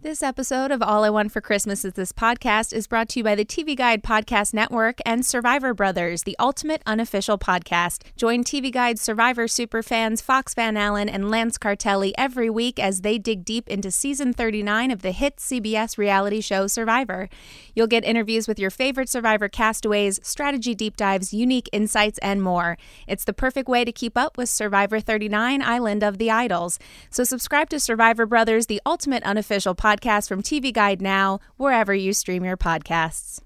This 0.00 0.22
episode 0.22 0.70
of 0.70 0.80
All 0.80 1.02
I 1.02 1.10
Want 1.10 1.32
for 1.32 1.40
Christmas 1.40 1.84
is 1.84 1.94
This 1.94 2.12
podcast 2.12 2.72
is 2.72 2.86
brought 2.86 3.08
to 3.08 3.18
you 3.18 3.24
by 3.24 3.34
the 3.34 3.44
TV 3.44 3.76
Guide 3.76 4.00
Podcast 4.00 4.54
Network 4.54 5.00
and 5.04 5.26
Survivor 5.26 5.74
Brothers, 5.74 6.22
the 6.22 6.36
ultimate 6.38 6.82
unofficial 6.86 7.36
podcast. 7.36 8.02
Join 8.14 8.44
TV 8.44 8.70
Guide 8.72 9.00
Survivor 9.00 9.48
superfans 9.48 10.22
Fox 10.22 10.54
Van 10.54 10.76
Allen 10.76 11.08
and 11.08 11.32
Lance 11.32 11.58
Cartelli 11.58 12.12
every 12.16 12.48
week 12.48 12.78
as 12.78 13.00
they 13.00 13.18
dig 13.18 13.44
deep 13.44 13.68
into 13.68 13.90
season 13.90 14.32
39 14.32 14.92
of 14.92 15.02
the 15.02 15.10
hit 15.10 15.38
CBS 15.38 15.98
reality 15.98 16.40
show 16.40 16.68
Survivor. 16.68 17.28
You'll 17.74 17.88
get 17.88 18.04
interviews 18.04 18.46
with 18.46 18.60
your 18.60 18.70
favorite 18.70 19.08
Survivor 19.08 19.48
castaways, 19.48 20.20
strategy 20.22 20.76
deep 20.76 20.96
dives, 20.96 21.34
unique 21.34 21.68
insights, 21.72 22.20
and 22.20 22.40
more. 22.40 22.78
It's 23.08 23.24
the 23.24 23.32
perfect 23.32 23.68
way 23.68 23.84
to 23.84 23.90
keep 23.90 24.16
up 24.16 24.38
with 24.38 24.48
Survivor 24.48 25.00
39 25.00 25.60
Island 25.60 26.04
of 26.04 26.18
the 26.18 26.30
Idols. 26.30 26.78
So 27.10 27.24
subscribe 27.24 27.68
to 27.70 27.80
Survivor 27.80 28.26
Brothers, 28.26 28.66
the 28.66 28.80
ultimate 28.86 29.24
unofficial 29.24 29.74
podcast 29.74 29.87
from 29.88 30.42
TV 30.42 30.70
Guide 30.70 31.00
now, 31.00 31.40
wherever 31.56 31.94
you 31.94 32.12
stream 32.12 32.44
your 32.44 32.58
podcasts. 32.58 33.40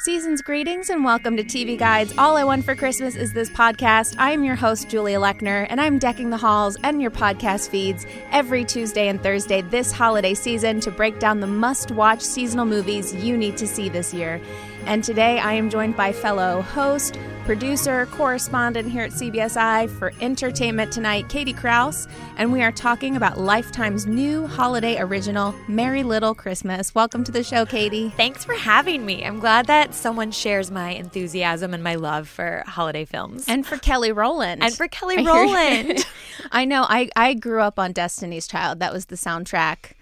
Season's 0.00 0.42
greetings 0.42 0.90
and 0.90 1.04
welcome 1.04 1.36
to 1.36 1.44
TV 1.44 1.78
Guide's 1.78 2.16
All 2.18 2.36
I 2.36 2.42
Want 2.42 2.64
for 2.64 2.74
Christmas 2.74 3.14
is 3.14 3.32
This 3.32 3.50
podcast. 3.50 4.16
I 4.18 4.32
am 4.32 4.42
your 4.42 4.56
host, 4.56 4.88
Julia 4.88 5.20
Lechner, 5.20 5.66
and 5.70 5.80
I'm 5.80 5.98
decking 5.98 6.30
the 6.30 6.36
halls 6.36 6.76
and 6.82 7.00
your 7.00 7.10
podcast 7.12 7.68
feeds 7.68 8.06
every 8.32 8.64
Tuesday 8.64 9.08
and 9.08 9.22
Thursday 9.22 9.62
this 9.62 9.92
holiday 9.92 10.34
season 10.34 10.80
to 10.80 10.90
break 10.90 11.20
down 11.20 11.40
the 11.40 11.46
must 11.46 11.92
watch 11.92 12.20
seasonal 12.20 12.64
movies 12.64 13.14
you 13.14 13.36
need 13.36 13.56
to 13.56 13.66
see 13.66 13.88
this 13.88 14.12
year. 14.12 14.40
And 14.86 15.04
today 15.04 15.38
I 15.38 15.52
am 15.52 15.70
joined 15.70 15.96
by 15.96 16.12
fellow 16.12 16.62
host, 16.62 17.18
producer, 17.48 18.04
correspondent 18.12 18.92
here 18.92 19.04
at 19.04 19.10
CBSI 19.10 19.88
for 19.98 20.12
Entertainment 20.20 20.92
Tonight, 20.92 21.30
Katie 21.30 21.54
Kraus, 21.54 22.06
and 22.36 22.52
we 22.52 22.62
are 22.62 22.70
talking 22.70 23.16
about 23.16 23.38
Lifetime's 23.38 24.06
new 24.06 24.46
holiday 24.46 25.00
original, 25.00 25.54
Merry 25.66 26.02
Little 26.02 26.34
Christmas. 26.34 26.94
Welcome 26.94 27.24
to 27.24 27.32
the 27.32 27.42
show, 27.42 27.64
Katie. 27.64 28.10
Thanks 28.18 28.44
for 28.44 28.52
having 28.52 29.06
me. 29.06 29.24
I'm 29.24 29.40
glad 29.40 29.64
that 29.64 29.94
someone 29.94 30.30
shares 30.30 30.70
my 30.70 30.90
enthusiasm 30.90 31.72
and 31.72 31.82
my 31.82 31.94
love 31.94 32.28
for 32.28 32.64
holiday 32.66 33.06
films. 33.06 33.46
And 33.48 33.66
for 33.66 33.78
Kelly 33.78 34.12
Rowland. 34.12 34.62
And 34.62 34.74
for 34.74 34.86
Kelly 34.86 35.16
I 35.16 35.22
Rowland. 35.22 36.06
I 36.52 36.66
know. 36.66 36.84
I, 36.86 37.08
I 37.16 37.32
grew 37.32 37.62
up 37.62 37.78
on 37.78 37.92
Destiny's 37.92 38.46
Child. 38.46 38.78
That 38.80 38.92
was 38.92 39.06
the 39.06 39.16
soundtrack 39.16 39.92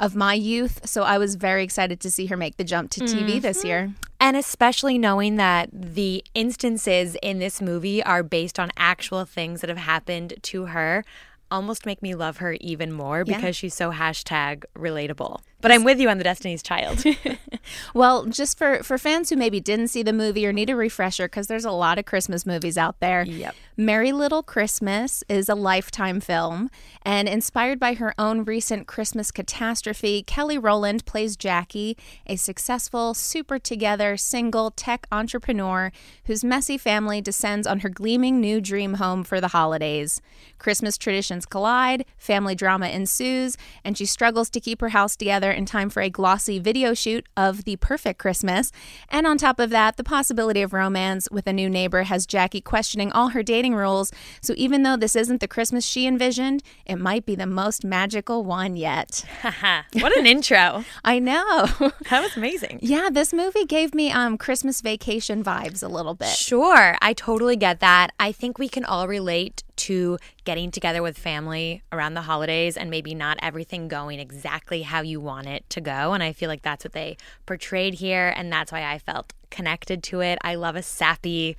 of 0.00 0.16
my 0.16 0.32
youth. 0.32 0.88
So 0.88 1.02
I 1.02 1.18
was 1.18 1.34
very 1.34 1.64
excited 1.64 2.00
to 2.00 2.10
see 2.10 2.26
her 2.26 2.36
make 2.38 2.56
the 2.56 2.64
jump 2.64 2.90
to 2.92 3.00
TV 3.02 3.42
this 3.42 3.58
mm-hmm. 3.58 3.66
year. 3.66 3.94
And 4.24 4.38
especially 4.38 4.96
knowing 4.96 5.36
that 5.36 5.68
the 5.70 6.24
instances 6.34 7.14
in 7.22 7.40
this 7.40 7.60
movie 7.60 8.02
are 8.02 8.22
based 8.22 8.58
on 8.58 8.70
actual 8.74 9.26
things 9.26 9.60
that 9.60 9.68
have 9.68 9.76
happened 9.76 10.32
to 10.40 10.64
her 10.64 11.04
almost 11.50 11.84
make 11.84 12.00
me 12.00 12.14
love 12.14 12.38
her 12.38 12.56
even 12.62 12.90
more 12.90 13.18
Yeah. 13.26 13.36
because 13.36 13.54
she's 13.54 13.74
so 13.74 13.92
hashtag 13.92 14.64
relatable. 14.74 15.40
But 15.64 15.72
I'm 15.72 15.82
with 15.82 15.98
you 15.98 16.10
on 16.10 16.18
the 16.18 16.24
Destiny's 16.24 16.62
Child. 16.62 17.02
Well, 17.94 18.26
just 18.26 18.58
for, 18.58 18.82
for 18.82 18.98
fans 18.98 19.30
who 19.30 19.36
maybe 19.36 19.60
didn't 19.60 19.88
see 19.88 20.02
the 20.02 20.12
movie 20.12 20.46
or 20.46 20.52
need 20.52 20.70
a 20.70 20.76
refresher, 20.76 21.26
because 21.26 21.46
there's 21.46 21.64
a 21.64 21.70
lot 21.70 21.98
of 21.98 22.04
Christmas 22.04 22.46
movies 22.46 22.76
out 22.76 23.00
there. 23.00 23.24
Yep. 23.24 23.54
Merry 23.76 24.12
Little 24.12 24.42
Christmas 24.42 25.24
is 25.28 25.48
a 25.48 25.54
lifetime 25.54 26.20
film, 26.20 26.70
and 27.02 27.28
inspired 27.28 27.80
by 27.80 27.94
her 27.94 28.14
own 28.18 28.44
recent 28.44 28.86
Christmas 28.86 29.30
catastrophe, 29.30 30.22
Kelly 30.22 30.58
Rowland 30.58 31.04
plays 31.06 31.36
Jackie, 31.36 31.96
a 32.26 32.36
successful, 32.36 33.14
super 33.14 33.58
together, 33.58 34.16
single 34.16 34.70
tech 34.70 35.06
entrepreneur 35.10 35.90
whose 36.26 36.44
messy 36.44 36.78
family 36.78 37.20
descends 37.20 37.66
on 37.66 37.80
her 37.80 37.88
gleaming 37.88 38.40
new 38.40 38.60
dream 38.60 38.94
home 38.94 39.24
for 39.24 39.40
the 39.40 39.48
holidays. 39.48 40.20
Christmas 40.58 40.96
traditions 40.96 41.46
collide, 41.46 42.04
family 42.16 42.54
drama 42.54 42.88
ensues, 42.88 43.56
and 43.84 43.98
she 43.98 44.06
struggles 44.06 44.48
to 44.50 44.60
keep 44.60 44.80
her 44.80 44.90
house 44.90 45.16
together 45.16 45.50
in 45.54 45.64
time 45.66 45.88
for 45.88 46.02
a 46.02 46.10
glossy 46.10 46.58
video 46.58 46.92
shoot 46.94 47.26
of 47.36 47.64
The 47.64 47.76
Perfect 47.76 48.18
Christmas. 48.18 48.72
And 49.08 49.26
on 49.26 49.38
top 49.38 49.58
of 49.58 49.70
that, 49.70 49.96
the 49.96 50.04
possibility 50.04 50.60
of 50.62 50.72
romance 50.72 51.28
with 51.30 51.46
a 51.46 51.52
new 51.52 51.70
neighbor 51.70 52.02
has 52.04 52.26
Jackie 52.26 52.60
questioning 52.60 53.10
all 53.12 53.28
her 53.28 53.42
dating 53.42 53.74
rules. 53.74 54.12
So 54.40 54.54
even 54.56 54.82
though 54.82 54.96
this 54.96 55.16
isn't 55.16 55.40
the 55.40 55.48
Christmas 55.48 55.84
she 55.86 56.06
envisioned, 56.06 56.62
it 56.84 56.96
might 56.96 57.24
be 57.24 57.34
the 57.34 57.46
most 57.46 57.84
magical 57.84 58.44
one 58.44 58.76
yet. 58.76 59.24
what 59.94 60.16
an 60.16 60.26
intro. 60.26 60.84
I 61.04 61.18
know. 61.18 61.68
That 62.10 62.22
was 62.22 62.36
amazing. 62.36 62.80
yeah, 62.82 63.08
this 63.10 63.32
movie 63.32 63.64
gave 63.64 63.94
me 63.94 64.10
um 64.10 64.36
Christmas 64.36 64.80
vacation 64.80 65.42
vibes 65.42 65.82
a 65.82 65.88
little 65.88 66.14
bit. 66.14 66.28
Sure, 66.28 66.96
I 67.00 67.12
totally 67.12 67.56
get 67.56 67.80
that. 67.80 68.10
I 68.20 68.30
think 68.32 68.58
we 68.58 68.68
can 68.68 68.84
all 68.84 69.08
relate 69.08 69.62
to 69.76 70.18
getting 70.44 70.70
together 70.70 71.02
with 71.02 71.18
family 71.18 71.82
around 71.92 72.14
the 72.14 72.22
holidays 72.22 72.76
and 72.76 72.90
maybe 72.90 73.14
not 73.14 73.38
everything 73.42 73.88
going 73.88 74.20
exactly 74.20 74.82
how 74.82 75.00
you 75.00 75.20
want 75.20 75.46
it 75.46 75.68
to 75.70 75.80
go. 75.80 76.12
And 76.12 76.22
I 76.22 76.32
feel 76.32 76.48
like 76.48 76.62
that's 76.62 76.84
what 76.84 76.92
they 76.92 77.16
portrayed 77.46 77.94
here. 77.94 78.32
And 78.36 78.52
that's 78.52 78.72
why 78.72 78.84
I 78.84 78.98
felt 78.98 79.32
connected 79.50 80.02
to 80.04 80.20
it. 80.20 80.38
I 80.42 80.54
love 80.54 80.76
a 80.76 80.82
sappy, 80.82 81.56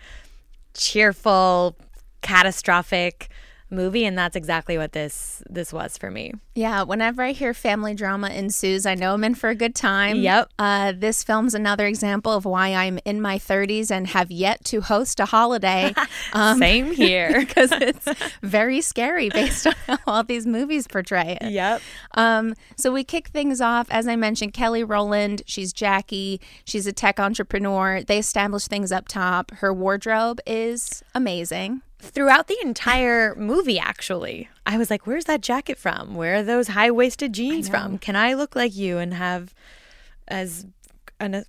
cheerful, 0.73 1.75
catastrophic 2.21 3.29
movie 3.69 4.05
and 4.05 4.17
that's 4.17 4.35
exactly 4.35 4.77
what 4.77 4.93
this 4.93 5.43
this 5.49 5.71
was 5.71 5.97
for 5.97 6.09
me. 6.09 6.33
Yeah, 6.57 6.83
whenever 6.83 7.21
I 7.21 7.33
hear 7.33 7.53
family 7.53 7.93
drama 7.93 8.29
ensues, 8.29 8.85
I 8.85 8.95
know 8.95 9.13
I'm 9.13 9.25
in 9.25 9.35
for 9.35 9.49
a 9.49 9.55
good 9.55 9.75
time. 9.75 10.19
Yep. 10.19 10.51
Uh, 10.57 10.93
this 10.95 11.21
film's 11.21 11.53
another 11.53 11.85
example 11.85 12.31
of 12.31 12.45
why 12.45 12.73
I'm 12.73 12.97
in 13.03 13.19
my 13.21 13.37
30s 13.37 13.91
and 13.91 14.07
have 14.07 14.31
yet 14.31 14.63
to 14.65 14.79
host 14.79 15.19
a 15.19 15.25
holiday. 15.25 15.93
Um, 16.33 16.59
Same 16.59 16.91
here. 16.91 17.39
because 17.45 17.71
it's 17.71 18.07
very 18.41 18.81
scary 18.81 19.29
based 19.29 19.67
on 19.67 19.73
how 19.87 19.97
all 20.07 20.23
these 20.23 20.45
movies 20.45 20.85
portray 20.87 21.37
it. 21.39 21.51
Yep. 21.51 21.81
Um, 22.15 22.55
so 22.75 22.91
we 22.91 23.03
kick 23.05 23.29
things 23.29 23.61
off. 23.61 23.87
As 23.89 24.07
I 24.07 24.15
mentioned, 24.17 24.53
Kelly 24.53 24.83
Rowland, 24.83 25.43
she's 25.45 25.71
Jackie. 25.71 26.41
She's 26.65 26.87
a 26.87 26.91
tech 26.93 27.19
entrepreneur. 27.19 28.01
They 28.03 28.17
establish 28.17 28.65
things 28.65 28.91
up 28.91 29.07
top. 29.07 29.51
Her 29.51 29.73
wardrobe 29.73 30.39
is 30.45 31.03
amazing. 31.13 31.81
throughout 31.99 32.47
the 32.47 32.57
entire 32.61 33.33
movie 33.35 33.79
actually 33.79 34.49
i 34.65 34.77
was 34.77 34.89
like 34.89 35.05
where's 35.07 35.25
that 35.25 35.41
jacket 35.41 35.77
from? 35.77 36.15
Where 36.15 36.35
are 36.35 36.43
those 36.43 36.69
high-waisted 36.69 37.33
jeans 37.33 37.69
from? 37.69 37.97
can 37.97 38.15
i 38.15 38.33
look 38.33 38.55
like 38.55 38.75
you 38.75 38.97
and 38.97 39.13
have 39.13 39.53
as 40.27 40.65
an 41.19 41.45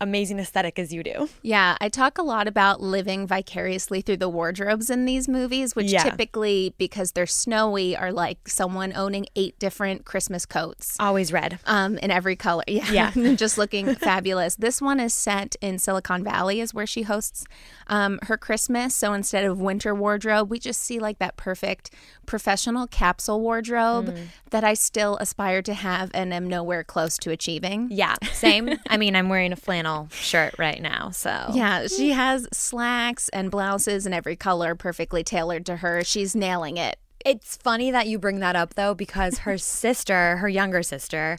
amazing 0.00 0.38
aesthetic 0.38 0.78
as 0.78 0.92
you 0.92 1.02
do 1.02 1.28
Yeah, 1.42 1.76
I 1.80 1.88
talk 1.88 2.18
a 2.18 2.22
lot 2.22 2.48
about 2.48 2.80
living 2.80 3.26
vicariously 3.26 4.00
through 4.00 4.16
the 4.18 4.28
wardrobes 4.28 4.90
in 4.90 5.04
these 5.04 5.28
movies, 5.28 5.76
which 5.76 5.92
Yeah. 5.92 6.02
typically, 6.04 6.74
because 6.78 7.12
they're 7.12 7.26
snowy, 7.26 7.96
are 7.96 8.12
like 8.12 8.48
someone 8.48 8.92
owning 8.96 9.26
eight 9.36 9.58
different 9.58 10.04
Christmas 10.04 10.46
coats. 10.46 10.96
always 10.98 11.32
red 11.32 11.58
Um, 11.66 11.98
in 11.98 12.10
every 12.10 12.36
color. 12.36 12.64
Yeah. 12.68 12.90
Yeah. 12.92 13.12
and 13.14 13.38
just 13.44 13.58
looking 13.58 13.94
fabulous. 14.10 14.56
This 14.56 14.80
one 14.80 15.00
is 15.00 15.12
set 15.12 15.56
in 15.60 15.78
Silicon 15.78 16.24
Valley, 16.24 16.60
is 16.60 16.72
where 16.72 16.86
she 16.86 17.02
hosts 17.02 17.44
um, 17.86 18.18
her 18.22 18.36
Christmas. 18.36 18.94
So 18.94 19.12
instead 19.12 19.44
of 19.44 19.60
winter 19.60 19.94
wardrobe, 19.94 20.50
we 20.50 20.58
just 20.58 20.80
see 20.80 20.98
like 20.98 21.18
that 21.18 21.36
perfect 21.36 21.90
professional 22.26 22.86
capsule 22.86 23.40
wardrobe 23.40 24.06
Mm. 24.08 24.26
that 24.50 24.64
I 24.64 24.74
still 24.74 25.16
aspire 25.18 25.62
to 25.62 25.74
have 25.74 26.10
and 26.14 26.32
am 26.32 26.46
nowhere 26.48 26.84
close 26.84 27.18
to 27.18 27.30
achieving. 27.30 27.88
yeah 27.90 28.14
same 28.32 28.70
i 28.88 28.96
mean 28.96 29.14
i'm 29.16 29.28
wearing 29.28 29.52
a 29.52 29.56
flannel 29.56 29.89
shirt 30.12 30.54
right 30.58 30.80
now 30.80 31.10
so 31.10 31.50
Yeah, 31.52 31.86
she 31.86 32.10
has 32.10 32.46
slacks 32.52 33.28
and 33.30 33.50
blouses 33.50 34.06
in 34.06 34.12
every 34.12 34.36
color 34.36 34.74
perfectly 34.74 35.22
tailored 35.22 35.66
to 35.66 35.76
her. 35.76 36.02
She's 36.04 36.34
nailing 36.34 36.76
it. 36.76 36.96
It's 37.24 37.56
funny 37.56 37.90
that 37.90 38.06
you 38.08 38.18
bring 38.18 38.40
that 38.40 38.56
up 38.56 38.74
though, 38.74 38.94
because 38.94 39.38
her 39.38 39.58
sister, 39.82 40.38
her 40.38 40.48
younger 40.48 40.82
sister, 40.82 41.38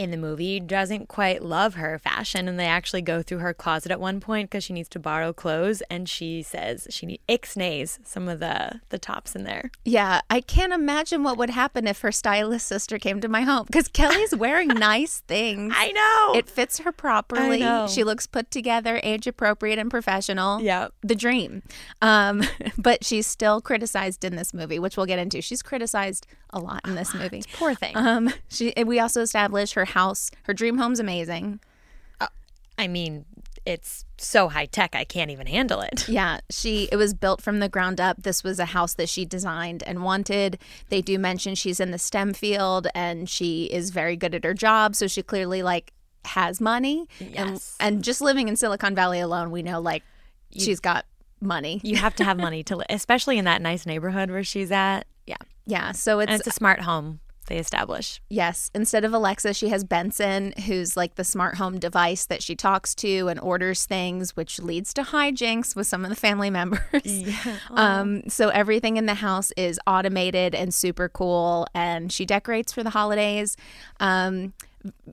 in 0.00 0.10
the 0.10 0.16
movie 0.16 0.58
doesn't 0.58 1.08
quite 1.08 1.42
love 1.42 1.74
her 1.74 1.98
fashion 1.98 2.48
and 2.48 2.58
they 2.58 2.64
actually 2.66 3.02
go 3.02 3.20
through 3.22 3.36
her 3.38 3.52
closet 3.52 3.92
at 3.92 4.00
one 4.00 4.18
point 4.18 4.48
because 4.48 4.64
she 4.64 4.72
needs 4.72 4.88
to 4.88 4.98
borrow 4.98 5.30
clothes 5.32 5.82
and 5.90 6.08
she 6.08 6.42
says 6.42 6.86
she 6.88 7.04
need 7.04 7.20
ixnays 7.28 7.98
some 8.02 8.26
of 8.26 8.40
the 8.40 8.80
the 8.88 8.98
tops 8.98 9.36
in 9.36 9.44
there 9.44 9.70
Yeah, 9.84 10.22
I 10.30 10.40
can't 10.40 10.72
imagine 10.72 11.22
what 11.22 11.36
would 11.36 11.50
happen 11.50 11.86
if 11.86 12.00
her 12.00 12.10
stylist 12.12 12.66
sister 12.66 12.98
came 12.98 13.20
to 13.20 13.28
my 13.28 13.42
home 13.42 13.66
because 13.66 13.88
Kelly's 13.88 14.34
wearing 14.34 14.68
nice 14.92 15.20
things. 15.28 15.74
i 15.76 15.92
know 15.92 16.38
It 16.38 16.48
fits 16.48 16.78
her 16.78 16.92
properly. 16.92 17.60
know. 17.60 17.86
She 17.86 18.02
looks 18.02 18.26
put 18.26 18.50
together, 18.50 19.00
age 19.02 19.26
appropriate, 19.26 19.78
and 19.78 19.90
professional. 19.90 20.60
Yep. 20.62 20.94
The 21.02 21.14
dream. 21.14 21.62
Um, 22.00 22.42
but 22.78 23.04
she's 23.04 23.26
still 23.26 23.60
criticized 23.60 24.24
in 24.24 24.36
this 24.36 24.54
movie, 24.54 24.78
which 24.78 24.96
we'll 24.96 25.06
get 25.06 25.18
into. 25.18 25.42
She's 25.42 25.62
criticized 25.62 26.26
a 26.52 26.58
lot 26.58 26.80
in 26.86 26.94
this 26.96 27.14
movie. 27.14 27.42
poor 27.54 27.74
thing 27.74 27.96
Um, 27.96 28.32
she 28.48 28.72
we 28.86 28.98
also 28.98 29.20
establish 29.20 29.72
her 29.74 29.84
house, 29.90 30.30
her 30.44 30.54
dream 30.54 30.78
home's 30.78 31.00
amazing. 31.00 31.60
i 32.78 32.86
mean 32.88 33.24
it's 33.66 34.06
so 34.16 34.48
high 34.48 34.64
tech 34.64 34.94
i 34.96 35.04
can't 35.04 35.30
even 35.30 35.46
handle 35.46 35.82
it 35.82 36.08
Yeah, 36.20 36.40
she 36.48 36.88
it 36.90 36.96
was 36.96 37.12
built 37.12 37.42
from 37.42 37.60
the 37.60 37.68
ground 37.68 38.00
up. 38.00 38.22
This 38.22 38.42
was 38.42 38.58
a 38.58 38.64
house 38.66 38.94
that 38.94 39.08
she 39.08 39.24
designed 39.26 39.82
and 39.86 40.02
wanted. 40.02 40.58
They 40.88 41.02
do 41.02 41.18
mention 41.18 41.54
she's 41.54 41.78
in 41.78 41.90
the 41.90 41.98
STEM 41.98 42.32
field 42.32 42.86
and 42.94 43.28
she 43.28 43.64
is 43.64 43.90
very 43.90 44.16
good 44.16 44.34
at 44.34 44.44
her 44.44 44.54
job, 44.54 44.96
so 44.96 45.06
she 45.06 45.22
clearly 45.22 45.62
like 45.62 45.92
has 46.24 46.58
money. 46.60 47.06
Yes. 47.18 47.76
And 47.78 47.94
and 47.96 48.04
just 48.04 48.20
living 48.22 48.48
in 48.48 48.56
Silicon 48.56 48.94
Valley 48.94 49.20
alone, 49.20 49.50
we 49.50 49.62
know 49.62 49.78
like 49.80 50.02
she's 50.56 50.80
got 50.80 51.04
money. 51.42 51.80
you 51.84 51.96
have 51.96 52.14
to 52.16 52.24
have 52.24 52.36
money 52.38 52.62
to 52.62 52.76
live 52.76 52.86
especially 52.90 53.38
in 53.38 53.44
that 53.46 53.62
nice 53.62 53.86
neighborhood 53.86 54.30
where 54.30 54.44
she's 54.44 54.70
at 54.70 55.06
yeah 55.26 55.36
Yeah, 55.66 55.92
so 55.92 56.20
it's, 56.20 56.30
and 56.30 56.38
it's 56.40 56.46
a 56.48 56.52
smart 56.52 56.80
home 56.80 57.20
they 57.50 57.58
establish. 57.58 58.22
Yes, 58.30 58.70
instead 58.76 59.04
of 59.04 59.12
Alexa, 59.12 59.54
she 59.54 59.68
has 59.70 59.82
Benson, 59.82 60.54
who's 60.66 60.96
like 60.96 61.16
the 61.16 61.24
smart 61.24 61.56
home 61.56 61.80
device 61.80 62.24
that 62.26 62.44
she 62.44 62.54
talks 62.54 62.94
to 62.94 63.26
and 63.26 63.40
orders 63.40 63.86
things, 63.86 64.36
which 64.36 64.60
leads 64.60 64.94
to 64.94 65.02
hijinks 65.02 65.74
with 65.74 65.88
some 65.88 66.04
of 66.04 66.10
the 66.10 66.16
family 66.16 66.48
members. 66.60 67.24
Um, 67.70 68.22
so 68.28 68.50
everything 68.50 68.96
in 68.96 69.06
the 69.06 69.14
house 69.14 69.50
is 69.56 69.80
automated 69.84 70.54
and 70.54 70.72
super 70.72 71.08
cool, 71.08 71.66
and 71.74 72.12
she 72.12 72.24
decorates 72.24 72.72
for 72.72 72.84
the 72.84 72.90
holidays, 72.90 73.56
um, 73.98 74.52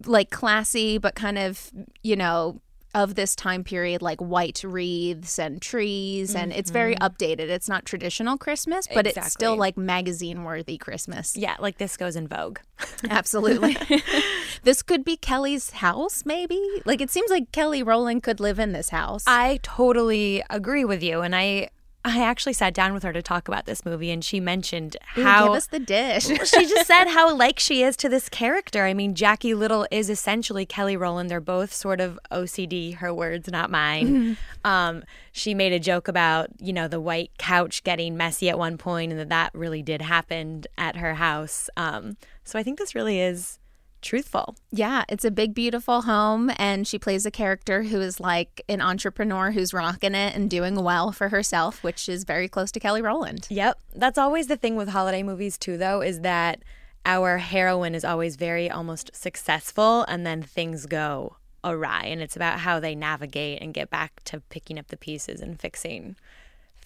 like 0.05 0.29
classy, 0.29 0.99
but 0.99 1.15
kind 1.15 1.39
of 1.39 1.71
you 2.03 2.15
know 2.15 2.61
of 2.93 3.15
this 3.15 3.35
time 3.35 3.63
period, 3.63 4.01
like 4.01 4.19
white 4.19 4.63
wreaths 4.63 5.39
and 5.39 5.61
trees, 5.61 6.35
and 6.35 6.51
it's 6.51 6.71
very 6.71 6.95
mm-hmm. 6.95 7.03
updated. 7.03 7.49
It's 7.49 7.69
not 7.69 7.85
traditional 7.85 8.37
Christmas, 8.37 8.87
but 8.93 9.07
it's 9.07 9.31
still 9.31 9.55
like 9.55 9.77
magazine 9.77 10.43
worthy 10.43 10.77
Christmas. 10.77 11.35
yeah 11.35 11.55
like 11.59 11.77
this 11.77 11.97
goes 11.97 12.15
in 12.15 12.27
vogue 12.27 12.59
Absolutely. 13.09 13.77
this 14.63 14.81
could 14.81 15.03
be 15.03 15.17
Kelly's 15.17 15.71
house, 15.71 16.23
maybe. 16.25 16.61
Like 16.85 17.01
it 17.01 17.09
seems 17.09 17.29
like 17.29 17.51
Kelly 17.51 17.83
Rowland 17.83 18.23
could 18.23 18.39
live 18.39 18.59
in 18.59 18.71
this 18.71 18.89
house. 18.89 19.23
I 19.27 19.59
totally 19.63 20.43
agree 20.49 20.85
with 20.85 21.03
you, 21.03 21.21
and 21.21 21.35
I 21.35 21.69
I 22.07 22.23
actually 22.23 22.53
sat 22.53 22.73
down 22.73 22.93
with 22.93 23.03
her 23.03 23.11
to 23.11 23.21
talk 23.21 23.47
about 23.47 23.65
this 23.65 23.85
movie, 23.85 24.11
and 24.11 24.23
she 24.23 24.39
mentioned 24.39 24.95
Ooh, 25.17 25.23
how 25.23 25.47
give 25.47 25.55
us 25.55 25.67
the 25.67 25.79
dish. 25.79 26.25
she 26.27 26.65
just 26.65 26.87
said 26.87 27.05
how 27.09 27.35
like 27.35 27.59
she 27.59 27.83
is 27.83 27.97
to 27.97 28.09
this 28.09 28.29
character. 28.29 28.85
I 28.85 28.93
mean, 28.93 29.13
Jackie 29.13 29.53
Little 29.53 29.85
is 29.91 30.09
essentially 30.09 30.65
Kelly 30.65 30.95
Rowland. 30.95 31.29
They're 31.29 31.41
both 31.41 31.73
sort 31.73 31.99
of 31.99 32.19
OCD. 32.31 32.95
Her 32.95 33.13
words, 33.13 33.49
not 33.49 33.69
mine. 33.69 34.37
um, 34.63 35.03
she 35.31 35.53
made 35.53 35.73
a 35.73 35.79
joke 35.79 36.07
about 36.07 36.49
you 36.59 36.73
know 36.73 36.87
the 36.87 37.01
white 37.01 37.31
couch 37.37 37.83
getting 37.83 38.15
messy 38.15 38.49
at 38.49 38.57
one 38.57 38.77
point, 38.77 39.11
and 39.11 39.19
that 39.19 39.29
that 39.29 39.51
really 39.53 39.83
did 39.83 40.01
happen 40.01 40.63
at 40.77 40.95
her 40.95 41.15
house. 41.15 41.69
Um, 41.75 42.17
so 42.43 42.57
I 42.57 42.63
think 42.63 42.79
this 42.79 42.95
really 42.95 43.19
is 43.19 43.59
truthful. 44.01 44.55
Yeah, 44.71 45.03
it's 45.09 45.25
a 45.25 45.31
big, 45.31 45.53
beautiful 45.53 46.03
home, 46.03 46.51
and 46.57 46.87
she 46.87 46.99
plays 46.99 47.25
a 47.25 47.31
character 47.31 47.83
who 47.83 47.99
is 48.01 48.19
like 48.19 48.61
an 48.69 48.81
entrepreneur 48.81 49.51
who's 49.51 49.73
rocking 49.73 50.15
it 50.15 50.35
and 50.35 50.49
doing 50.49 50.83
well 50.83 51.11
for 51.11 51.29
herself, 51.29 51.83
which 51.83 52.07
is 52.07 52.23
very 52.23 52.47
close 52.47 52.71
to 52.73 52.79
Kelly 52.79 53.01
Rowland. 53.01 53.47
Yep. 53.49 53.79
That's 53.95 54.17
always 54.17 54.47
the 54.47 54.57
thing 54.57 54.75
with 54.75 54.89
holiday 54.89 55.23
movies, 55.23 55.57
too, 55.57 55.77
though, 55.77 56.01
is 56.01 56.21
that 56.21 56.63
our 57.05 57.37
heroine 57.37 57.95
is 57.95 58.03
always 58.03 58.35
very 58.35 58.69
almost 58.69 59.09
successful 59.15 60.03
and 60.09 60.25
then 60.25 60.43
things 60.43 60.85
go 60.85 61.37
awry. 61.63 62.03
And 62.05 62.21
it's 62.21 62.35
about 62.35 62.59
how 62.59 62.79
they 62.79 62.95
navigate 62.95 63.61
and 63.61 63.73
get 63.73 63.89
back 63.89 64.21
to 64.25 64.41
picking 64.49 64.77
up 64.77 64.87
the 64.87 64.97
pieces 64.97 65.39
and 65.41 65.59
fixing. 65.59 66.17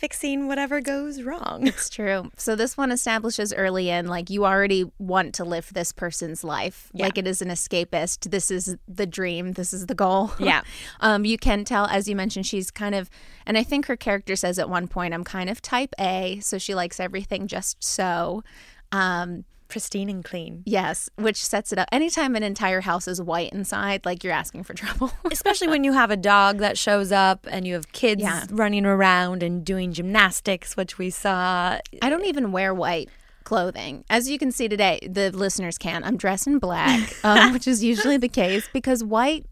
Fixing 0.02 0.48
whatever 0.48 0.82
goes 0.82 1.22
wrong. 1.22 1.68
It's 1.68 1.88
true. 1.88 2.32
So 2.36 2.56
this 2.56 2.76
one 2.76 2.92
establishes 2.92 3.54
early 3.54 3.92
in 3.92 4.08
like 4.08 4.32
you 4.32 4.46
already 4.48 4.92
want 4.98 5.36
to 5.36 5.44
live 5.44 5.72
this 5.76 5.92
person's 5.92 6.44
life. 6.44 6.90
Yeah. 6.92 7.06
Like 7.06 7.20
it 7.20 7.28
is 7.28 7.40
an 7.44 7.50
escapist. 7.50 8.32
This 8.32 8.50
is 8.50 8.76
the 8.88 9.06
dream. 9.06 9.52
This 9.52 9.74
is 9.74 9.86
the 9.86 9.94
goal. 9.94 10.32
Yeah. 10.40 10.64
um, 11.02 11.24
you 11.24 11.38
can 11.38 11.66
tell, 11.66 11.86
as 11.86 12.08
you 12.08 12.16
mentioned, 12.16 12.48
she's 12.48 12.72
kind 12.72 12.96
of, 12.96 13.12
and 13.46 13.60
I 13.60 13.64
think 13.64 13.86
her 13.86 13.96
character 13.96 14.36
says 14.36 14.58
at 14.58 14.68
one 14.68 14.88
point, 14.88 15.14
I'm 15.14 15.24
kind 15.24 15.52
of 15.52 15.62
type 15.62 15.94
A, 16.00 16.40
so 16.42 16.58
she 16.58 16.74
likes 16.74 17.00
everything 17.00 17.46
just 17.46 17.84
so. 17.84 18.44
Um, 18.92 19.46
Pristine 19.72 20.10
and 20.10 20.24
clean. 20.24 20.62
yes, 20.66 21.10
which 21.16 21.44
sets 21.44 21.72
it 21.74 21.80
up. 21.80 21.88
Anytime 21.92 22.36
an 22.36 22.44
entire 22.44 22.82
house 22.82 23.08
is 23.08 23.22
white 23.22 23.52
inside, 23.54 24.06
like 24.06 24.24
you're 24.24 24.34
asking 24.34 24.64
for 24.64 24.74
trouble. 24.84 25.12
Especially 25.32 25.68
when 25.68 25.84
you 25.84 25.94
have 25.94 26.12
a 26.12 26.18
dog 26.18 26.60
that 26.60 26.78
shows 26.78 27.12
up 27.12 27.48
and 27.50 27.66
you 27.66 27.74
have 27.74 27.92
kids 27.92 28.22
Yeah. 28.22 28.46
running 28.52 28.86
around 28.86 29.42
and 29.42 29.66
doing 29.66 29.94
gymnastics, 29.94 30.78
which 30.78 30.98
we 30.98 31.10
saw. 31.10 31.80
I 32.02 32.10
don't 32.10 32.26
even 32.26 32.52
wear 32.52 32.74
white 32.74 33.10
clothing. 33.44 34.06
As 34.10 34.30
you 34.30 34.38
can 34.38 34.52
see 34.52 34.68
today, 34.70 35.00
the 35.10 35.32
listeners 35.32 35.78
can. 35.78 36.04
I'm 36.04 36.16
dressed 36.16 36.46
in 36.48 36.60
black, 36.60 37.14
um, 37.24 37.52
which 37.54 37.68
is 37.68 37.84
usually 37.84 38.18
the 38.18 38.30
case 38.30 38.70
because 38.72 39.04
white. 39.04 39.46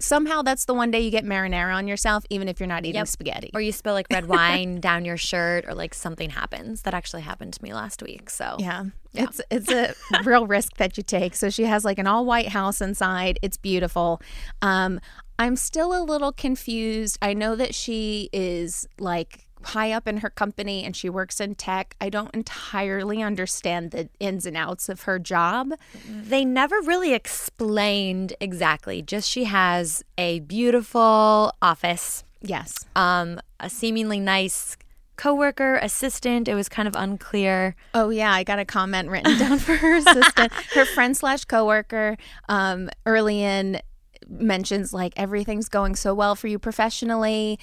Somehow 0.00 0.42
that's 0.42 0.64
the 0.64 0.74
one 0.74 0.90
day 0.90 1.00
you 1.00 1.10
get 1.10 1.24
marinara 1.24 1.74
on 1.74 1.86
yourself, 1.86 2.24
even 2.30 2.48
if 2.48 2.58
you're 2.58 2.66
not 2.66 2.84
eating 2.84 2.98
Yep. 3.00 3.08
spaghetti. 3.08 3.50
Or 3.54 3.60
you 3.60 3.70
spill 3.72 3.92
like 3.94 4.06
red 4.10 4.26
wine 4.28 4.80
down 4.80 5.04
your 5.04 5.16
shirt, 5.16 5.64
or 5.68 5.74
like 5.74 5.94
something 5.94 6.30
happens. 6.30 6.82
That 6.82 6.94
actually 6.94 7.22
happened 7.22 7.52
to 7.54 7.62
me 7.62 7.72
last 7.74 8.02
week. 8.02 8.30
So 8.30 8.56
Yeah. 8.58 8.84
It's 9.14 9.40
it's 9.50 9.70
a 9.70 9.94
real 10.24 10.46
risk 10.46 10.76
that 10.76 10.96
you 10.96 11.02
take. 11.02 11.34
So 11.34 11.50
she 11.50 11.64
has 11.64 11.84
like 11.84 11.98
an 11.98 12.06
all 12.06 12.24
white 12.24 12.48
house 12.48 12.80
inside. 12.80 13.38
It's 13.42 13.56
beautiful. 13.56 14.20
Um 14.62 15.00
I'm 15.38 15.56
still 15.56 15.92
a 15.98 16.02
little 16.04 16.32
confused. 16.32 17.18
I 17.22 17.32
know 17.34 17.56
that 17.56 17.74
she 17.74 18.28
is 18.32 18.86
like 18.98 19.46
high 19.62 19.92
up 19.92 20.08
in 20.08 20.18
her 20.18 20.30
company 20.30 20.84
and 20.84 20.96
she 20.96 21.08
works 21.10 21.40
in 21.40 21.54
tech. 21.54 21.94
I 22.00 22.08
don't 22.08 22.32
entirely 22.34 23.22
understand 23.22 23.90
the 23.90 24.08
ins 24.18 24.46
and 24.46 24.56
outs 24.56 24.88
of 24.88 25.02
her 25.02 25.18
job. 25.18 25.72
They 26.08 26.44
never 26.44 26.80
really 26.80 27.12
explained 27.12 28.34
exactly. 28.40 29.02
Just 29.02 29.28
she 29.28 29.44
has 29.44 30.02
a 30.16 30.40
beautiful 30.40 31.52
office, 31.60 32.24
Yes. 32.40 32.86
um, 32.96 33.40
a 33.58 33.68
seemingly 33.68 34.18
nice 34.20 34.76
coworker, 35.16 35.76
assistant. 35.76 36.48
It 36.48 36.54
was 36.54 36.68
kind 36.70 36.88
of 36.88 36.96
unclear. 36.96 37.76
Oh 37.92 38.08
yeah, 38.08 38.32
I 38.32 38.42
got 38.44 38.58
a 38.58 38.64
comment 38.64 39.10
written 39.10 39.38
down 39.38 39.58
for 39.58 39.76
her 39.76 39.96
assistant, 39.96 40.52
her 40.74 40.86
friend 40.86 41.14
slash 41.14 41.44
coworker. 41.44 42.16
Um, 42.48 42.88
early 43.04 43.42
in 43.42 43.80
mentions 44.28 44.92
like 44.92 45.12
everything's 45.16 45.68
going 45.68 45.94
so 45.96 46.14
well 46.14 46.34
for 46.34 46.46
you 46.46 46.58
professionally. 46.58 47.58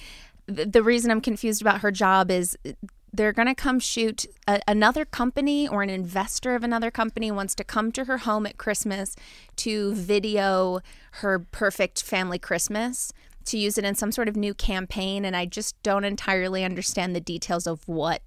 The, 0.48 0.82
reason 0.82 1.10
I'm 1.10 1.20
confused 1.20 1.60
about 1.60 1.82
her 1.82 1.90
job 1.90 2.30
is 2.30 2.56
they're 3.12 3.32
going 3.32 3.48
to 3.48 3.54
come 3.54 3.78
shoot 3.78 4.26
a, 4.46 4.60
another 4.66 5.04
company 5.04 5.68
or 5.68 5.82
an 5.82 5.90
investor 5.90 6.54
of 6.54 6.64
another 6.64 6.90
company 6.90 7.30
wants 7.30 7.54
to 7.56 7.64
come 7.64 7.92
to 7.92 8.04
her 8.04 8.18
home 8.18 8.46
at 8.46 8.56
Christmas 8.56 9.14
to 9.56 9.94
video 9.94 10.80
her 11.12 11.38
perfect 11.38 12.02
family 12.02 12.38
Christmas 12.38 13.12
to 13.46 13.58
use 13.58 13.78
it 13.78 13.84
in 13.84 13.94
some 13.94 14.12
sort 14.12 14.28
of 14.28 14.36
new 14.36 14.54
campaign 14.54 15.24
and 15.24 15.34
I 15.36 15.46
just 15.46 15.80
don't 15.82 16.04
entirely 16.04 16.64
understand 16.64 17.14
the 17.14 17.20
details 17.20 17.66
of 17.66 17.86
what 17.86 18.22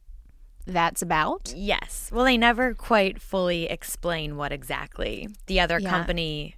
that's 0.65 1.01
about. 1.01 1.53
Yes. 1.55 2.09
Well, 2.13 2.25
they 2.25 2.37
never 2.37 2.73
quite 2.73 3.19
fully 3.21 3.65
explain 3.65 4.37
what 4.37 4.51
exactly 4.51 5.27
the 5.47 5.59
other 5.59 5.79
Yeah. 5.79 5.89
company 5.89 6.55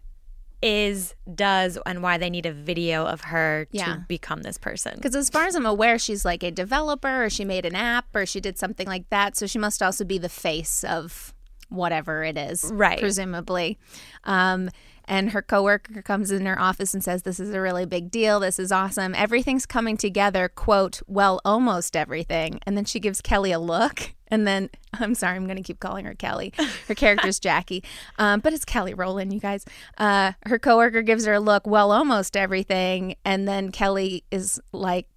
is, 0.64 1.14
does, 1.36 1.78
and 1.86 2.02
why 2.02 2.18
they 2.18 2.30
need 2.30 2.46
a 2.46 2.54
video 2.54 3.06
of 3.06 3.22
her 3.22 3.68
Yeah. 3.72 3.86
to 3.86 4.06
become 4.08 4.42
this 4.44 4.58
person. 4.58 4.94
Because 4.96 5.16
as 5.16 5.30
far 5.30 5.44
as 5.46 5.56
I'm 5.56 5.66
aware, 5.66 6.00
she's 6.00 6.24
like 6.24 6.42
a 6.42 6.52
developer, 6.52 7.26
or 7.26 7.30
she 7.30 7.44
made 7.44 7.66
an 7.66 7.76
app, 7.76 8.06
or 8.16 8.26
she 8.26 8.40
did 8.40 8.58
something 8.58 8.88
like 8.88 9.10
that. 9.10 9.36
So 9.36 9.46
she 9.46 9.60
must 9.60 9.84
also 9.84 10.06
be 10.06 10.18
the 10.18 10.30
face 10.30 10.84
of 10.86 11.34
whatever 11.70 12.24
it 12.24 12.38
is, 12.38 12.70
Right. 12.74 13.00
Presumably. 13.00 13.78
Um, 14.24 14.70
and 15.06 15.32
her 15.32 15.42
coworker 15.42 16.02
comes 16.02 16.32
in 16.32 16.46
her 16.46 16.58
office 16.58 16.94
and 16.94 17.04
says, 17.04 17.24
"This 17.24 17.40
is 17.40 17.54
a 17.54 17.60
really 17.60 17.86
big 17.86 18.10
deal. 18.10 18.40
This 18.40 18.58
is 18.58 18.72
awesome. 18.72 19.14
Everything's 19.16 19.66
coming 19.66 19.98
together." 19.98 20.48
Quote, 20.48 21.02
"Well, 21.08 21.42
almost 21.44 21.98
everything." 21.98 22.60
And 22.66 22.78
then 22.78 22.86
she 22.86 23.02
gives 23.02 23.20
Kelly 23.22 23.52
a 23.52 23.60
look, 23.60 24.14
and 24.34 24.48
then 24.48 24.70
I'm 24.94 25.14
sorry, 25.14 25.36
I'm 25.36 25.46
going 25.46 25.58
to 25.58 25.64
keep 25.64 25.80
calling 25.80 26.06
her 26.06 26.16
Kelly. 26.16 26.54
Her 26.88 26.96
character's 26.96 27.40
Jackie, 27.48 27.84
um, 28.18 28.40
but 28.40 28.52
it's 28.52 28.66
Kelly 28.66 28.94
Rowland, 28.94 29.32
you 29.32 29.40
guys. 29.40 29.64
Uh, 29.98 30.32
her 30.48 30.58
coworker 30.58 31.04
gives 31.04 31.26
her 31.26 31.34
a 31.34 31.40
look. 31.40 31.68
Well, 31.68 31.92
almost 31.92 32.36
everything, 32.36 33.16
and 33.24 33.48
then 33.48 33.72
Kelly 33.72 34.24
is 34.32 34.60
like, 34.72 35.08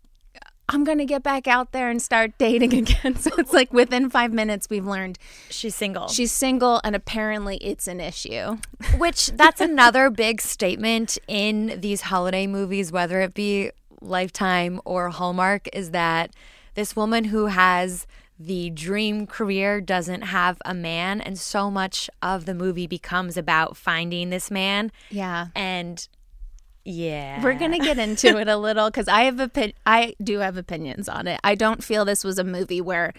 I'm 0.68 0.82
going 0.84 0.98
to 0.98 1.04
get 1.04 1.22
back 1.22 1.46
out 1.46 1.72
there 1.72 1.88
and 1.88 2.02
start 2.02 2.32
dating 2.38 2.74
again. 2.82 3.16
So 3.16 3.30
it's 3.38 3.52
like 3.52 3.72
within 3.72 4.10
five 4.10 4.32
minutes, 4.32 4.68
we've 4.68 4.86
learned 4.86 5.18
She's 5.48 5.74
single. 5.74 6.08
she's 6.08 6.32
single 6.32 6.80
and 6.84 6.96
apparently 6.96 7.56
it's 7.58 7.86
an 7.86 8.00
issue. 8.00 8.58
Which 8.98 9.28
that's 9.28 9.60
another 9.60 10.10
big 10.10 10.40
statement 10.40 11.18
in 11.28 11.80
these 11.80 12.02
holiday 12.02 12.46
movies, 12.46 12.90
whether 12.92 13.20
it 13.20 13.32
be 13.32 13.70
Lifetime 14.00 14.80
or 14.84 15.10
Hallmark, 15.10 15.68
is 15.72 15.92
that 15.92 16.32
this 16.74 16.96
woman 16.96 17.24
who 17.24 17.46
has 17.46 18.06
the 18.38 18.70
dream 18.70 19.26
career 19.26 19.80
doesn't 19.80 20.22
have 20.22 20.58
a 20.64 20.74
man, 20.74 21.20
and 21.20 21.38
so 21.38 21.70
much 21.70 22.10
of 22.22 22.44
the 22.44 22.54
movie 22.54 22.86
becomes 22.86 23.36
about 23.36 23.76
finding 23.76 24.30
this 24.30 24.50
man. 24.50 24.92
Yeah. 25.10 25.48
And 25.54 26.06
yeah, 26.84 27.42
We're 27.42 27.54
going 27.54 27.72
to 27.72 27.78
get 27.78 27.98
into 27.98 28.38
it 28.38 28.46
a 28.46 28.56
little 28.66 28.88
because 28.90 29.08
I 29.08 29.22
have 29.22 29.36
opi- 29.36 29.74
I 29.84 30.14
do 30.22 30.38
have 30.38 30.56
opinions 30.56 31.08
on 31.08 31.26
it. 31.26 31.40
I 31.42 31.54
don't 31.54 31.82
feel 31.82 32.04
this 32.04 32.22
was 32.22 32.38
a 32.38 32.44
movie 32.44 32.80
where 32.80 33.12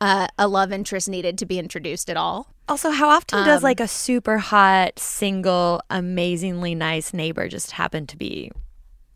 uh, 0.00 0.28
a 0.38 0.46
love 0.46 0.72
interest 0.72 1.08
needed 1.08 1.36
to 1.38 1.46
be 1.46 1.58
introduced 1.58 2.08
at 2.08 2.16
all. 2.16 2.54
Also, 2.68 2.90
how 2.90 3.08
often 3.08 3.44
does 3.44 3.58
Um, 3.58 3.64
like 3.64 3.80
a 3.80 3.88
super 3.88 4.38
hot, 4.38 4.98
single, 4.98 5.82
amazingly 5.90 6.74
nice 6.76 7.12
neighbor 7.12 7.48
just 7.48 7.72
happen 7.72 8.06
to 8.06 8.16
be 8.16 8.52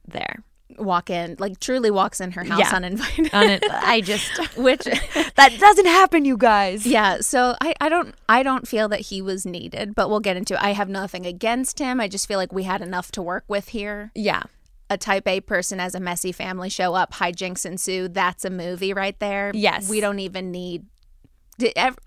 there? 0.09 0.43
Walk 0.79 1.11
in, 1.11 1.37
like 1.39 1.61
truly 1.61 1.91
walks 1.91 2.21
in 2.21 2.33
her 2.33 2.45
house 2.45 2.61
Yeah. 2.61 2.71
uninvited. 2.75 3.33
On 3.35 3.49
it, 3.49 3.63
I 3.71 4.01
just 4.01 4.31
Which 4.57 4.81
that 5.37 5.57
doesn't 5.59 5.87
happen, 5.87 6.25
you 6.25 6.37
guys. 6.37 6.87
Yeah, 6.87 7.21
so 7.21 7.57
I, 7.61 7.75
I 7.81 7.89
don't 7.89 8.15
I 8.29 8.43
don't 8.43 8.67
feel 8.69 8.89
that 8.89 9.01
he 9.01 9.21
was 9.23 9.45
needed, 9.47 9.95
but 9.95 10.09
we'll 10.11 10.21
get 10.21 10.37
into 10.37 10.55
it. 10.55 10.63
I 10.63 10.73
have 10.73 10.89
nothing 10.89 11.27
against 11.27 11.79
him. 11.79 12.01
I 12.01 12.09
just 12.09 12.27
feel 12.29 12.39
like 12.39 12.53
we 12.53 12.63
had 12.65 12.83
enough 12.83 13.11
to 13.13 13.23
work 13.23 13.45
with 13.49 13.69
here. 13.69 14.11
Yeah. 14.15 14.43
A 14.91 14.99
type 14.99 15.27
A 15.27 15.41
person 15.41 15.81
as 15.81 15.95
a 15.95 16.01
messy 16.01 16.31
family 16.31 16.69
show 16.69 16.95
up, 16.95 17.15
hijinks 17.15 17.65
ensue. 17.65 18.07
That's 18.09 18.45
a 18.45 18.51
movie 18.51 18.93
right 18.93 19.19
there. 19.19 19.51
Yes. 19.55 19.89
We 19.89 20.01
don't 20.01 20.19
even 20.19 20.51
need 20.51 20.87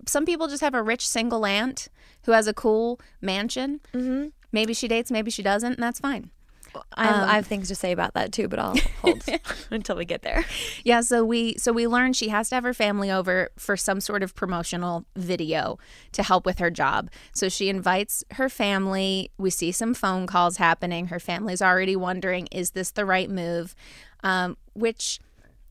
some 0.05 0.25
people 0.25 0.47
just 0.47 0.61
have 0.61 0.73
a 0.73 0.83
rich 0.83 1.07
single 1.07 1.45
aunt 1.45 1.87
who 2.25 2.33
has 2.33 2.47
a 2.47 2.53
cool 2.53 2.99
mansion. 3.21 3.79
Mm-hmm. 3.93 4.27
Maybe 4.51 4.73
she 4.73 4.87
dates, 4.87 5.09
maybe 5.11 5.31
she 5.31 5.41
doesn't, 5.41 5.73
and 5.73 5.81
that's 5.83 5.99
fine. 5.99 6.31
I 6.93 7.05
have, 7.05 7.29
I 7.29 7.35
have 7.35 7.47
things 7.47 7.67
to 7.69 7.75
say 7.75 7.91
about 7.91 8.13
that 8.13 8.31
too, 8.31 8.47
but 8.47 8.59
I'll 8.59 8.75
hold 9.01 9.23
until 9.71 9.95
we 9.95 10.05
get 10.05 10.21
there. 10.21 10.45
Yeah, 10.83 11.01
so 11.01 11.23
we 11.23 11.55
so 11.57 11.71
we 11.71 11.87
learned 11.87 12.15
she 12.15 12.29
has 12.29 12.49
to 12.49 12.55
have 12.55 12.63
her 12.63 12.73
family 12.73 13.11
over 13.11 13.49
for 13.57 13.77
some 13.77 14.01
sort 14.01 14.23
of 14.23 14.35
promotional 14.35 15.05
video 15.15 15.77
to 16.13 16.23
help 16.23 16.45
with 16.45 16.59
her 16.59 16.69
job. 16.69 17.09
So 17.33 17.49
she 17.49 17.69
invites 17.69 18.23
her 18.33 18.49
family. 18.49 19.31
We 19.37 19.49
see 19.49 19.71
some 19.71 19.93
phone 19.93 20.27
calls 20.27 20.57
happening. 20.57 21.07
Her 21.07 21.19
family's 21.19 21.61
already 21.61 21.95
wondering, 21.95 22.47
is 22.47 22.71
this 22.71 22.91
the 22.91 23.05
right 23.05 23.29
move? 23.29 23.75
Um, 24.23 24.57
which 24.73 25.19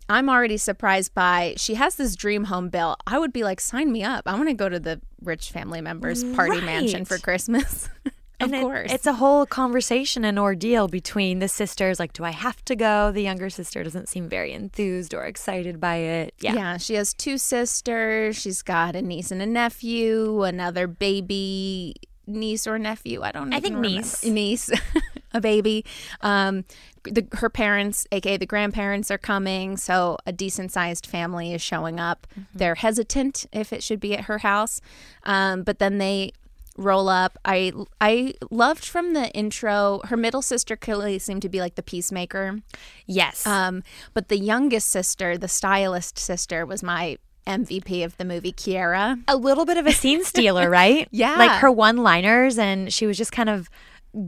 I'm 0.09 0.29
already 0.29 0.57
surprised 0.57 1.15
by. 1.15 1.55
She 1.57 1.75
has 1.75 1.97
this 1.97 2.15
dream 2.15 2.45
home 2.45 2.69
built. 2.69 3.03
I 3.07 3.19
would 3.19 3.33
be 3.33 3.43
like, 3.43 3.61
sign 3.61 3.91
me 3.91 4.05
up. 4.05 4.23
I 4.27 4.35
want 4.35 4.49
to 4.49 4.55
go 4.55 4.69
to 4.69 4.79
the 4.79 5.01
rich 5.21 5.51
family 5.51 5.81
members' 5.81 6.23
party 6.23 6.61
mansion 6.61 7.05
for 7.05 7.19
Christmas. 7.19 7.89
of 8.41 8.47
And 8.47 8.55
it- 8.55 8.63
course. 8.63 8.93
it's 8.93 9.07
a 9.07 9.15
whole 9.15 9.47
conversation 9.47 10.25
and 10.25 10.39
ordeal 10.39 10.89
between 10.89 11.39
the 11.39 11.49
sisters. 11.49 11.99
Like, 11.99 12.13
do 12.13 12.25
I 12.25 12.31
have 12.33 12.65
to 12.67 12.77
go? 12.77 13.11
The 13.13 13.23
younger 13.23 13.49
sister 13.51 13.83
doesn't 13.83 14.09
seem 14.09 14.29
very 14.29 14.53
enthused 14.53 15.15
or 15.15 15.25
excited 15.25 15.81
by 15.81 15.97
it. 15.97 16.35
Yeah. 16.41 16.55
Yeah, 16.55 16.77
she 16.77 16.95
has 16.95 17.15
two 17.15 17.39
sisters. 17.39 18.37
She's 18.37 18.63
got 18.63 18.95
a 18.97 19.03
niece 19.03 19.31
and 19.31 19.41
a 19.41 19.47
nephew, 19.47 20.43
another 20.43 20.87
baby 20.87 21.95
niece 22.27 22.67
or 22.67 22.79
nephew. 22.79 23.23
I 23.23 23.33
don't. 23.33 23.51
Know. 23.51 23.57
I 23.57 23.61
think 23.61 23.77
remember. 23.77 23.97
niece. 23.99 24.25
Niece, 24.25 24.71
a 25.33 25.41
baby. 25.41 25.85
Um, 26.21 26.65
the, 27.05 27.25
her 27.35 27.49
parents, 27.49 28.07
aka 28.11 28.37
the 28.37 28.47
grandparents, 28.47 29.11
are 29.13 29.19
coming. 29.19 29.77
So 29.77 30.19
a 30.27 30.33
decent 30.33 30.73
sized 30.73 31.07
family 31.07 31.55
is 31.55 31.63
showing 31.63 32.01
up. 32.01 32.27
Mm-hmm. 32.33 32.59
They're 32.59 32.75
hesitant 32.75 33.47
if 33.53 33.73
it 33.73 33.83
should 33.83 34.01
be 34.01 34.13
at 34.15 34.25
her 34.25 34.39
house, 34.39 34.81
um, 35.23 35.63
but 35.63 35.79
then 35.79 35.99
they 35.99 36.33
roll 36.77 37.09
up. 37.09 37.39
I 37.45 37.73
I 38.01 38.35
loved 38.51 38.85
from 38.85 39.13
the 39.13 39.31
intro. 39.33 40.01
Her 40.05 40.17
middle 40.17 40.43
sister 40.43 40.77
clearly 40.77 41.19
seemed 41.19 41.43
to 41.43 41.49
be 41.49 41.61
like 41.61 41.75
the 41.75 41.83
peacemaker. 41.83 42.61
Yes. 43.07 43.47
Um, 43.47 43.83
but 44.15 44.29
the 44.29 44.39
youngest 44.39 44.89
sister, 44.89 45.37
the 45.39 45.49
stylist 45.49 46.19
sister, 46.19 46.65
was 46.67 46.83
my 46.83 47.19
MVP 47.47 48.05
of 48.05 48.17
the 48.17 48.25
movie, 48.25 48.53
Kiara. 48.53 49.23
a 49.29 49.37
little 49.37 49.65
bit 49.65 49.77
of 49.77 49.87
a 49.87 49.93
scene 49.93 50.25
stealer, 50.25 50.69
right? 50.69 51.09
Yeah. 51.13 51.37
Like 51.37 51.61
her 51.61 51.71
one 51.71 51.99
liners, 51.99 52.59
and 52.59 52.93
she 52.93 53.07
was 53.07 53.17
just 53.17 53.33
kind 53.33 53.49
of 53.49 53.71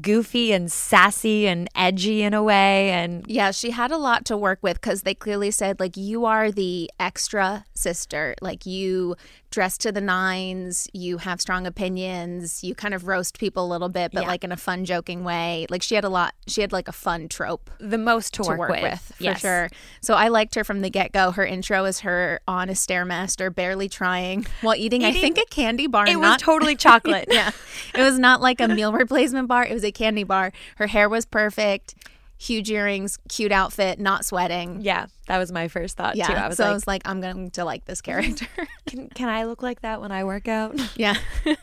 goofy 0.00 0.52
and 0.52 0.70
sassy 0.70 1.47
and 1.49 1.68
edgy 1.75 2.23
in 2.23 2.35
a 2.35 2.42
way. 2.42 2.90
And 2.90 3.25
Yeah, 3.26 3.50
she 3.52 3.70
had 3.70 3.90
a 3.90 3.97
lot 3.97 4.25
to 4.26 4.37
work 4.37 4.58
with 4.62 4.80
because 4.80 5.02
they 5.02 5.14
clearly 5.14 5.50
said, 5.50 5.80
like, 5.80 5.97
you 5.97 6.25
are 6.26 6.50
the 6.50 6.90
extra 7.00 7.64
sister. 7.75 8.35
Like, 8.42 8.66
you 8.66 9.16
dress 9.50 9.78
to 9.78 9.90
the 9.90 10.00
nines, 10.02 10.88
you 10.92 11.16
have 11.16 11.40
strong 11.40 11.66
opinions, 11.66 12.62
you 12.62 12.75
kind 12.75 12.92
of 12.92 13.06
roast 13.06 13.38
people 13.38 13.64
a 13.64 13.70
little 13.70 13.88
bit, 13.88 14.12
but 14.12 14.25
Yeah. 14.25 14.28
like 14.28 14.44
in 14.44 14.52
a 14.52 14.58
fun, 14.58 14.85
joking 14.85 15.25
way. 15.25 15.66
Like, 15.70 15.82
she 15.82 15.94
had 15.94 16.04
a 16.04 16.11
lot, 16.11 16.35
she 16.47 16.61
had 16.61 16.70
like 16.70 16.87
a 16.87 16.92
fun 16.92 17.28
trope. 17.28 17.70
the 17.80 17.97
most 17.97 18.35
to, 18.35 18.42
to 18.42 18.54
work, 18.56 18.68
with, 18.70 19.00
for 19.16 19.23
Yes. 19.23 19.40
sure. 19.40 19.70
So 20.02 20.12
I 20.14 20.28
liked 20.28 20.54
her 20.54 20.64
from 20.64 20.82
the 20.82 20.90
get 20.90 21.12
go. 21.12 21.30
Her 21.30 21.47
intro 21.47 21.87
is 21.87 22.00
her 22.00 22.40
on 22.47 22.68
a 22.68 22.73
stairmaster, 22.73 23.54
barely 23.54 23.88
trying 23.88 24.47
while 24.61 24.75
eating, 24.75 25.02
I 25.02 25.12
think, 25.12 25.38
a 25.38 25.47
candy 25.47 25.87
bar. 25.87 26.06
It 26.06 26.20
was 26.20 26.37
totally 26.42 26.76
chocolate. 26.87 27.28
yeah. 27.30 27.52
It 27.94 28.02
was 28.02 28.18
not 28.18 28.42
like 28.42 28.61
a 28.61 28.68
meal 28.68 28.92
replacement 28.92 29.49
bar. 29.49 29.64
It 29.64 29.73
was 29.78 29.85
a 29.85 29.92
candy 29.92 30.25
bar. 30.25 30.52
Her 30.76 30.88
hair 30.88 31.08
was 31.08 31.25
perfect. 31.25 31.94
Huge 32.40 32.70
earrings, 32.70 33.18
cute 33.28 33.50
outfit, 33.52 33.99
not 33.99 34.25
sweating. 34.25 34.80
Yeah, 34.80 35.06
that 35.26 35.38
was 35.38 35.50
my 35.50 35.66
first 35.68 35.97
thought 35.97 36.14
Yeah. 36.16 36.26
too. 36.28 36.32
I 36.35 36.47
was 36.49 36.56
so 36.56 36.64
like, 36.64 36.70
I 36.70 36.73
was 36.75 36.87
like, 36.87 37.02
I'm 37.04 37.20
going 37.20 37.50
to 37.52 37.64
like 37.64 37.85
this 37.85 38.00
character. 38.00 38.47
can, 38.87 39.08
can 39.08 39.28
I 39.28 39.44
look 39.44 39.61
like 39.62 39.80
that 39.82 40.00
when 40.00 40.12
I 40.12 40.23
work 40.25 40.47
out? 40.49 40.78
yeah. 40.97 41.14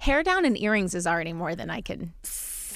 hair 0.00 0.22
down 0.24 0.44
and 0.44 0.58
earrings 0.60 0.94
is 0.94 1.06
already 1.06 1.32
more 1.32 1.54
than 1.54 1.70
I 1.70 1.80
can 1.80 2.12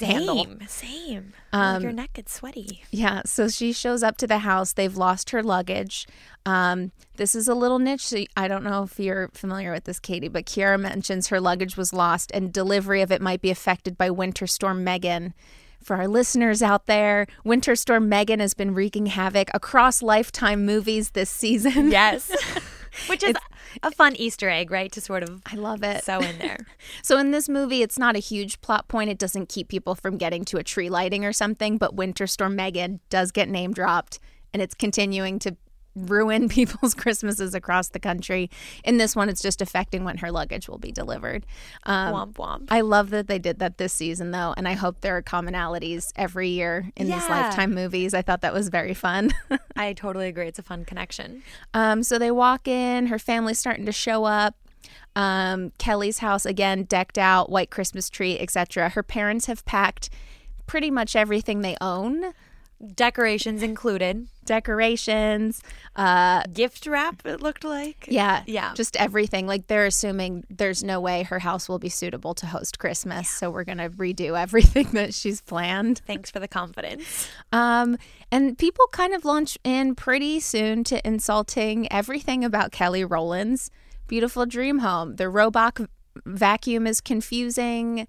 handle. 0.06 0.44
Same, 0.44 0.62
same. 0.66 1.32
Um, 1.52 1.82
Your 1.82 1.92
neck 1.92 2.12
gets 2.14 2.32
sweaty. 2.32 2.82
Yeah, 2.90 3.22
so 3.24 3.48
she 3.48 3.72
shows 3.72 4.02
up 4.02 4.16
to 4.18 4.26
the 4.26 4.38
house. 4.38 4.72
They've 4.72 4.96
lost 4.96 5.30
her 5.30 5.42
luggage. 5.42 6.06
Um, 6.46 6.92
this 7.16 7.34
is 7.34 7.48
a 7.48 7.54
little 7.54 7.78
niche. 7.78 8.06
So 8.06 8.24
I 8.36 8.48
don't 8.48 8.64
know 8.64 8.84
if 8.84 8.98
you're 8.98 9.28
familiar 9.34 9.72
with 9.72 9.84
this, 9.84 9.98
Katie, 9.98 10.28
but 10.28 10.46
Kiara 10.46 10.78
mentions 10.78 11.28
her 11.28 11.40
luggage 11.40 11.76
was 11.76 11.92
lost 11.92 12.30
and 12.32 12.52
delivery 12.52 13.02
of 13.02 13.10
it 13.12 13.20
might 13.20 13.40
be 13.42 13.50
affected 13.50 13.98
by 13.98 14.10
Winter 14.10 14.46
Storm 14.46 14.84
Megan. 14.84 15.34
For 15.82 15.96
our 15.96 16.08
listeners 16.08 16.62
out 16.62 16.86
there, 16.86 17.26
Winter 17.42 17.74
Storm 17.74 18.08
Megan 18.08 18.38
has 18.40 18.52
been 18.52 18.74
wreaking 18.74 19.06
havoc 19.06 19.48
across 19.54 20.02
Lifetime 20.02 20.66
movies 20.66 21.10
this 21.10 21.30
season. 21.30 21.90
Yes. 21.90 22.30
Which 23.06 23.22
is 23.22 23.34
a 23.82 23.90
fun 23.90 24.16
Easter 24.16 24.48
egg, 24.48 24.70
right? 24.70 24.90
To 24.92 25.00
sort 25.00 25.22
of 25.22 25.42
I 25.46 25.56
love 25.56 25.82
it. 25.82 26.04
So 26.04 26.20
in 26.20 26.38
there. 26.38 26.58
So 27.02 27.18
in 27.18 27.30
this 27.30 27.48
movie, 27.48 27.82
it's 27.82 27.98
not 27.98 28.16
a 28.16 28.18
huge 28.18 28.60
plot 28.60 28.88
point. 28.88 29.10
It 29.10 29.18
doesn't 29.18 29.48
keep 29.48 29.68
people 29.68 29.94
from 29.94 30.16
getting 30.16 30.44
to 30.46 30.58
a 30.58 30.62
tree 30.62 30.90
lighting 30.90 31.24
or 31.24 31.32
something, 31.32 31.78
but 31.78 31.94
Winter 31.94 32.26
Storm 32.26 32.56
Megan 32.56 33.00
does 33.10 33.30
get 33.30 33.48
name 33.48 33.72
dropped 33.72 34.18
and 34.52 34.62
it's 34.62 34.74
continuing 34.74 35.38
to 35.40 35.56
ruin 35.94 36.48
people's 36.50 36.94
Christmases 36.94 37.54
across 37.54 37.88
the 37.88 37.98
country. 37.98 38.50
In 38.84 38.96
this 38.96 39.14
one, 39.16 39.28
it's 39.28 39.42
just 39.42 39.60
affecting 39.60 40.04
when 40.04 40.18
her 40.18 40.30
luggage 40.30 40.68
will 40.68 40.78
be 40.78 40.92
delivered. 40.92 41.46
Um, 41.84 42.14
womp 42.14 42.32
womp. 42.34 42.66
I 42.70 42.80
love 42.80 43.10
that 43.10 43.26
they 43.26 43.38
did 43.38 43.58
that 43.58 43.78
this 43.78 43.92
season, 43.92 44.30
though, 44.30 44.54
and 44.56 44.66
I 44.68 44.74
hope 44.74 45.00
there 45.00 45.16
are 45.16 45.22
commonalities 45.22 46.12
every 46.16 46.48
year 46.48 46.90
in 46.96 47.06
these 47.06 47.28
Lifetime 47.28 47.74
movies. 47.74 48.14
I 48.14 48.22
thought 48.22 48.40
that 48.42 48.52
was 48.52 48.68
very 48.68 48.94
fun. 48.94 49.30
I 49.76 49.92
totally 49.92 50.28
agree. 50.28 50.46
It's 50.46 50.58
a 50.58 50.62
fun 50.62 50.84
connection. 50.84 51.42
Um, 51.74 52.02
so 52.02 52.18
they 52.18 52.30
walk 52.30 52.68
in, 52.68 53.06
her 53.06 53.18
family's 53.18 53.58
starting 53.58 53.86
to 53.86 53.92
show 53.92 54.24
up. 54.24 54.54
Um, 55.16 55.72
Kelly's 55.78 56.18
house 56.18 56.46
again 56.46 56.84
decked 56.84 57.18
out, 57.18 57.50
white 57.50 57.70
Christmas 57.70 58.08
tree, 58.08 58.38
etc. 58.38 58.90
Her 58.90 59.02
parents 59.02 59.46
have 59.46 59.64
packed 59.64 60.08
pretty 60.66 60.90
much 60.90 61.16
everything 61.16 61.62
they 61.62 61.76
own. 61.80 62.32
Decorations 62.94 63.62
included. 63.62 64.26
Decorations, 64.46 65.62
uh, 65.96 66.42
Gift 66.52 66.86
wrap, 66.86 67.24
it 67.26 67.40
looked 67.42 67.62
like. 67.62 68.06
yeah, 68.08 68.42
Yeah. 68.46 68.72
just 68.74 68.96
everything. 68.96 69.46
Like 69.46 69.66
they're 69.66 69.86
assuming 69.86 70.44
there's 70.48 70.82
no 70.82 71.00
way 71.00 71.22
her 71.24 71.38
house 71.40 71.68
will 71.68 71.78
be 71.78 71.88
suitable 71.90 72.34
to 72.34 72.46
host 72.46 72.78
Christmas, 72.78 73.28
so 73.28 73.50
we're 73.50 73.64
gonna 73.64 73.90
redo 73.90 74.38
everything 74.40 74.88
that 74.92 75.12
she's 75.14 75.40
planned. 75.40 76.00
Thanks 76.06 76.30
for 76.30 76.40
the 76.40 76.48
confidence. 76.48 77.28
Um, 77.52 77.96
and 78.32 78.56
people 78.56 78.86
kind 78.92 79.12
of 79.14 79.24
launch 79.24 79.58
in 79.62 79.94
pretty 79.94 80.40
soon 80.40 80.82
to 80.84 81.06
insulting 81.06 81.90
everything 81.92 82.44
about 82.44 82.72
Kelly 82.72 83.04
Rowland's 83.04 83.70
beautiful 84.06 84.46
dream 84.46 84.78
home. 84.78 85.16
The 85.16 85.28
robot 85.28 85.78
vacuum 86.24 86.86
is 86.86 87.00
confusing. 87.00 88.08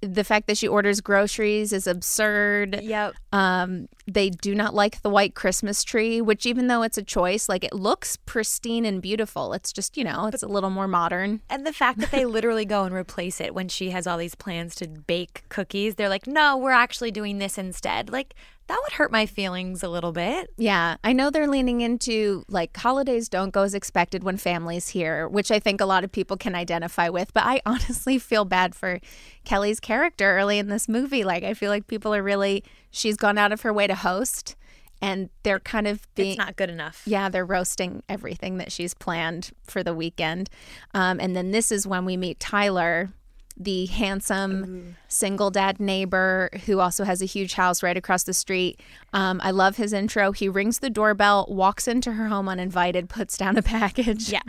The 0.00 0.22
fact 0.22 0.46
that 0.46 0.56
she 0.56 0.68
orders 0.68 1.00
groceries 1.00 1.72
is 1.72 1.86
absurd. 1.86 2.80
Yep. 2.82 3.14
Um, 3.32 3.88
they 4.06 4.30
do 4.30 4.54
not 4.54 4.72
like 4.72 5.02
the 5.02 5.10
white 5.10 5.34
Christmas 5.34 5.82
tree, 5.82 6.20
which 6.20 6.46
even 6.46 6.68
though 6.68 6.82
it's 6.82 6.96
a 6.96 7.02
choice, 7.02 7.48
like 7.48 7.64
it 7.64 7.72
looks 7.72 8.16
pristine 8.16 8.84
and 8.84 9.02
beautiful. 9.02 9.52
It's 9.52 9.72
just, 9.72 9.96
you 9.96 10.04
know, 10.04 10.26
it's 10.32 10.42
a 10.42 10.48
little 10.48 10.70
more 10.70 10.86
modern. 10.86 11.40
And 11.50 11.66
the 11.66 11.72
fact 11.72 11.98
that 11.98 12.10
they 12.12 12.24
literally 12.24 12.64
go 12.64 12.84
and 12.84 12.94
replace 12.94 13.40
it 13.40 13.54
when 13.54 13.68
she 13.68 13.90
has 13.90 14.06
all 14.06 14.18
these 14.18 14.36
plans 14.36 14.74
to 14.76 14.86
bake 14.86 15.42
cookies, 15.48 15.96
they're 15.96 16.08
like, 16.08 16.26
no, 16.26 16.56
we're 16.56 16.70
actually 16.70 17.10
doing 17.10 17.38
this 17.38 17.58
instead. 17.58 18.08
Like, 18.08 18.34
that 18.68 18.78
would 18.82 18.92
hurt 18.92 19.10
my 19.10 19.24
feelings 19.24 19.82
a 19.82 19.88
little 19.88 20.12
bit. 20.12 20.50
Yeah, 20.58 20.96
I 21.02 21.14
know 21.14 21.30
they're 21.30 21.48
leaning 21.48 21.80
into 21.80 22.44
like 22.48 22.76
holidays 22.76 23.28
don't 23.28 23.50
go 23.50 23.62
as 23.62 23.74
expected 23.74 24.22
when 24.22 24.36
families 24.36 24.88
here, 24.88 25.26
which 25.26 25.50
I 25.50 25.58
think 25.58 25.80
a 25.80 25.86
lot 25.86 26.04
of 26.04 26.12
people 26.12 26.36
can 26.36 26.54
identify 26.54 27.08
with. 27.08 27.32
But 27.32 27.44
I 27.44 27.62
honestly 27.66 28.18
feel 28.18 28.44
bad 28.44 28.74
for 28.74 29.00
Kelly's 29.44 29.80
character 29.80 30.36
early 30.36 30.58
in 30.58 30.68
this 30.68 30.86
movie. 30.88 31.24
Like, 31.24 31.44
I 31.44 31.54
feel 31.54 31.70
like 31.70 31.86
people 31.86 32.14
are 32.14 32.22
really, 32.22 32.62
she's 32.90 33.16
gone 33.16 33.38
out 33.38 33.52
of 33.52 33.62
her 33.62 33.72
way 33.72 33.86
to 33.86 33.94
host, 33.94 34.54
and 35.00 35.30
they're 35.44 35.60
kind 35.60 35.86
of 35.86 36.06
being. 36.14 36.32
It's 36.32 36.38
not 36.38 36.56
good 36.56 36.68
enough. 36.68 37.02
Yeah, 37.06 37.30
they're 37.30 37.46
roasting 37.46 38.02
everything 38.06 38.58
that 38.58 38.70
she's 38.70 38.92
planned 38.92 39.52
for 39.64 39.82
the 39.82 39.94
weekend. 39.94 40.50
Um, 40.92 41.20
and 41.20 41.34
then 41.34 41.52
this 41.52 41.72
is 41.72 41.86
when 41.86 42.04
we 42.04 42.18
meet 42.18 42.38
Tyler, 42.38 43.10
the 43.58 43.86
handsome 43.86 44.96
single 45.08 45.50
dad 45.50 45.80
neighbor 45.80 46.48
who 46.66 46.78
also 46.78 47.04
has 47.04 47.20
a 47.20 47.24
huge 47.24 47.54
house 47.54 47.82
right 47.82 47.96
across 47.96 48.22
the 48.22 48.32
street. 48.32 48.80
Um, 49.12 49.40
I 49.42 49.50
love 49.50 49.76
his 49.76 49.92
intro. 49.92 50.32
He 50.32 50.48
rings 50.48 50.78
the 50.78 50.90
doorbell, 50.90 51.46
walks 51.48 51.88
into 51.88 52.12
her 52.12 52.28
home 52.28 52.48
uninvited, 52.48 53.08
puts 53.08 53.36
down 53.36 53.56
a 53.56 53.62
package. 53.62 54.30
Yeah. 54.30 54.42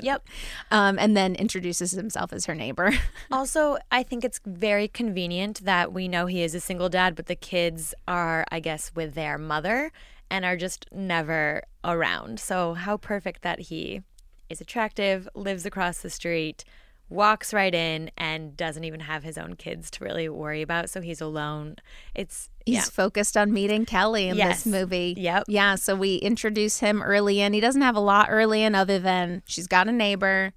Yep. 0.00 0.26
Um, 0.70 0.98
and 0.98 1.16
then 1.16 1.36
introduces 1.36 1.92
himself 1.92 2.32
as 2.32 2.46
her 2.46 2.54
neighbor. 2.54 2.92
Also, 3.30 3.76
I 3.90 4.02
think 4.02 4.24
it's 4.24 4.40
very 4.44 4.88
convenient 4.88 5.64
that 5.64 5.92
we 5.92 6.08
know 6.08 6.26
he 6.26 6.42
is 6.42 6.54
a 6.54 6.60
single 6.60 6.88
dad, 6.88 7.14
but 7.14 7.26
the 7.26 7.36
kids 7.36 7.94
are, 8.08 8.44
I 8.50 8.60
guess, 8.60 8.92
with 8.94 9.14
their 9.14 9.38
mother 9.38 9.92
and 10.30 10.44
are 10.44 10.56
just 10.56 10.86
never 10.92 11.62
around. 11.84 12.40
So, 12.40 12.74
how 12.74 12.96
perfect 12.96 13.42
that 13.42 13.60
he 13.60 14.02
is 14.48 14.60
attractive, 14.60 15.28
lives 15.34 15.64
across 15.66 16.00
the 16.00 16.10
street, 16.10 16.64
walks 17.08 17.52
right 17.52 17.74
in, 17.74 18.10
and 18.16 18.56
doesn't 18.56 18.84
even 18.84 19.00
have 19.00 19.22
his 19.22 19.36
own 19.38 19.54
kids 19.56 19.90
to 19.92 20.04
really 20.04 20.28
worry 20.28 20.62
about. 20.62 20.90
So, 20.90 21.00
he's 21.00 21.20
alone. 21.20 21.76
It's, 22.14 22.50
He's 22.66 22.76
yeah. 22.76 22.82
focused 22.84 23.36
on 23.36 23.52
meeting 23.52 23.84
Kelly 23.84 24.28
in 24.28 24.36
Yes. 24.38 24.64
this 24.64 24.72
movie. 24.72 25.12
Yep. 25.18 25.44
Yeah. 25.48 25.74
So 25.74 25.94
we 25.94 26.14
introduce 26.16 26.78
him 26.78 27.02
early 27.02 27.40
in. 27.40 27.52
He 27.52 27.60
doesn't 27.60 27.82
have 27.82 27.94
a 27.94 28.00
lot 28.00 28.28
early 28.30 28.62
in 28.62 28.74
other 28.74 28.98
than 28.98 29.42
she's 29.44 29.66
got 29.66 29.86
a 29.86 29.92
neighbor. 29.92 30.54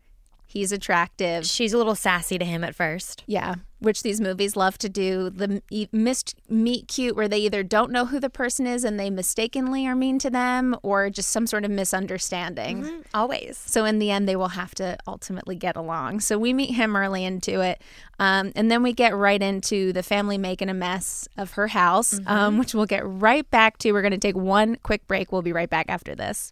He's 0.57 0.71
attractive. 0.71 1.45
She's 1.45 1.71
a 1.71 1.77
little 1.77 1.93
sassy 1.93 2.39
to 2.39 2.45
him 2.45 2.63
at 2.63 2.73
first. 2.73 3.23
Yeah, 3.27 3.55
which 3.79 4.01
these 4.01 4.19
movies 4.19 4.55
love 4.55 4.77
to 4.79 4.89
do. 4.89 5.29
The 5.29 5.61
missed 5.91 6.35
meet 6.49 6.87
cute 6.87 7.15
where 7.15 7.27
they 7.27 7.37
either 7.39 7.61
don't 7.61 7.91
know 7.91 8.07
who 8.07 8.19
the 8.19 8.29
person 8.29 8.65
is 8.65 8.83
and 8.83 8.99
they 8.99 9.09
mistakenly 9.09 9.85
are 9.85 9.95
mean 9.95 10.17
to 10.19 10.29
them 10.29 10.75
or 10.81 11.09
just 11.09 11.29
some 11.29 11.45
sort 11.45 11.63
of 11.63 11.71
misunderstanding. 11.71 13.03
Always. 13.13 13.57
So 13.57 13.85
in 13.85 13.99
the 13.99 14.09
end, 14.09 14.27
they 14.27 14.35
will 14.35 14.47
have 14.49 14.73
to 14.75 14.97
ultimately 15.05 15.55
get 15.55 15.75
along. 15.75 16.21
So 16.21 16.37
we 16.37 16.53
meet 16.53 16.71
him 16.71 16.95
early 16.95 17.23
into 17.23 17.61
it. 17.61 17.81
Um, 18.19 18.51
and 18.55 18.71
then 18.71 18.81
we 18.81 18.93
get 18.93 19.15
right 19.15 19.41
into 19.41 19.93
the 19.93 20.01
family 20.01 20.39
making 20.39 20.69
a 20.69 20.73
mess 20.73 21.27
of 21.37 21.51
her 21.51 21.67
house, 21.67 22.19
um, 22.25 22.57
which 22.57 22.73
we'll 22.73 22.87
get 22.87 23.03
right 23.05 23.47
back 23.51 23.77
to. 23.79 23.91
We're 23.91 24.01
going 24.01 24.11
to 24.11 24.17
take 24.17 24.35
one 24.35 24.77
quick 24.81 25.05
break. 25.07 25.31
We'll 25.31 25.43
be 25.43 25.53
right 25.53 25.69
back 25.69 25.85
after 25.87 26.15
this. 26.15 26.51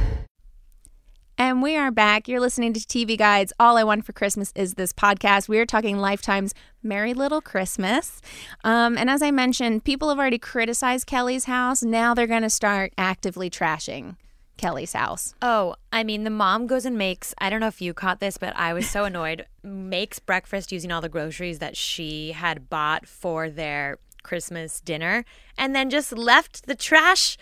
And 1.41 1.63
we 1.63 1.75
are 1.75 1.89
back. 1.89 2.27
You're 2.27 2.39
listening 2.39 2.71
to 2.73 2.79
TV 2.79 3.17
Guides. 3.17 3.51
All 3.59 3.75
I 3.75 3.83
Want 3.83 4.05
for 4.05 4.13
Christmas 4.13 4.53
is 4.55 4.75
this 4.75 4.93
podcast. 4.93 5.49
We 5.49 5.57
are 5.57 5.65
talking 5.65 5.97
Lifetime's 5.97 6.53
Merry 6.83 7.15
Little 7.15 7.41
Christmas. 7.41 8.21
Um, 8.63 8.95
and 8.95 9.09
as 9.09 9.23
I 9.23 9.31
mentioned, 9.31 9.83
people 9.83 10.09
have 10.09 10.19
already 10.19 10.37
criticized 10.37 11.07
Kelly's 11.07 11.45
house. 11.45 11.81
Now 11.81 12.13
they're 12.13 12.27
going 12.27 12.43
to 12.43 12.49
start 12.51 12.93
actively 12.95 13.49
trashing 13.49 14.17
Kelly's 14.57 14.93
house. 14.93 15.33
Oh, 15.41 15.73
I 15.91 16.03
mean, 16.03 16.25
the 16.25 16.29
mom 16.29 16.67
goes 16.67 16.85
and 16.85 16.95
makes, 16.95 17.33
I 17.39 17.49
don't 17.49 17.59
know 17.59 17.65
if 17.65 17.81
you 17.81 17.95
caught 17.95 18.19
this, 18.19 18.37
but 18.37 18.55
I 18.55 18.73
was 18.73 18.87
so 18.87 19.03
annoyed, 19.05 19.47
makes 19.63 20.19
breakfast 20.19 20.71
using 20.71 20.91
all 20.91 21.01
the 21.01 21.09
groceries 21.09 21.57
that 21.57 21.75
she 21.75 22.33
had 22.33 22.69
bought 22.69 23.07
for 23.07 23.49
their 23.49 23.97
Christmas 24.21 24.79
dinner 24.79 25.25
and 25.57 25.75
then 25.75 25.89
just 25.89 26.15
left 26.15 26.67
the 26.67 26.75
trash 26.75 27.35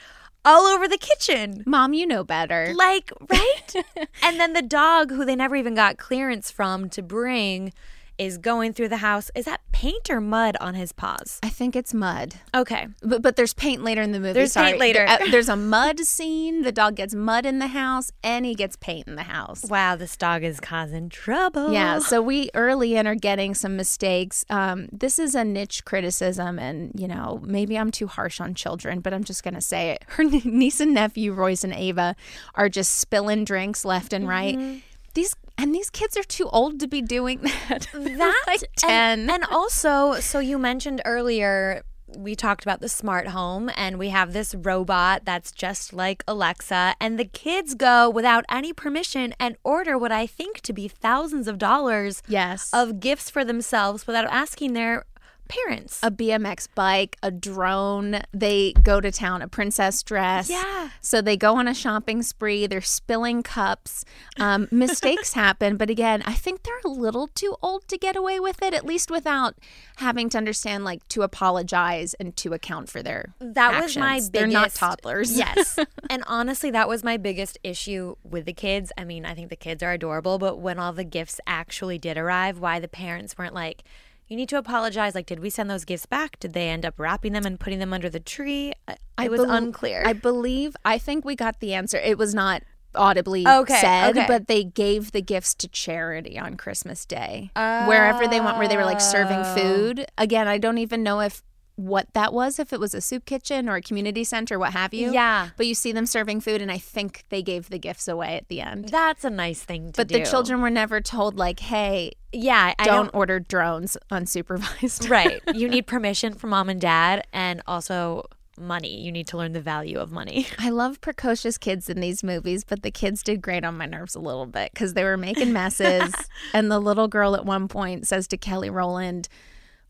all 0.46 0.66
over 0.66 0.88
the 0.88 0.98
kitchen. 0.98 1.64
Mom, 1.66 1.94
you 1.94 2.06
know 2.06 2.24
better. 2.24 2.74
Like, 2.76 3.12
right? 3.30 3.76
and 4.24 4.40
then 4.40 4.54
the 4.54 4.62
dog, 4.62 5.12
who 5.12 5.26
they 5.26 5.36
never 5.36 5.56
even 5.56 5.76
got 5.76 5.98
clearance 5.98 6.52
from 6.52 6.90
to 6.90 7.02
bring, 7.02 7.74
is 8.20 8.38
going 8.38 8.74
through 8.74 8.90
the 8.90 8.98
house. 8.98 9.32
Is 9.34 9.46
that 9.46 9.62
paint 9.72 10.10
or 10.10 10.20
mud 10.20 10.58
on 10.60 10.76
his 10.76 10.92
paws? 10.92 11.40
I 11.42 11.50
think 11.50 11.76
it's 11.76 11.94
mud. 11.94 12.36
Okay. 12.54 12.88
But, 13.02 13.22
but 13.22 13.38
there's 13.38 13.54
paint 13.54 13.82
later 13.82 14.02
in 14.02 14.12
the 14.12 14.20
movie. 14.20 14.34
There's 14.34 14.54
paint 14.54 14.78
later. 14.78 15.06
Uh, 15.08 15.18
there's 15.32 15.48
a 15.48 15.56
mud 15.56 16.02
scene. 16.02 16.64
The 16.64 16.74
dog 16.74 16.96
gets 16.96 17.16
mud 17.16 17.46
in 17.46 17.60
the 17.60 17.68
house 17.68 18.12
and 18.22 18.46
he 18.46 18.56
gets 18.56 18.76
paint 18.76 19.08
in 19.08 19.16
the 19.16 19.24
house. 19.24 19.64
Wow, 19.70 19.96
this 19.96 20.18
dog 20.18 20.44
is 20.44 20.60
causing 20.60 21.08
trouble. 21.08 21.72
Yeah, 21.72 22.00
so 22.00 22.22
we 22.22 22.50
early 22.54 22.96
in 22.96 23.08
are 23.08 23.16
getting 23.16 23.54
some 23.54 23.78
mistakes. 23.78 24.44
Um, 24.50 24.90
this 24.92 25.18
is 25.18 25.34
a 25.34 25.46
niche 25.46 25.86
criticism, 25.86 26.60
and 26.60 26.92
you 27.00 27.08
know, 27.08 27.40
maybe 27.44 27.78
I'm 27.78 27.92
too 27.92 28.08
harsh 28.08 28.42
on 28.42 28.54
children, 28.54 29.00
but 29.00 29.14
I'm 29.14 29.24
just 29.24 29.44
gonna 29.44 29.62
say 29.62 29.92
it. 29.92 30.04
Her 30.10 30.26
niece 30.26 30.82
and 30.82 30.94
nephew, 30.94 31.32
Royce 31.32 31.64
and 31.64 31.74
Ava, 31.74 32.16
are 32.56 32.68
just 32.68 32.98
spilling 32.98 33.46
drinks 33.46 33.86
left 33.86 34.12
and 34.12 34.28
right. 34.28 34.84
These 35.14 35.36
and 35.62 35.76
these 35.76 35.90
kids 35.90 36.16
are 36.18 36.24
too 36.24 36.50
old 36.50 36.80
to 36.80 36.88
be 36.88 37.02
doing 37.02 37.40
that. 37.70 37.88
That 37.94 38.44
like 38.48 38.62
and- 38.62 38.78
ten. 38.78 39.30
And, 39.30 39.44
also, 39.46 40.20
so 40.20 40.40
you 40.40 40.58
mentioned 40.58 41.02
earlier 41.06 41.84
we 42.18 42.36
talked 42.36 42.64
about 42.64 42.82
the 42.82 42.90
smart 42.90 43.28
home 43.28 43.70
and 43.76 44.00
we 44.00 44.10
have 44.10 44.34
this 44.34 44.56
robot 44.56 45.26
that's 45.26 45.52
just 45.52 45.94
like 45.94 46.24
Alexa 46.28 46.96
and 47.00 47.20
the 47.20 47.26
kids 47.26 47.76
go 47.76 48.10
without 48.10 48.46
any 48.50 48.74
permission 48.74 49.34
and 49.40 49.56
order 49.64 49.96
what 49.96 50.12
I 50.12 50.26
think 50.26 50.62
to 50.62 50.74
be 50.74 50.88
thousands 50.88 51.48
of 51.48 51.60
dollars 51.60 52.24
yes, 52.28 52.72
of 52.74 53.00
gifts 53.00 53.30
for 53.30 53.46
themselves 53.46 54.08
without 54.08 54.26
asking 54.26 54.74
their 54.74 55.06
parents. 55.50 56.00
a 56.02 56.12
BMX 56.12 56.68
bike, 56.74 57.18
a 57.22 57.32
drone. 57.32 58.22
They 58.32 58.74
go 58.74 59.02
to 59.02 59.12
town, 59.12 59.42
a 59.42 59.48
princess 59.48 60.02
dress. 60.04 60.50
Yeah. 60.50 60.90
So 61.02 61.22
they 61.22 61.36
go 61.36 61.58
on 61.58 61.68
a 61.68 61.74
shopping 61.74 62.22
spree. 62.22 62.68
They're 62.68 62.80
spilling 62.80 63.44
cups. 63.44 64.06
Um, 64.40 64.68
mistakes 64.72 65.34
happen, 65.34 65.76
but 65.76 65.90
again, 65.90 66.24
I 66.26 66.34
think 66.34 66.64
they're 66.64 66.80
a 66.86 66.88
little 66.88 67.28
too 67.28 67.58
old 67.62 67.88
to 67.90 67.98
get 67.98 68.16
away 68.16 68.40
with 68.40 68.62
it. 68.62 68.74
At 68.74 68.86
least 68.86 69.12
without 69.12 69.56
having 69.98 70.30
to 70.30 70.38
understand, 70.38 70.86
like, 70.86 71.06
to 71.10 71.24
apologize 71.24 72.14
and 72.14 72.36
to 72.38 72.54
account 72.54 72.88
for 72.90 73.04
their. 73.04 73.34
that 73.40 73.82
was 73.82 73.98
my 73.98 74.16
actions. 74.16 74.30
biggest 74.30 74.52
They're 74.52 74.62
not 74.62 74.74
toddlers. 74.74 75.38
Yes. 75.38 75.78
and 76.10 76.24
honestly, 76.28 76.72
that 76.72 76.88
was 76.88 77.04
my 77.04 77.18
biggest 77.18 77.58
issue 77.64 78.16
with 78.24 78.46
the 78.46 78.54
kids. 78.54 78.92
I 78.98 79.04
mean, 79.04 79.26
I 79.26 79.34
think 79.34 79.50
the 79.50 79.56
kids 79.56 79.84
are 79.84 79.92
adorable, 79.92 80.38
but 80.38 80.60
when 80.60 80.80
all 80.80 80.94
the 80.94 81.04
gifts 81.04 81.40
actually 81.48 81.98
did 81.98 82.18
arrive, 82.18 82.60
why 82.60 82.80
the 82.80 82.88
parents 82.88 83.38
weren't 83.38 83.56
like, 83.56 83.84
you 84.30 84.38
need 84.38 84.48
to 84.50 84.58
apologize. 84.58 85.16
Like, 85.16 85.26
did 85.26 85.40
we 85.40 85.50
send 85.50 85.70
those 85.70 85.84
gifts 85.86 86.06
back? 86.06 86.40
Did 86.40 86.54
they 86.54 86.70
end 86.70 86.86
up 86.86 87.00
wrapping 87.00 87.34
them 87.34 87.46
and 87.46 87.60
putting 87.60 87.80
them 87.80 87.92
under 87.94 88.10
the 88.10 88.20
tree? 88.20 88.72
I- 88.88 89.26
It 89.26 89.32
was 89.32 89.42
bel- 89.42 89.52
unclear. 89.52 90.04
I 90.06 90.14
believe. 90.14 90.76
I 90.86 90.98
think 90.98 91.26
we 91.26 91.36
got 91.36 91.60
the 91.60 91.74
answer. 91.74 91.98
It 91.98 92.18
was 92.18 92.34
not 92.34 92.64
audibly 92.96 93.48
Okay, 93.48 93.80
said, 93.82 94.18
okay. 94.18 94.26
but 94.28 94.48
they 94.48 94.64
gave 94.64 95.12
the 95.12 95.22
gifts 95.22 95.54
to 95.56 95.68
charity 95.68 96.40
on 96.40 96.56
Christmas 96.58 97.06
Day, 97.06 97.52
wherever 97.56 98.28
they 98.28 98.40
went, 98.40 98.58
where 98.58 98.68
they 98.68 98.78
were 98.78 98.86
like 98.86 99.02
serving 99.02 99.42
Oh. 99.44 99.56
food. 99.56 100.06
Again, 100.18 100.48
I 100.48 100.58
don't 100.58 100.80
even 100.80 101.04
know 101.04 101.20
if 101.20 101.44
what 101.80 102.14
that 102.14 102.34
was, 102.34 102.60
if 102.60 102.74
it 102.74 102.80
was 102.80 102.94
a 102.94 103.00
soup 103.00 103.26
kitchen 103.26 103.70
or 103.70 103.76
a 103.76 103.82
community 103.82 104.26
center, 104.26 104.60
what 104.60 104.74
have 104.74 104.94
you. 104.94 105.14
Yeah. 105.14 105.50
But 105.56 105.66
you 105.66 105.74
see 105.74 105.94
them 105.94 106.06
serving 106.06 106.42
food, 106.42 106.62
and 106.62 106.70
I 106.70 106.78
think 106.78 107.24
they 107.30 107.42
gave 107.42 107.70
the 107.70 107.80
gifts 107.80 108.08
away 108.08 108.36
at 108.36 108.50
the 108.50 108.60
end. 108.60 108.90
That's 108.90 109.24
a 109.24 109.30
nice 109.30 109.64
thing 109.64 109.94
to 109.94 109.98
But 109.98 110.10
do. 110.10 110.16
But 110.16 110.26
the 110.26 110.30
children 110.30 110.62
were 110.62 110.70
never 110.70 111.00
told, 111.00 111.38
like, 111.38 111.62
hey, 111.62 112.12
yeah, 112.34 112.74
I 112.78 112.84
don't, 112.84 113.06
don't. 113.06 113.16
order 113.16 113.40
drones 113.40 113.96
unsupervised. 114.12 115.10
right. 115.10 115.42
You 115.56 115.68
need 115.68 115.88
permission 115.88 116.34
from 116.36 116.52
mom 116.52 116.70
and 116.70 116.80
dad, 116.82 117.26
and 117.34 117.62
also 117.66 118.26
money. 118.58 119.02
You 119.02 119.12
need 119.12 119.28
to 119.28 119.38
learn 119.38 119.54
the 119.54 119.62
value 119.62 120.00
of 120.00 120.12
money. 120.12 120.48
I 120.60 120.70
love 120.70 121.00
precocious 121.02 121.58
kids 121.58 121.90
in 121.90 122.02
these 122.02 122.24
movies, 122.24 122.64
but 122.66 122.84
the 122.84 122.92
kids 122.92 123.24
did 123.24 123.42
grate 123.42 123.64
on 123.64 123.78
my 123.78 123.86
nerves 123.86 124.16
a 124.16 124.20
little 124.20 124.46
bit 124.46 124.74
because 124.74 124.94
they 124.96 125.04
were 125.06 125.18
making 125.18 125.54
messes. 125.54 126.14
and 126.54 126.70
the 126.70 126.80
little 126.80 127.08
girl 127.08 127.36
at 127.36 127.46
one 127.46 127.68
point 127.70 128.06
says 128.08 128.28
to 128.28 128.38
Kelly 128.38 128.70
Rowland, 128.70 129.30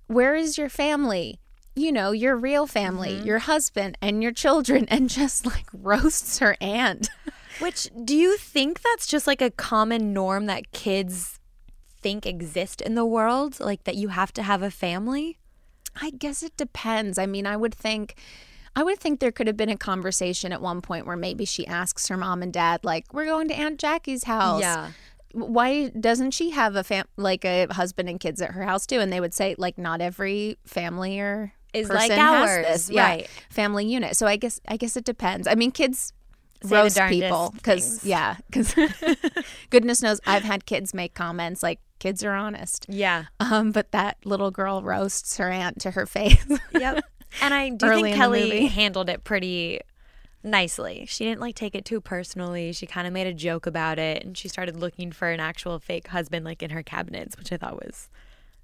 Where 0.08 0.36
is 0.36 0.58
your 0.58 0.69
family? 0.69 1.39
You 1.75 1.91
know, 1.91 2.12
your 2.12 2.36
real 2.36 2.67
family, 2.67 3.13
Mm-hmm. 3.13 3.25
your 3.27 3.39
husband, 3.39 3.97
and 4.01 4.21
your 4.21 4.32
children, 4.34 4.86
and 4.89 5.10
just 5.10 5.45
like 5.45 5.65
roasts 5.73 6.39
her 6.39 6.58
aunt. 6.60 7.10
Which 7.60 7.89
do 8.05 8.15
you 8.15 8.38
think 8.38 8.82
that's 8.82 9.08
just 9.08 9.27
like 9.27 9.41
a 9.41 9.51
common 9.51 10.13
norm 10.13 10.45
that 10.45 10.71
kids 10.71 11.39
think 12.01 12.25
exist 12.25 12.82
in 12.82 12.95
the 12.95 13.05
world? 13.05 13.60
Like 13.60 13.84
that 13.84 13.95
you 13.95 14.10
have 14.10 14.32
to 14.34 14.43
have 14.43 14.62
a 14.62 14.71
family? 14.71 15.38
I 16.01 16.12
guess 16.12 16.43
it 16.43 16.55
depends. 16.58 17.17
I 17.17 17.25
mean, 17.25 17.45
I 17.45 17.55
would 17.58 17.73
think. 17.75 18.15
I 18.75 18.84
would 18.84 18.99
think 18.99 19.19
there 19.19 19.32
could 19.32 19.47
have 19.47 19.58
been 19.58 19.69
a 19.69 19.77
conversation 19.77 20.53
at 20.53 20.62
one 20.62 20.82
point 20.82 21.05
where 21.05 21.17
maybe 21.17 21.43
she 21.43 21.65
asks 21.67 22.08
her 22.08 22.15
mom 22.17 22.41
and 22.43 22.53
dad, 22.53 22.82
like, 22.84 23.13
"We're 23.13 23.25
going 23.25 23.47
to 23.49 23.53
Aunt 23.55 23.79
Jackie's 23.79 24.23
house." 24.25 24.62
Yeah. 24.62 24.91
Why 25.34 25.89
doesn't 25.89 26.32
she 26.32 26.51
have 26.51 26.75
a 26.75 26.84
fam 26.84 27.05
like 27.17 27.43
a 27.45 27.67
husband 27.71 28.10
and 28.10 28.19
kids 28.19 28.41
at 28.41 28.51
her 28.51 28.63
house 28.63 28.86
too? 28.86 28.99
And 28.99 29.12
they 29.12 29.19
would 29.19 29.34
say, 29.34 29.55
like, 29.58 29.77
not 29.77 30.01
every 30.01 30.58
family 30.65 31.19
or 31.19 31.53
Is 31.73 31.89
like 31.89 32.12
ours, 32.12 32.65
this. 32.65 32.89
Yeah, 32.89 33.03
right. 33.03 33.29
family 33.49 33.86
unit. 33.86 34.15
So 34.15 34.25
I 34.25 34.38
guess 34.38 34.60
I 34.67 34.77
guess 34.77 34.97
it 34.97 35.05
depends. 35.05 35.47
I 35.47 35.55
mean, 35.55 35.71
kids 35.71 36.13
the 36.62 36.75
roast 36.75 36.99
people 37.08 37.53
because 37.55 38.03
yeah, 38.03 38.38
because 38.47 38.75
goodness 39.69 40.01
knows 40.01 40.19
I've 40.25 40.43
had 40.43 40.65
kids 40.65 40.93
make 40.93 41.13
comments 41.13 41.63
like 41.63 41.79
kids 41.99 42.23
are 42.23 42.34
honest. 42.34 42.86
Yeah. 42.89 43.25
Um, 43.39 43.71
but 43.71 43.91
that 43.91 44.17
little 44.25 44.51
girl 44.51 44.82
roasts 44.82 45.38
her 45.38 45.49
aunt 45.49 45.79
to 45.82 45.91
her 45.91 46.05
face. 46.05 46.45
Yep. 46.71 47.03
And 47.41 47.53
I 47.53 47.69
do 47.69 47.86
Early 47.86 48.03
think 48.03 48.15
Kelly 48.15 48.65
handled 48.67 49.10
it 49.10 49.23
pretty 49.23 49.82
nicely. 50.43 51.05
She 51.08 51.25
didn't 51.25 51.41
like 51.41 51.55
take 51.55 51.75
it 51.75 51.86
too 51.86 52.01
personally. 52.01 52.71
She 52.73 52.86
kind 52.88 53.05
of 53.05 53.13
made 53.13 53.27
a 53.27 53.34
joke 53.34 53.65
about 53.65 53.99
it 53.99 54.23
and 54.23 54.38
she 54.38 54.47
started 54.47 54.77
looking 54.77 55.12
for 55.12 55.29
an 55.29 55.39
actual 55.39 55.77
fake 55.79 56.08
husband 56.08 56.45
like 56.45 56.63
in 56.63 56.71
her 56.71 56.82
cabinets, 56.82 57.38
which 57.38 57.51
I 57.51 57.58
thought 57.58 57.75
was 57.75 58.10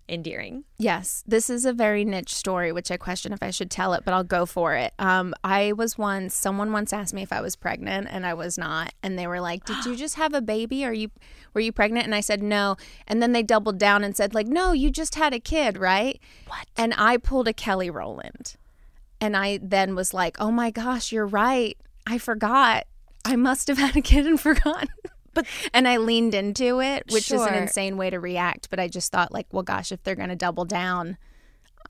endearing. 0.08 0.63
Yes, 0.78 1.24
this 1.28 1.50
is 1.50 1.65
a 1.65 1.74
very 1.74 2.06
niche 2.06 2.34
story, 2.34 2.72
which 2.72 2.91
I 2.91 2.98
question 2.98 3.34
if 3.34 3.41
I 3.41 3.50
should 3.50 3.72
tell 3.72 3.94
it, 3.94 4.04
but 4.06 4.13
I'll 4.13 4.24
go 4.24 4.46
for 4.46 4.76
it. 4.76 4.94
Um, 5.00 5.34
I 5.44 5.74
was 5.74 5.98
once, 5.98 6.36
someone 6.36 6.72
once 6.72 6.94
asked 6.94 7.13
me 7.13 7.24
if 7.24 7.34
I 7.34 7.41
was 7.41 7.56
pregnant, 7.56 8.08
and 8.10 8.26
I 8.26 8.34
was 8.34 8.58
not, 8.58 8.94
and 9.02 9.18
they 9.18 9.28
were 9.28 9.41
like, 9.41 9.65
"Did 9.65 9.86
you 9.86 9.96
just 10.06 10.15
have 10.15 10.34
a 10.34 10.41
baby? 10.41 10.86
Are 10.86 10.94
you, 10.94 11.10
were 11.54 11.62
you 11.62 11.72
pregnant?" 11.72 12.06
And 12.06 12.15
I 12.15 12.20
said 12.20 12.44
no, 12.44 12.78
and 13.08 13.22
then 13.22 13.32
they 13.32 13.44
doubled 13.44 13.78
down 13.78 14.04
and 14.04 14.15
said 14.15 14.34
like, 14.34 14.48
"No, 14.48 14.72
you 14.72 14.91
just 14.91 15.15
had 15.15 15.34
a 15.34 15.39
kid, 15.39 15.78
right?" 15.78 16.20
What? 16.48 16.68
And 16.78 16.94
I 16.98 17.18
pulled 17.18 17.48
a 17.48 17.54
Kelly 17.54 17.89
Rowland, 17.89 18.56
and 19.20 19.36
I 19.36 19.60
then 19.62 19.96
was 19.96 20.13
like, 20.13 20.38
"Oh 20.39 20.52
my 20.52 20.72
gosh, 20.72 21.12
you're 21.12 21.26
right. 21.26 21.78
I 22.06 22.18
forgot. 22.18 22.86
I 23.24 23.36
must 23.36 23.68
have 23.70 23.80
had 23.80 23.96
a 23.96 24.02
kid 24.02 24.28
and 24.28 24.39
forgotten." 24.50 24.89
But 25.36 25.45
and 25.74 25.88
I 25.88 25.98
leaned 25.98 26.34
into 26.34 26.82
it, 26.82 27.04
which 27.12 27.30
is 27.32 27.41
an 27.41 27.54
insane 27.54 27.95
way 27.98 28.10
to 28.10 28.19
react. 28.19 28.69
But 28.71 28.80
I 28.80 28.88
just 28.88 29.12
thought, 29.12 29.32
like, 29.32 29.45
well, 29.52 29.62
gosh, 29.63 29.91
if 29.91 30.02
they're 30.04 30.15
gonna 30.15 30.36
double 30.36 30.65
down, 30.65 31.17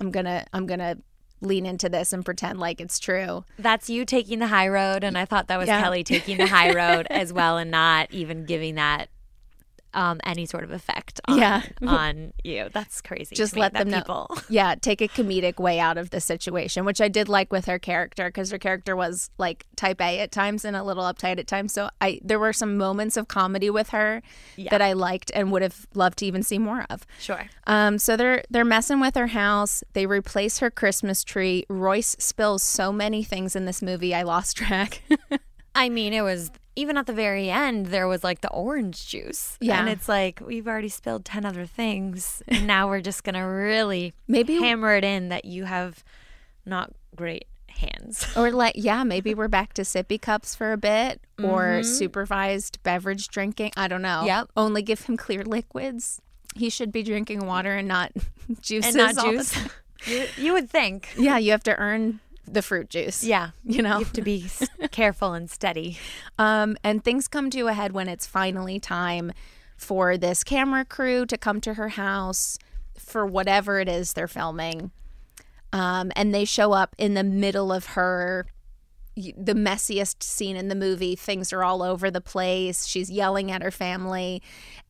I'm 0.02 0.12
gonna 0.12 0.46
I'm 0.52 0.66
gonna 0.66 0.98
lean 1.42 1.66
into 1.66 1.88
this 1.90 2.12
and 2.12 2.26
pretend 2.26 2.60
like 2.60 2.82
it's 2.82 2.98
true. 2.98 3.44
that's 3.60 3.90
you 3.90 4.04
taking 4.06 4.40
the 4.40 4.48
high 4.48 4.68
road 4.68 5.04
and 5.04 5.18
I 5.18 5.26
thought 5.26 5.48
that 5.48 5.58
was 5.60 5.68
Yeah. 5.68 5.82
Kelly 5.82 6.04
taking 6.04 6.38
the 6.38 6.48
high 6.58 6.74
road 6.74 7.08
as 7.10 7.32
well 7.32 7.58
and 7.58 7.70
not 7.70 8.10
even 8.12 8.46
giving 8.46 8.76
that 8.76 9.10
um, 9.96 10.20
any 10.24 10.46
sort 10.46 10.64
of 10.64 10.72
effect 10.72 11.20
on, 11.28 11.38
Yeah. 11.40 11.62
on 11.88 12.34
you. 12.44 12.70
That's 12.72 13.02
crazy. 13.02 13.36
Just 13.36 13.56
let 13.58 13.74
them 13.74 13.90
know. 13.90 14.28
Yeah, 14.50 14.76
take 14.76 15.02
a 15.02 15.08
comedic 15.08 15.58
way 15.60 15.80
out 15.80 15.98
of 15.98 16.12
the 16.12 16.22
situation, 16.22 16.86
which 16.86 17.02
I 17.02 17.08
did 17.08 17.28
like 17.28 17.52
with 17.52 17.66
her 17.66 17.80
character 17.80 18.26
because 18.28 18.52
her 18.52 18.60
character 18.60 18.96
was 18.96 19.30
like 19.40 19.66
type 19.76 20.00
A 20.02 20.20
at 20.20 20.32
times 20.32 20.64
and 20.66 20.76
a 20.76 20.84
little 20.84 21.04
uptight 21.04 21.40
at 21.40 21.48
times. 21.48 21.74
So 21.74 21.90
I 22.00 22.20
there 22.24 22.38
were 22.40 22.54
some 22.54 22.78
moments 22.78 23.18
of 23.18 23.28
comedy 23.28 23.70
with 23.70 23.90
her 23.90 24.22
that 24.70 24.82
I 24.82 24.94
liked 24.94 25.32
and 25.34 25.52
would 25.52 25.62
have 25.64 25.88
loved 25.96 26.20
to 26.20 26.26
even 26.26 26.44
see 26.44 26.60
more 26.60 26.86
of. 26.90 27.08
Sure. 27.20 27.46
Um, 27.66 27.98
so 27.98 28.16
they're 28.18 28.44
they're 28.50 28.66
messing 28.66 29.00
with 29.00 29.16
her 29.16 29.28
house. 29.28 29.84
They 29.94 30.06
replace 30.06 30.60
her 30.60 30.70
Christmas 30.70 31.24
tree. 31.24 31.66
Royce 31.70 32.16
spills 32.20 32.62
so 32.62 32.92
many 32.92 33.24
things 33.24 33.56
in 33.56 33.66
this 33.66 33.82
movie. 33.82 34.14
I 34.14 34.24
lost 34.24 34.58
track. 34.58 35.02
I 35.74 35.90
mean, 35.90 36.14
it 36.14 36.22
was 36.22 36.52
even 36.76 36.98
at 36.98 37.06
the 37.06 37.14
very 37.14 37.50
end, 37.50 37.88
there 37.88 38.08
was 38.08 38.24
like 38.24 38.42
the 38.42 38.52
orange 38.52 39.08
juice. 39.08 39.58
Yeah. 39.62 39.80
And 39.80 39.90
it's 39.90 40.10
like, 40.10 40.42
we've 40.46 40.68
already 40.68 40.90
spilled 40.90 41.26
10 41.26 41.46
other 41.46 41.66
things. 41.66 42.44
And 42.48 42.68
now 42.68 42.88
we're 42.88 43.02
just 43.02 43.24
going 43.24 43.36
to 43.36 43.42
really 43.42 44.14
Maybe- 44.28 44.60
hammer 44.60 44.96
it 44.96 45.04
in 45.04 45.30
that 45.30 45.46
you 45.46 45.66
have 45.66 46.04
not 46.66 46.92
great 47.16 47.48
hands. 47.70 48.26
or 48.38 48.52
like 48.52 48.74
yeah, 48.76 49.04
maybe 49.04 49.34
we're 49.34 49.48
back 49.48 49.74
to 49.74 49.84
sippy 49.84 50.20
cups 50.20 50.56
for 50.56 50.72
a 50.72 50.78
bit 50.78 51.22
or 51.42 51.64
mm-hmm. 51.64 51.84
supervised 51.84 52.82
beverage 52.84 53.28
drinking. 53.28 53.72
I 53.78 53.88
don't 53.88 54.02
know. 54.02 54.24
Yep. 54.26 54.50
Only 54.58 54.82
give 54.82 55.02
him 55.02 55.18
clear 55.18 55.44
liquids. 55.44 56.22
He 56.56 56.70
should 56.70 56.92
be 56.92 57.04
drinking 57.04 57.46
water 57.46 57.76
and 57.76 57.88
not 57.88 58.12
juices. 58.62 58.96
and 58.96 59.16
not 59.16 59.26
juice. 59.26 59.58
you, 60.06 60.26
you 60.38 60.54
would 60.54 60.70
think. 60.70 61.14
Yeah, 61.18 61.38
you 61.38 61.52
have 61.52 61.64
to 61.64 61.76
earn 61.78 62.22
the 62.46 62.62
fruit 62.62 62.90
juice. 62.90 63.24
Yeah. 63.24 63.52
You 63.64 63.82
know? 63.82 64.00
You 64.00 64.04
have 64.06 64.14
to 64.14 64.22
be 64.22 64.48
careful 64.92 65.34
and 65.34 65.50
steady. 65.50 65.98
Um, 66.38 66.78
and 66.84 67.04
things 67.04 67.28
come 67.28 67.50
to 67.52 67.68
a 67.68 67.74
head 67.74 67.92
when 67.92 68.08
it's 68.08 68.26
finally 68.26 68.80
time 68.80 69.32
for 69.78 70.18
this 70.18 70.44
camera 70.44 70.86
crew 70.86 71.26
to 71.26 71.38
come 71.38 71.60
to 71.62 71.74
her 71.76 71.90
house 71.90 72.58
for 72.98 73.26
whatever 73.26 73.80
it 73.80 73.90
is 73.90 74.14
they're 74.14 74.28
filming. 74.28 74.92
Um, 75.74 76.12
and 76.16 76.34
they 76.34 76.46
show 76.46 76.72
up 76.72 76.96
in 76.98 77.14
the 77.16 77.24
middle 77.24 77.72
of 77.72 77.88
her 77.88 78.46
the 79.16 79.54
messiest 79.54 80.22
scene 80.24 80.56
in 80.58 80.68
the 80.68 80.76
movie. 80.76 81.16
Things 81.16 81.54
are 81.54 81.64
all 81.64 81.82
over 81.82 82.12
the 82.12 82.20
place. 82.22 82.86
She's 82.86 83.10
yelling 83.10 83.50
at 83.52 83.62
her 83.62 83.72
family. 83.72 84.42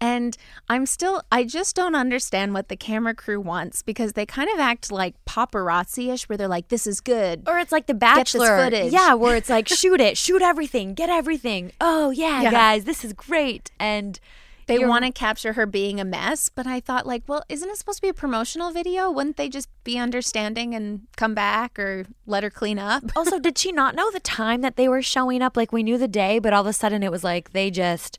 And 0.02 0.36
I'm 0.68 0.86
still, 0.86 1.22
I 1.32 1.44
just 1.44 1.76
don't 1.76 1.96
understand 1.96 2.54
what 2.54 2.68
the 2.70 2.76
camera 2.76 3.14
crew 3.14 3.40
wants 3.40 3.82
because 3.84 4.14
they 4.14 4.26
kind 4.26 4.50
of 4.54 4.60
act 4.60 4.92
like 4.92 5.14
paparazzi 5.26 6.12
ish, 6.14 6.28
where 6.28 6.38
they're 6.38 6.48
like, 6.48 6.70
this 6.70 6.88
is 6.88 7.00
good. 7.02 7.44
Or 7.48 7.60
it's 7.60 7.72
like 7.72 7.86
The 7.86 7.94
this 7.94 8.00
Bachelor. 8.00 8.58
footage. 8.64 8.92
Yeah, 8.92 9.14
where 9.14 9.36
it's 9.36 9.50
like, 9.50 9.68
shoot 9.70 10.02
it, 10.02 10.18
shoot 10.18 10.42
everything, 10.42 10.94
get 10.96 11.10
everything. 11.10 11.72
Oh, 11.80 12.10
yeah, 12.10 12.42
Yeah. 12.42 12.52
guys, 12.52 12.86
this 12.86 13.06
is 13.06 13.14
great. 13.14 13.72
And 13.80 14.20
They 14.68 14.76
you're- 14.76 14.88
want 14.88 15.06
to 15.06 15.12
capture 15.12 15.54
her 15.54 15.66
being 15.66 16.00
a 16.00 16.06
mess, 16.06 16.50
but 16.50 16.66
I 16.66 16.80
thought, 16.80 17.06
like, 17.06 17.24
well, 17.28 17.44
isn't 17.50 17.70
it 17.70 17.78
supposed 17.78 17.98
to 18.00 18.02
be 18.02 18.10
a 18.10 18.14
promotional 18.14 18.72
video? 18.72 19.12
Wouldn't 19.12 19.38
they 19.38 19.50
just 19.50 19.70
be 19.84 19.98
understanding 19.98 20.74
and 20.74 21.02
come 21.18 21.34
back 21.36 21.78
or 21.78 22.06
let 22.26 22.44
her 22.44 22.50
clean 22.50 22.80
up? 22.80 23.04
also, 23.16 23.40
did 23.40 23.58
she 23.58 23.72
not 23.72 23.96
know 23.96 24.10
the 24.12 24.20
time 24.20 24.62
that 24.62 24.76
they 24.76 24.88
were 24.88 25.02
showing 25.02 25.42
up? 25.42 25.56
Like, 25.56 25.72
we 25.72 25.84
knew 25.84 25.98
the 25.98 26.08
day, 26.08 26.40
but 26.40 26.54
all 26.54 26.62
of 26.62 26.68
a 26.68 26.74
sudden 26.74 27.04
it 27.04 27.12
was 27.12 27.24
like 27.24 27.52
they 27.52 27.70
just 27.70 28.18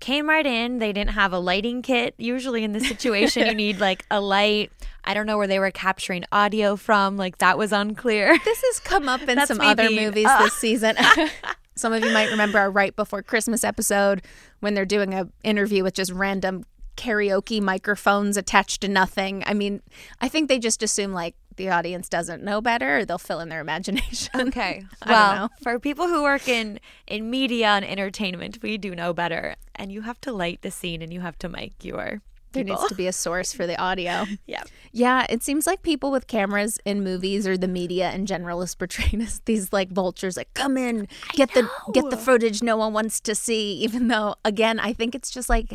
came 0.00 0.28
right 0.28 0.46
in. 0.46 0.78
They 0.78 0.92
didn't 0.92 1.10
have 1.10 1.32
a 1.32 1.38
lighting 1.40 1.82
kit. 1.82 2.14
Usually 2.18 2.62
in 2.62 2.72
this 2.72 2.86
situation, 2.86 3.46
you 3.46 3.54
need 3.56 3.80
like 3.80 4.06
a 4.10 4.20
light. 4.20 4.70
I 5.02 5.14
don't 5.14 5.26
know 5.26 5.36
where 5.38 5.46
they 5.48 5.58
were 5.58 5.72
capturing 5.72 6.24
audio 6.30 6.76
from. 6.76 7.16
Like, 7.16 7.38
that 7.38 7.58
was 7.58 7.72
unclear. 7.72 8.38
This 8.44 8.62
has 8.62 8.78
come 8.80 9.08
up 9.08 9.22
in 9.22 9.36
That's 9.36 9.48
some 9.48 9.60
other 9.60 9.90
movies 9.90 10.26
uh. 10.28 10.44
this 10.44 10.54
season. 10.54 10.96
some 11.78 11.92
of 11.92 12.04
you 12.04 12.12
might 12.12 12.30
remember 12.30 12.58
our 12.58 12.70
right 12.70 12.94
before 12.94 13.22
Christmas 13.22 13.64
episode 13.64 14.22
when 14.60 14.74
they're 14.74 14.84
doing 14.84 15.14
a 15.14 15.28
interview 15.42 15.82
with 15.82 15.94
just 15.94 16.12
random 16.12 16.64
karaoke 16.96 17.60
microphones 17.60 18.36
attached 18.36 18.80
to 18.80 18.88
nothing. 18.88 19.44
I 19.46 19.54
mean, 19.54 19.82
I 20.20 20.28
think 20.28 20.48
they 20.48 20.58
just 20.58 20.82
assume 20.82 21.12
like 21.12 21.36
the 21.56 21.70
audience 21.70 22.08
doesn't 22.08 22.42
know 22.42 22.60
better 22.60 22.98
or 22.98 23.04
they'll 23.04 23.18
fill 23.18 23.40
in 23.40 23.48
their 23.48 23.60
imagination. 23.60 24.30
Okay. 24.48 24.84
Well, 25.06 25.50
for 25.62 25.78
people 25.78 26.08
who 26.08 26.22
work 26.22 26.48
in 26.48 26.80
in 27.06 27.30
media 27.30 27.68
and 27.68 27.84
entertainment, 27.84 28.58
we 28.62 28.78
do 28.78 28.94
know 28.94 29.12
better. 29.12 29.56
And 29.74 29.92
you 29.92 30.02
have 30.02 30.20
to 30.22 30.32
light 30.32 30.62
the 30.62 30.70
scene 30.70 31.02
and 31.02 31.12
you 31.12 31.20
have 31.20 31.38
to 31.40 31.48
mic 31.48 31.72
your 31.84 32.22
There 32.52 32.64
needs 32.64 32.86
to 32.88 32.94
be 32.94 33.06
a 33.06 33.12
source 33.12 33.52
for 33.52 33.66
the 33.66 33.80
audio. 33.80 34.24
yeah. 34.46 34.62
Yeah, 34.92 35.26
it 35.28 35.42
seems 35.42 35.66
like 35.66 35.82
people 35.82 36.10
with 36.10 36.26
cameras 36.26 36.78
in 36.84 37.04
movies 37.04 37.46
or 37.46 37.56
the 37.56 37.68
media 37.68 38.10
in 38.12 38.26
general 38.26 38.62
is 38.62 38.74
portrayed 38.74 39.20
as 39.20 39.40
these 39.44 39.72
like 39.72 39.90
vultures, 39.90 40.36
like 40.36 40.52
come 40.54 40.76
in, 40.76 41.08
get 41.32 41.52
the 41.54 41.68
get 41.92 42.08
the 42.10 42.16
footage 42.16 42.62
no 42.62 42.76
one 42.76 42.92
wants 42.92 43.20
to 43.20 43.34
see. 43.34 43.72
Even 43.82 44.08
though, 44.08 44.34
again, 44.44 44.80
I 44.80 44.92
think 44.92 45.14
it's 45.14 45.30
just 45.30 45.48
like 45.48 45.74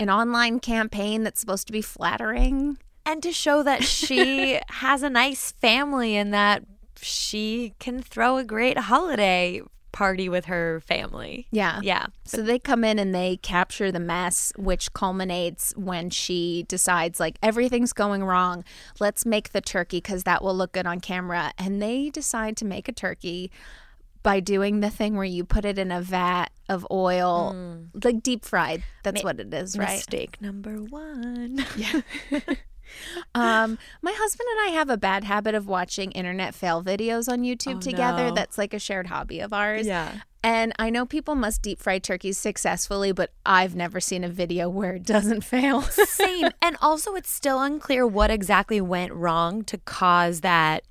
an 0.00 0.10
online 0.10 0.60
campaign 0.60 1.22
that's 1.22 1.40
supposed 1.40 1.66
to 1.66 1.72
be 1.72 1.82
flattering. 1.82 2.78
And 3.06 3.22
to 3.22 3.32
show 3.32 3.62
that 3.62 3.84
she 3.84 4.60
has 4.68 5.02
a 5.02 5.08
nice 5.08 5.52
family 5.52 6.16
and 6.16 6.34
that 6.34 6.64
she 7.00 7.74
can 7.78 8.02
throw 8.02 8.36
a 8.36 8.44
great 8.44 8.76
holiday 8.76 9.62
party 9.92 10.28
with 10.28 10.46
her 10.46 10.80
family. 10.80 11.46
Yeah, 11.50 11.80
Yeah. 11.82 12.06
So 12.24 12.42
they 12.42 12.58
come 12.58 12.84
in 12.84 12.98
and 12.98 13.14
they 13.14 13.36
capture 13.38 13.90
the 13.90 14.00
mess, 14.00 14.52
which 14.56 14.92
culminates 14.92 15.72
when 15.76 16.10
she 16.10 16.64
decides 16.68 17.18
like 17.18 17.38
everything's 17.42 17.92
going 17.92 18.24
wrong. 18.24 18.64
Let's 19.00 19.24
make 19.24 19.52
the 19.52 19.60
turkey 19.60 19.98
because 19.98 20.24
that 20.24 20.42
will 20.42 20.54
look 20.54 20.72
good 20.72 20.86
on 20.86 21.00
camera. 21.00 21.52
And 21.58 21.82
they 21.82 22.10
decide 22.10 22.56
to 22.58 22.64
make 22.64 22.88
a 22.88 22.92
turkey 22.92 23.50
by 24.22 24.40
doing 24.40 24.80
the 24.80 24.90
thing 24.90 25.16
where 25.16 25.24
you 25.24 25.44
put 25.44 25.64
it 25.64 25.78
in 25.78 25.90
a 25.90 26.00
vat 26.00 26.46
of 26.68 26.86
oil, 26.90 27.54
mm. 27.54 28.04
like 28.04 28.22
deep 28.22 28.44
fried. 28.44 28.82
That's 29.02 29.24
what 29.24 29.40
it 29.40 29.52
is, 29.54 29.78
right? 29.78 29.96
Mistake 29.96 30.40
number 30.40 30.76
one. 30.76 31.64
Um, 33.34 33.78
my 34.02 34.12
husband 34.16 34.48
and 34.52 34.68
I 34.68 34.78
have 34.78 34.90
a 34.90 34.96
bad 34.96 35.24
habit 35.24 35.54
of 35.54 35.66
watching 35.66 36.12
internet 36.12 36.54
fail 36.54 36.82
videos 36.82 37.30
on 37.30 37.42
YouTube 37.42 37.80
together. 37.80 38.28
no. 38.28 38.34
That's 38.34 38.58
like 38.58 38.74
a 38.74 38.78
shared 38.78 39.06
hobby 39.08 39.40
of 39.40 39.52
ours. 39.52 39.86
Yeah. 39.86 40.12
And 40.42 40.72
I 40.78 40.88
know 40.90 41.04
people 41.04 41.34
must 41.34 41.62
deep 41.62 41.80
fry 41.80 41.98
turkeys 41.98 42.38
successfully, 42.38 43.12
but 43.12 43.32
I've 43.44 43.74
never 43.74 44.00
seen 44.00 44.22
a 44.22 44.28
video 44.28 44.68
where 44.68 44.94
it 44.94 45.04
doesn't 45.04 45.42
fail. 45.42 45.82
Same. 45.82 46.50
And 46.62 46.76
also, 46.80 47.14
it's 47.14 47.30
still 47.30 47.60
unclear 47.60 48.06
what 48.06 48.30
exactly 48.30 48.80
went 48.80 49.12
wrong 49.12 49.64
to 49.64 49.78
cause 49.78 50.40
that 50.42 50.84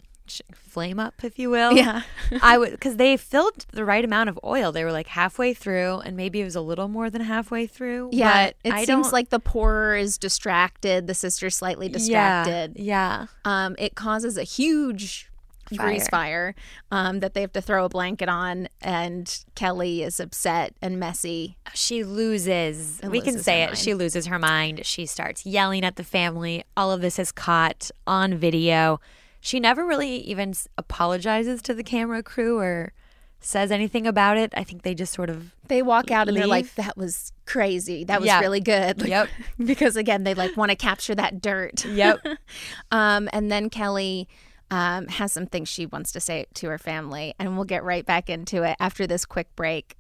flame 0.54 1.00
up, 1.00 1.24
if 1.24 1.40
you 1.40 1.50
will. 1.50 1.74
Yeah. 1.74 2.02
I 2.42 2.58
would, 2.58 2.72
because 2.72 2.98
they 2.98 3.18
filled 3.18 3.66
the 3.72 3.86
right 3.86 4.04
amount 4.04 4.30
of 4.30 4.40
oil. 4.44 4.72
They 4.72 4.84
were 4.84 4.92
like 4.92 5.08
halfway 5.08 5.54
through, 5.54 6.00
and 6.00 6.16
maybe 6.16 6.42
it 6.42 6.44
was 6.44 6.56
a 6.56 6.62
little 6.62 6.88
more 6.88 7.10
than 7.10 7.22
halfway 7.22 7.68
through. 7.68 8.10
yeah, 8.12 8.48
but 8.48 8.56
it 8.64 8.74
I 8.74 8.86
seems 8.86 9.12
like 9.12 9.30
the 9.30 9.40
pourer 9.40 9.96
is 9.96 10.18
distracted, 10.18 11.08
the 11.08 11.14
sister's 11.14 11.56
slightly 11.56 11.90
distracted. 11.90 12.74
Yeah. 12.78 13.28
Um, 13.46 13.76
it 13.78 13.96
causes 13.96 14.38
a 14.38 14.44
huge 14.44 15.30
grease 15.76 16.08
fire 16.08 16.56
um, 16.92 17.20
that 17.20 17.34
they 17.34 17.42
have 17.42 17.52
to 17.54 17.62
throw 17.62 17.86
a 17.86 17.90
blanket 17.90 18.30
on, 18.30 18.68
and 18.82 19.44
Kelly 19.56 20.04
is 20.04 20.20
upset 20.20 20.74
and 20.82 21.00
messy. 21.00 21.58
She 21.74 22.04
loses. 22.04 23.00
And 23.02 23.12
we 23.12 23.22
can 23.22 23.40
say 23.40 23.64
it. 23.64 23.68
mind. 23.68 23.78
She 23.78 23.94
loses 23.94 24.28
her 24.28 24.40
mind. 24.40 24.86
She 24.86 25.06
starts 25.06 25.46
yelling 25.46 25.84
at 25.84 25.96
the 25.96 26.04
family. 26.04 26.64
All 26.76 26.92
of 26.92 27.02
this 27.02 27.20
is 27.20 27.32
caught 27.32 27.92
on 28.06 28.36
video. 28.36 29.00
She 29.40 29.60
never 29.60 29.86
really 29.86 30.18
even 30.18 30.54
apologizes 30.78 31.62
to 31.64 31.74
the 31.74 31.84
camera 31.84 32.24
crew 32.24 32.60
or 32.60 32.94
says 33.40 33.72
anything 33.72 34.08
about 34.08 34.38
it. 34.38 34.52
I 34.58 34.64
think 34.64 34.82
they 34.82 34.96
just 34.96 35.14
sort 35.14 35.30
of 35.30 35.54
They 35.68 35.82
walk 35.82 36.10
out 36.12 36.28
and 36.28 36.36
they're 36.36 36.48
like, 36.48 36.74
"That 36.76 36.98
was 36.98 37.34
crazy. 37.46 38.04
That 38.04 38.20
was 38.20 38.28
Yeah. 38.28 38.40
really 38.40 38.60
good." 38.62 39.00
Like, 39.02 39.10
Yep. 39.10 39.30
because 39.66 39.96
again, 39.96 40.24
they 40.24 40.34
like 40.34 40.58
want 40.58 40.72
to 40.72 40.76
capture 40.76 41.14
that 41.16 41.40
dirt. 41.42 41.86
Yep. 41.86 42.26
um, 42.92 43.30
and 43.32 43.52
then 43.52 43.70
Kelly 43.70 44.28
um, 44.72 45.08
has 45.08 45.32
some 45.32 45.46
things 45.46 45.70
she 45.70 45.86
wants 45.86 46.12
to 46.14 46.20
say 46.20 46.46
to 46.56 46.68
her 46.70 46.78
family, 46.78 47.34
and 47.40 47.56
we'll 47.56 47.66
get 47.66 47.84
right 47.84 48.06
back 48.06 48.30
into 48.30 48.64
it 48.64 48.76
after 48.80 49.08
this 49.08 49.24
quick 49.24 49.56
break. 49.56 49.96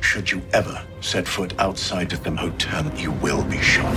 Should 0.00 0.30
you 0.30 0.42
ever 0.52 0.84
set 1.00 1.26
foot 1.26 1.58
outside 1.58 2.12
of 2.12 2.22
the 2.22 2.30
hotel, 2.32 2.92
you 2.96 3.12
will 3.12 3.42
be 3.44 3.58
shot. 3.58 3.96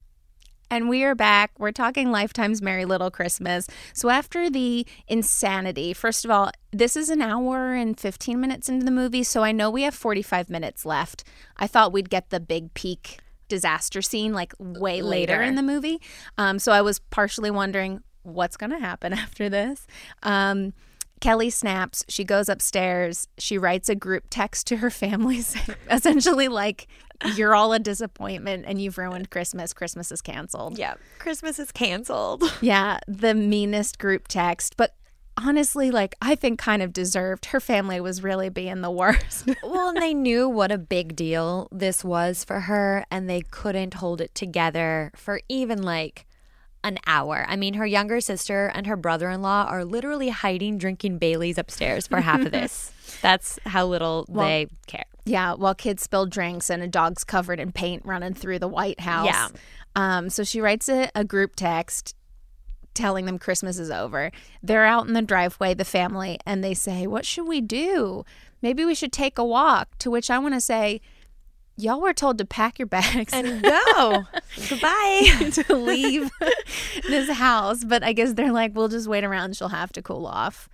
And 0.71 0.87
we 0.87 1.03
are 1.03 1.15
back. 1.15 1.51
We're 1.59 1.73
talking 1.73 2.11
Lifetime's 2.11 2.61
Merry 2.61 2.85
Little 2.85 3.11
Christmas. 3.11 3.67
So, 3.93 4.07
after 4.07 4.49
the 4.49 4.87
insanity, 5.05 5.91
first 5.91 6.23
of 6.23 6.31
all, 6.31 6.49
this 6.71 6.95
is 6.95 7.09
an 7.09 7.21
hour 7.21 7.73
and 7.73 7.99
15 7.99 8.39
minutes 8.39 8.69
into 8.69 8.85
the 8.85 8.91
movie. 8.91 9.23
So, 9.23 9.43
I 9.43 9.51
know 9.51 9.69
we 9.69 9.81
have 9.81 9.93
45 9.93 10.49
minutes 10.49 10.85
left. 10.85 11.25
I 11.57 11.67
thought 11.67 11.91
we'd 11.91 12.09
get 12.09 12.29
the 12.29 12.39
big 12.39 12.73
peak 12.73 13.19
disaster 13.49 14.01
scene 14.01 14.33
like 14.33 14.53
way 14.59 15.01
later, 15.01 15.33
Later. 15.33 15.41
in 15.41 15.55
the 15.55 15.61
movie. 15.61 15.99
Um, 16.37 16.57
so, 16.57 16.71
I 16.71 16.81
was 16.81 16.99
partially 16.99 17.51
wondering 17.51 18.01
what's 18.23 18.55
going 18.55 18.71
to 18.71 18.79
happen 18.79 19.11
after 19.25 19.49
this. 19.49 19.85
Um, 20.23 20.71
Kelly 21.21 21.49
snaps. 21.49 22.03
She 22.09 22.25
goes 22.25 22.49
upstairs. 22.49 23.27
She 23.37 23.57
writes 23.57 23.87
a 23.87 23.95
group 23.95 24.25
text 24.29 24.67
to 24.67 24.77
her 24.77 24.89
family, 24.89 25.37
essentially 25.89 26.49
like, 26.49 26.87
"You're 27.35 27.55
all 27.55 27.71
a 27.71 27.79
disappointment, 27.79 28.65
and 28.67 28.81
you've 28.81 28.97
ruined 28.97 29.29
Christmas. 29.29 29.71
Christmas 29.71 30.11
is 30.11 30.21
canceled." 30.21 30.77
yeah. 30.77 30.95
Christmas 31.19 31.59
is 31.59 31.71
canceled. 31.71 32.43
Yeah, 32.61 32.99
the 33.07 33.33
meanest 33.33 33.97
group 33.99 34.27
text, 34.27 34.75
but 34.77 34.95
honestly, 35.37 35.91
like 35.91 36.15
I 36.21 36.35
think 36.35 36.59
kind 36.59 36.81
of 36.81 36.91
deserved. 36.91 37.45
Her 37.45 37.59
family 37.59 38.01
was 38.01 38.23
really 38.23 38.49
being 38.49 38.81
the 38.81 38.91
worst. 39.01 39.47
well, 39.63 39.89
and 39.89 39.97
they 39.97 40.13
knew 40.13 40.49
what 40.49 40.71
a 40.71 40.77
big 40.77 41.15
deal 41.15 41.67
this 41.71 42.03
was 42.03 42.43
for 42.43 42.61
her, 42.61 43.05
and 43.11 43.29
they 43.29 43.41
couldn't 43.41 43.95
hold 43.95 44.21
it 44.21 44.33
together 44.35 45.11
for 45.15 45.39
even 45.47 45.81
like 45.83 46.25
an 46.83 46.97
hour. 47.05 47.45
I 47.47 47.55
mean, 47.55 47.75
her 47.75 47.85
younger 47.85 48.21
sister 48.21 48.71
and 48.73 48.87
her 48.87 48.95
brother 48.95 49.29
in 49.29 49.41
law 49.41 49.65
are 49.69 49.85
literally 49.85 50.29
hiding 50.29 50.77
drinking 50.77 51.17
Bailey's 51.19 51.57
upstairs 51.57 52.07
for 52.07 52.21
half 52.21 52.41
of 52.41 52.51
this. 52.51 52.91
That's 53.21 53.59
how 53.65 53.85
little 53.85 54.25
they 54.29 54.67
care. 54.87 55.05
yeah, 55.25 55.53
while 55.53 55.75
kids 55.75 56.01
spill 56.01 56.25
drinks 56.25 56.69
and 56.69 56.81
a 56.81 56.87
dog's 56.87 57.23
covered 57.23 57.59
in 57.59 57.71
paint 57.71 58.03
running 58.05 58.33
through 58.33 58.59
the 58.59 58.67
White 58.67 58.99
House. 59.01 59.27
Yeah. 59.27 59.49
Um, 59.95 60.29
so 60.29 60.43
she 60.43 60.61
writes 60.61 60.89
a, 60.89 61.09
a 61.13 61.23
group 61.23 61.55
text 61.55 62.15
telling 62.93 63.25
them 63.25 63.37
Christmas 63.37 63.77
is 63.77 63.91
over. 63.91 64.31
They're 64.63 64.85
out 64.85 65.07
in 65.07 65.13
the 65.13 65.21
driveway, 65.21 65.73
the 65.73 65.85
family, 65.85 66.39
and 66.45 66.63
they 66.63 66.73
say, 66.73 67.05
What 67.05 67.25
should 67.25 67.47
we 67.47 67.61
do? 67.61 68.25
Maybe 68.61 68.85
we 68.85 68.95
should 68.95 69.11
take 69.11 69.37
a 69.37 69.45
walk. 69.45 69.89
To 69.99 70.09
which 70.11 70.29
I 70.31 70.39
want 70.39 70.55
to 70.55 70.61
say, 70.61 71.01
Y'all 71.77 72.01
were 72.01 72.13
told 72.13 72.37
to 72.37 72.45
pack 72.45 72.77
your 72.77 72.85
bags 72.85 73.33
And 73.33 73.63
go. 73.63 74.25
Goodbye. 74.69 75.49
to 75.53 75.75
leave 75.75 76.29
this 77.07 77.29
house. 77.29 77.83
But 77.83 78.03
I 78.03 78.13
guess 78.13 78.33
they're 78.33 78.51
like, 78.51 78.75
we'll 78.75 78.87
just 78.87 79.07
wait 79.07 79.23
around. 79.23 79.55
She'll 79.55 79.69
have 79.69 79.91
to 79.93 80.01
cool 80.01 80.25
off, 80.25 80.69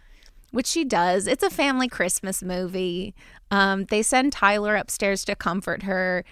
which 0.51 0.67
she 0.67 0.83
does. 0.83 1.27
It's 1.27 1.43
a 1.43 1.49
family 1.49 1.87
Christmas 1.87 2.43
movie. 2.43 3.15
Um, 3.51 3.85
they 3.85 4.01
send 4.01 4.33
Tyler 4.33 4.75
upstairs 4.75 5.23
to 5.25 5.35
comfort 5.35 5.83
her. 5.83 6.23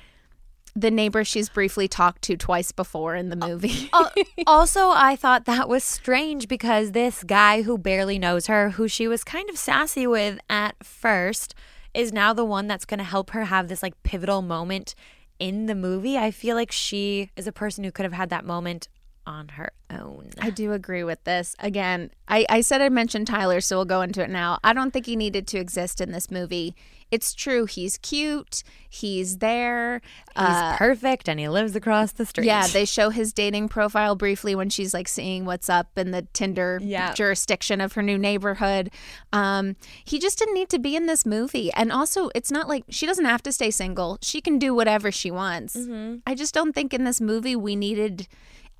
The 0.77 0.91
neighbor 0.91 1.23
she's 1.23 1.47
briefly 1.47 1.87
talked 1.87 2.21
to 2.23 2.35
twice 2.35 2.73
before 2.73 3.15
in 3.15 3.29
the 3.29 3.37
movie. 3.37 3.89
Al- 3.93 4.11
also, 4.47 4.89
I 4.89 5.15
thought 5.15 5.45
that 5.45 5.69
was 5.69 5.85
strange 5.85 6.49
because 6.49 6.91
this 6.91 7.23
guy 7.23 7.61
who 7.61 7.77
barely 7.77 8.19
knows 8.19 8.47
her, 8.47 8.71
who 8.71 8.89
she 8.89 9.07
was 9.07 9.23
kind 9.23 9.49
of 9.49 9.57
sassy 9.57 10.05
with 10.05 10.37
at 10.49 10.75
first, 10.83 11.55
is 11.93 12.11
now 12.11 12.33
the 12.33 12.43
one 12.43 12.67
that's 12.67 12.83
going 12.83 12.97
to 12.97 13.05
help 13.05 13.29
her 13.31 13.45
have 13.45 13.69
this 13.69 13.81
like 13.81 14.01
pivotal 14.03 14.41
moment 14.41 14.95
in 15.39 15.65
the 15.65 15.75
movie. 15.75 16.17
I 16.17 16.31
feel 16.31 16.55
like 16.55 16.71
she 16.71 17.29
is 17.35 17.47
a 17.47 17.51
person 17.51 17.83
who 17.83 17.91
could 17.91 18.03
have 18.03 18.13
had 18.13 18.29
that 18.29 18.45
moment 18.45 18.87
on 19.25 19.49
her 19.49 19.71
own. 19.89 20.29
I 20.39 20.49
do 20.49 20.71
agree 20.73 21.03
with 21.03 21.23
this. 21.23 21.55
Again, 21.59 22.11
I, 22.27 22.45
I 22.49 22.61
said 22.61 22.81
I 22.81 22.89
mentioned 22.89 23.27
Tyler, 23.27 23.61
so 23.61 23.77
we'll 23.77 23.85
go 23.85 24.01
into 24.01 24.23
it 24.23 24.29
now. 24.29 24.59
I 24.63 24.73
don't 24.73 24.91
think 24.91 25.05
he 25.05 25.15
needed 25.15 25.47
to 25.47 25.57
exist 25.59 26.01
in 26.01 26.11
this 26.11 26.29
movie. 26.31 26.75
It's 27.11 27.35
true. 27.35 27.65
He's 27.65 27.99
cute. 27.99 28.63
He's 28.89 29.37
there. 29.37 30.01
He's 30.35 30.77
perfect 30.77 31.29
and 31.29 31.39
he 31.39 31.47
lives 31.47 31.75
across 31.75 32.11
the 32.11 32.25
street. 32.25 32.47
Yeah, 32.47 32.65
they 32.65 32.83
show 32.83 33.11
his 33.11 33.31
dating 33.31 33.69
profile 33.69 34.15
briefly 34.15 34.55
when 34.55 34.69
she's 34.69 34.91
like 34.93 35.07
seeing 35.07 35.45
what's 35.45 35.69
up 35.69 35.97
in 35.97 36.09
the 36.11 36.23
Tinder 36.33 36.79
Yeah. 36.81 37.13
jurisdiction 37.13 37.79
of 37.79 37.93
her 37.93 38.01
new 38.01 38.17
neighborhood. 38.17 38.89
Um, 39.31 39.75
he 40.03 40.17
just 40.17 40.39
didn't 40.39 40.55
need 40.55 40.69
to 40.69 40.79
be 40.79 40.95
in 40.95 41.05
this 41.05 41.27
movie. 41.27 41.71
And 41.73 41.91
also, 41.91 42.29
it's 42.33 42.51
not 42.51 42.67
like 42.67 42.85
she 42.89 43.05
doesn't 43.05 43.25
have 43.25 43.43
to 43.43 43.51
stay 43.51 43.69
single. 43.69 44.17
She 44.21 44.41
can 44.41 44.57
do 44.57 44.73
whatever 44.73 45.11
she 45.11 45.29
wants. 45.29 45.75
Mm-hmm. 45.75 46.17
I 46.25 46.33
just 46.33 46.55
don't 46.55 46.73
think 46.73 46.91
in 46.91 47.03
this 47.03 47.21
movie 47.21 47.55
we 47.55 47.75
needed 47.75 48.27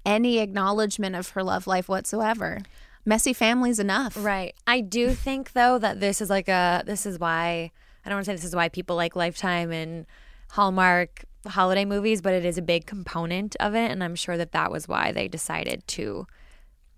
any 0.06 0.40
acknowledgement 0.40 1.16
of 1.16 1.30
her 1.30 1.44
love 1.44 1.68
life 1.68 1.90
whatsoever. 1.90 2.60
Messy 3.06 3.34
family's 3.34 3.80
enough. 3.80 4.16
Right. 4.18 4.56
I 4.66 4.82
do 4.82 5.12
think 5.12 5.54
though 5.54 5.78
that 5.78 6.00
this 6.00 6.22
is 6.22 6.30
like 6.30 6.48
a 6.48 6.84
this 6.86 7.06
is 7.06 7.20
why 7.20 7.72
I 8.06 8.10
don't 8.10 8.18
want 8.18 8.26
to 8.26 8.32
say 8.32 8.36
this 8.36 8.46
is 8.46 8.56
why 8.56 8.70
people 8.70 8.96
like 8.96 9.16
Lifetime 9.16 9.72
and 9.72 10.06
Hallmark 10.52 11.26
holiday 11.48 11.86
movies, 11.86 12.22
but 12.22 12.34
it 12.34 12.46
is 12.46 12.58
a 12.58 12.62
big 12.62 12.86
component 12.86 13.56
of 13.60 13.76
it 13.76 13.92
and 13.92 14.04
I'm 14.04 14.16
sure 14.16 14.38
that 14.38 14.52
that 14.54 14.72
was 14.72 14.88
why 14.88 15.12
they 15.12 15.28
decided 15.28 15.88
to 15.90 16.26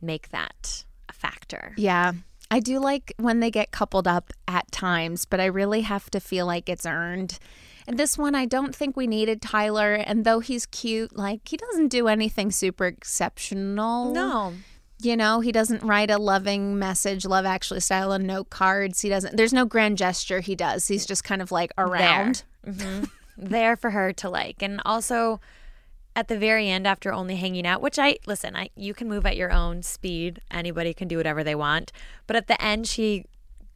make 0.01 0.29
that 0.29 0.85
a 1.09 1.13
factor. 1.13 1.73
Yeah. 1.77 2.13
I 2.49 2.61
do 2.61 2.79
like 2.79 3.13
when 3.17 3.41
they 3.41 3.51
get 3.51 3.71
coupled 3.71 4.07
up 4.07 4.31
at 4.47 4.71
times, 4.71 5.25
but 5.25 5.41
I 5.41 5.45
really 5.45 5.81
have 5.81 6.09
to 6.11 6.19
feel 6.19 6.45
like 6.45 6.69
it's 6.69 6.85
earned. 6.85 7.39
And 7.88 7.97
this 7.97 8.17
one, 8.17 8.36
I 8.36 8.45
don't 8.45 8.76
think 8.76 8.97
we 8.97 9.08
needed 9.08 9.41
Tyler. 9.41 9.93
And 9.93 10.26
though 10.26 10.39
he's 10.39 10.65
cute, 10.65 11.15
like 11.15 11.47
he 11.47 11.56
doesn't 11.56 11.88
do 11.88 12.08
anything 12.10 12.52
super 12.52 12.86
exceptional. 12.86 14.12
No. 14.12 14.54
You 15.00 15.15
know, 15.15 15.39
he 15.39 15.52
doesn't 15.52 15.84
write 15.84 16.10
a 16.10 16.17
loving 16.17 16.78
message, 16.80 17.23
love 17.23 17.45
actually 17.45 17.80
style 17.80 18.12
and 18.12 18.28
note 18.28 18.50
cards. 18.50 19.02
He 19.02 19.10
doesn't, 19.10 19.38
there's 19.38 19.54
no 19.54 19.63
grand 19.65 19.97
gesture 19.97 20.41
he 20.41 20.56
does. 20.56 20.88
He's 20.88 21.06
just 21.06 21.23
kind 21.23 21.41
of 21.41 21.52
like 21.52 21.71
around. 21.78 22.43
Mm-hmm. 22.65 23.06
there 23.38 23.78
for 23.78 23.91
her 23.91 24.12
to 24.12 24.30
like 24.30 24.62
and 24.62 24.82
also 24.84 25.39
at 26.15 26.28
the 26.28 26.38
very 26.38 26.67
end 26.69 26.88
after 26.88 27.13
only 27.13 27.36
hanging 27.36 27.67
out 27.67 27.82
which 27.82 28.00
i 28.00 28.17
listen 28.26 28.56
i 28.56 28.67
you 28.76 28.93
can 28.93 29.08
move 29.08 29.26
at 29.26 29.38
your 29.38 29.52
own 29.52 29.84
speed 29.84 30.41
anybody 30.50 30.93
can 30.93 31.08
do 31.08 31.17
whatever 31.17 31.43
they 31.43 31.56
want 31.56 31.91
but 32.26 32.36
at 32.36 32.47
the 32.47 32.62
end 32.62 32.88
she 32.88 33.26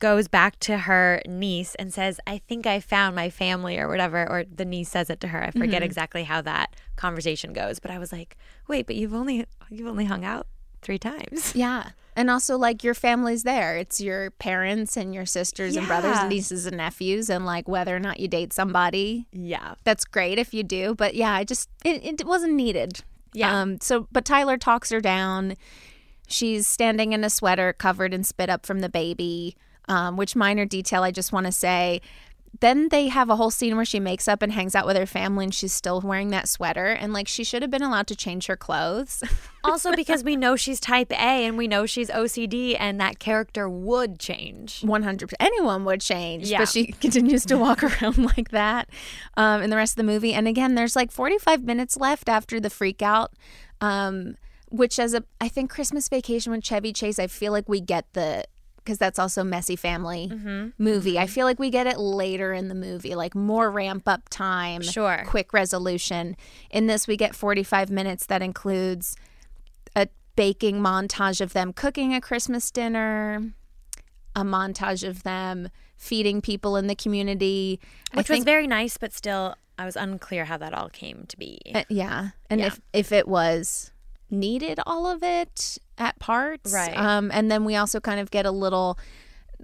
goes 0.01 0.27
back 0.27 0.59
to 0.59 0.77
her 0.79 1.21
niece 1.27 1.75
and 1.75 1.93
says 1.93 2.19
i 2.27 2.37
think 2.49 2.65
i 2.67 2.79
found 2.81 3.15
my 3.15 3.29
family 3.29 3.77
or 3.79 3.87
whatever 3.87 4.29
or 4.29 4.43
the 4.53 4.65
niece 4.65 4.89
says 4.89 5.09
it 5.09 5.21
to 5.21 5.27
her 5.29 5.41
i 5.43 5.51
forget 5.51 5.81
exactly 5.81 6.23
how 6.23 6.41
that 6.41 6.75
conversation 6.97 7.53
goes 7.53 7.79
but 7.79 7.89
i 7.91 7.97
was 7.97 8.11
like 8.11 8.35
wait 8.67 8.85
but 8.87 8.95
you've 8.97 9.13
only 9.13 9.45
you've 9.69 9.87
only 9.87 10.05
hung 10.05 10.25
out 10.25 10.47
three 10.81 10.99
times 10.99 11.55
Yeah. 11.55 11.91
And 12.13 12.29
also, 12.29 12.57
like, 12.57 12.83
your 12.83 12.93
family's 12.93 13.43
there. 13.43 13.77
It's 13.77 14.01
your 14.01 14.31
parents 14.31 14.97
and 14.97 15.13
your 15.15 15.25
sisters 15.25 15.77
and 15.77 15.87
brothers 15.87 16.17
and 16.17 16.27
nieces 16.27 16.65
and 16.65 16.75
nephews, 16.75 17.29
and 17.29 17.45
like 17.45 17.69
whether 17.69 17.95
or 17.95 17.99
not 18.01 18.19
you 18.19 18.27
date 18.27 18.51
somebody. 18.51 19.27
yeah 19.31 19.75
that's 19.85 20.03
great 20.03 20.37
if 20.37 20.53
you 20.53 20.61
do 20.61 20.93
but 20.93 21.15
yeah 21.15 21.31
i 21.33 21.45
just 21.45 21.69
it, 21.85 22.03
it 22.03 22.27
wasn't 22.27 22.51
needed 22.53 22.99
Yeah. 23.33 23.61
um 23.61 23.79
so 23.79 24.07
but 24.11 24.25
tyler 24.25 24.57
talks 24.57 24.89
her 24.89 24.99
down 24.99 25.55
she's 26.27 26.67
standing 26.67 27.13
in 27.13 27.23
a 27.23 27.29
sweater 27.29 27.71
covered 27.71 28.13
in 28.13 28.25
spit 28.25 28.49
up 28.49 28.65
from 28.65 28.79
the 28.81 28.89
baby 28.89 29.55
um 29.87 30.17
which 30.17 30.35
minor 30.35 30.65
detail 30.65 31.03
i 31.03 31.11
just 31.11 31.31
want 31.31 31.45
to 31.45 31.51
say 31.51 32.01
then 32.59 32.89
they 32.89 33.07
have 33.07 33.29
a 33.29 33.37
whole 33.37 33.49
scene 33.49 33.77
where 33.77 33.85
she 33.85 33.97
makes 33.97 34.27
up 34.27 34.41
and 34.41 34.51
hangs 34.51 34.75
out 34.75 34.85
with 34.85 34.97
her 34.97 35.05
family 35.05 35.45
and 35.45 35.55
she's 35.55 35.71
still 35.71 36.01
wearing 36.01 36.31
that 36.31 36.49
sweater 36.49 36.87
and 36.87 37.13
like 37.13 37.25
she 37.25 37.45
should 37.45 37.61
have 37.61 37.71
been 37.71 37.81
allowed 37.81 38.07
to 38.07 38.15
change 38.15 38.47
her 38.47 38.57
clothes. 38.57 39.23
also 39.63 39.93
because 39.95 40.21
we 40.21 40.35
know 40.35 40.57
she's 40.57 40.77
type 40.81 41.13
A 41.13 41.45
and 41.45 41.57
we 41.57 41.65
know 41.65 41.85
she's 41.85 42.09
OCD 42.09 42.75
and 42.77 42.99
that 42.99 43.19
character 43.19 43.69
would 43.69 44.19
change. 44.19 44.81
100%. 44.81 45.33
anyone 45.39 45.85
would 45.85 46.01
change 46.01 46.49
Yeah. 46.49 46.59
but 46.59 46.67
she 46.67 46.87
continues 47.01 47.45
to 47.45 47.57
walk 47.57 47.83
around 48.03 48.17
like 48.17 48.49
that 48.49 48.89
um, 49.37 49.61
in 49.61 49.69
the 49.69 49.77
rest 49.77 49.93
of 49.93 49.97
the 50.05 50.11
movie 50.11 50.33
and 50.33 50.45
again 50.45 50.75
there's 50.75 50.95
like 50.95 51.09
45 51.09 51.63
minutes 51.63 51.95
left 51.95 52.27
after 52.27 52.59
the 52.59 52.69
freak 52.69 53.01
out 53.01 53.31
um, 53.79 54.35
which 54.69 54.99
as 54.99 55.13
a 55.13 55.23
i 55.39 55.47
think 55.47 55.69
christmas 55.69 56.09
vacation 56.09 56.51
with 56.51 56.63
chevy 56.63 56.91
chase 56.93 57.17
i 57.17 57.27
feel 57.27 57.53
like 57.53 57.67
we 57.69 57.79
get 57.79 58.05
the 58.13 58.43
because 58.83 58.97
that's 58.97 59.19
also 59.19 59.43
messy 59.43 59.75
family 59.75 60.29
Mm-hmm. 60.31 60.69
movie 60.77 61.17
i 61.19 61.27
feel 61.27 61.45
like 61.45 61.59
we 61.59 61.69
get 61.69 61.87
it 61.87 61.97
later 61.99 62.51
in 62.53 62.67
the 62.67 62.75
movie 62.75 63.15
like 63.15 63.35
more 63.35 63.69
ramp 63.71 64.07
up 64.07 64.29
time 64.29 64.81
Sure. 64.81 65.23
quick 65.27 65.53
resolution 65.53 66.35
in 66.69 66.87
this 66.87 67.07
we 67.07 67.15
get 67.17 67.35
45 67.35 67.89
minutes 67.91 68.25
that 68.27 68.41
includes 68.41 69.15
a 69.95 70.07
baking 70.35 70.79
montage 70.79 71.41
of 71.41 71.53
them 71.53 71.73
cooking 71.73 72.13
a 72.13 72.21
christmas 72.21 72.71
dinner 72.71 73.51
a 74.35 74.43
montage 74.43 75.07
of 75.07 75.23
them 75.23 75.69
feeding 75.97 76.41
people 76.41 76.77
in 76.77 76.87
the 76.87 76.95
community. 76.95 77.79
Which 78.13 78.31
I 78.31 78.35
was 78.35 78.43
very 78.45 78.65
nice, 78.65 78.97
but 78.97 79.11
still, 79.13 79.55
I 79.77 79.83
was 79.85 79.95
unclear 79.97 80.45
how 80.45 80.55
that 80.57 80.73
all 80.73 80.87
came 80.89 81.25
to 81.27 81.37
be. 81.37 81.59
uh, 81.75 81.83
yeah, 81.89 82.29
and 82.49 82.61
Yeah. 82.61 82.67
if 82.67 82.79
if 82.93 83.11
it 83.11 83.27
was 83.27 83.91
needed, 84.29 84.79
all 84.87 85.05
of 85.05 85.21
it 85.21 85.77
at 86.01 86.19
parts, 86.19 86.73
Right. 86.73 86.97
Um, 86.97 87.29
and 87.33 87.49
then 87.51 87.63
we 87.63 87.75
also 87.77 87.99
kind 87.99 88.19
of 88.19 88.31
get 88.31 88.45
a 88.45 88.51
little 88.51 88.97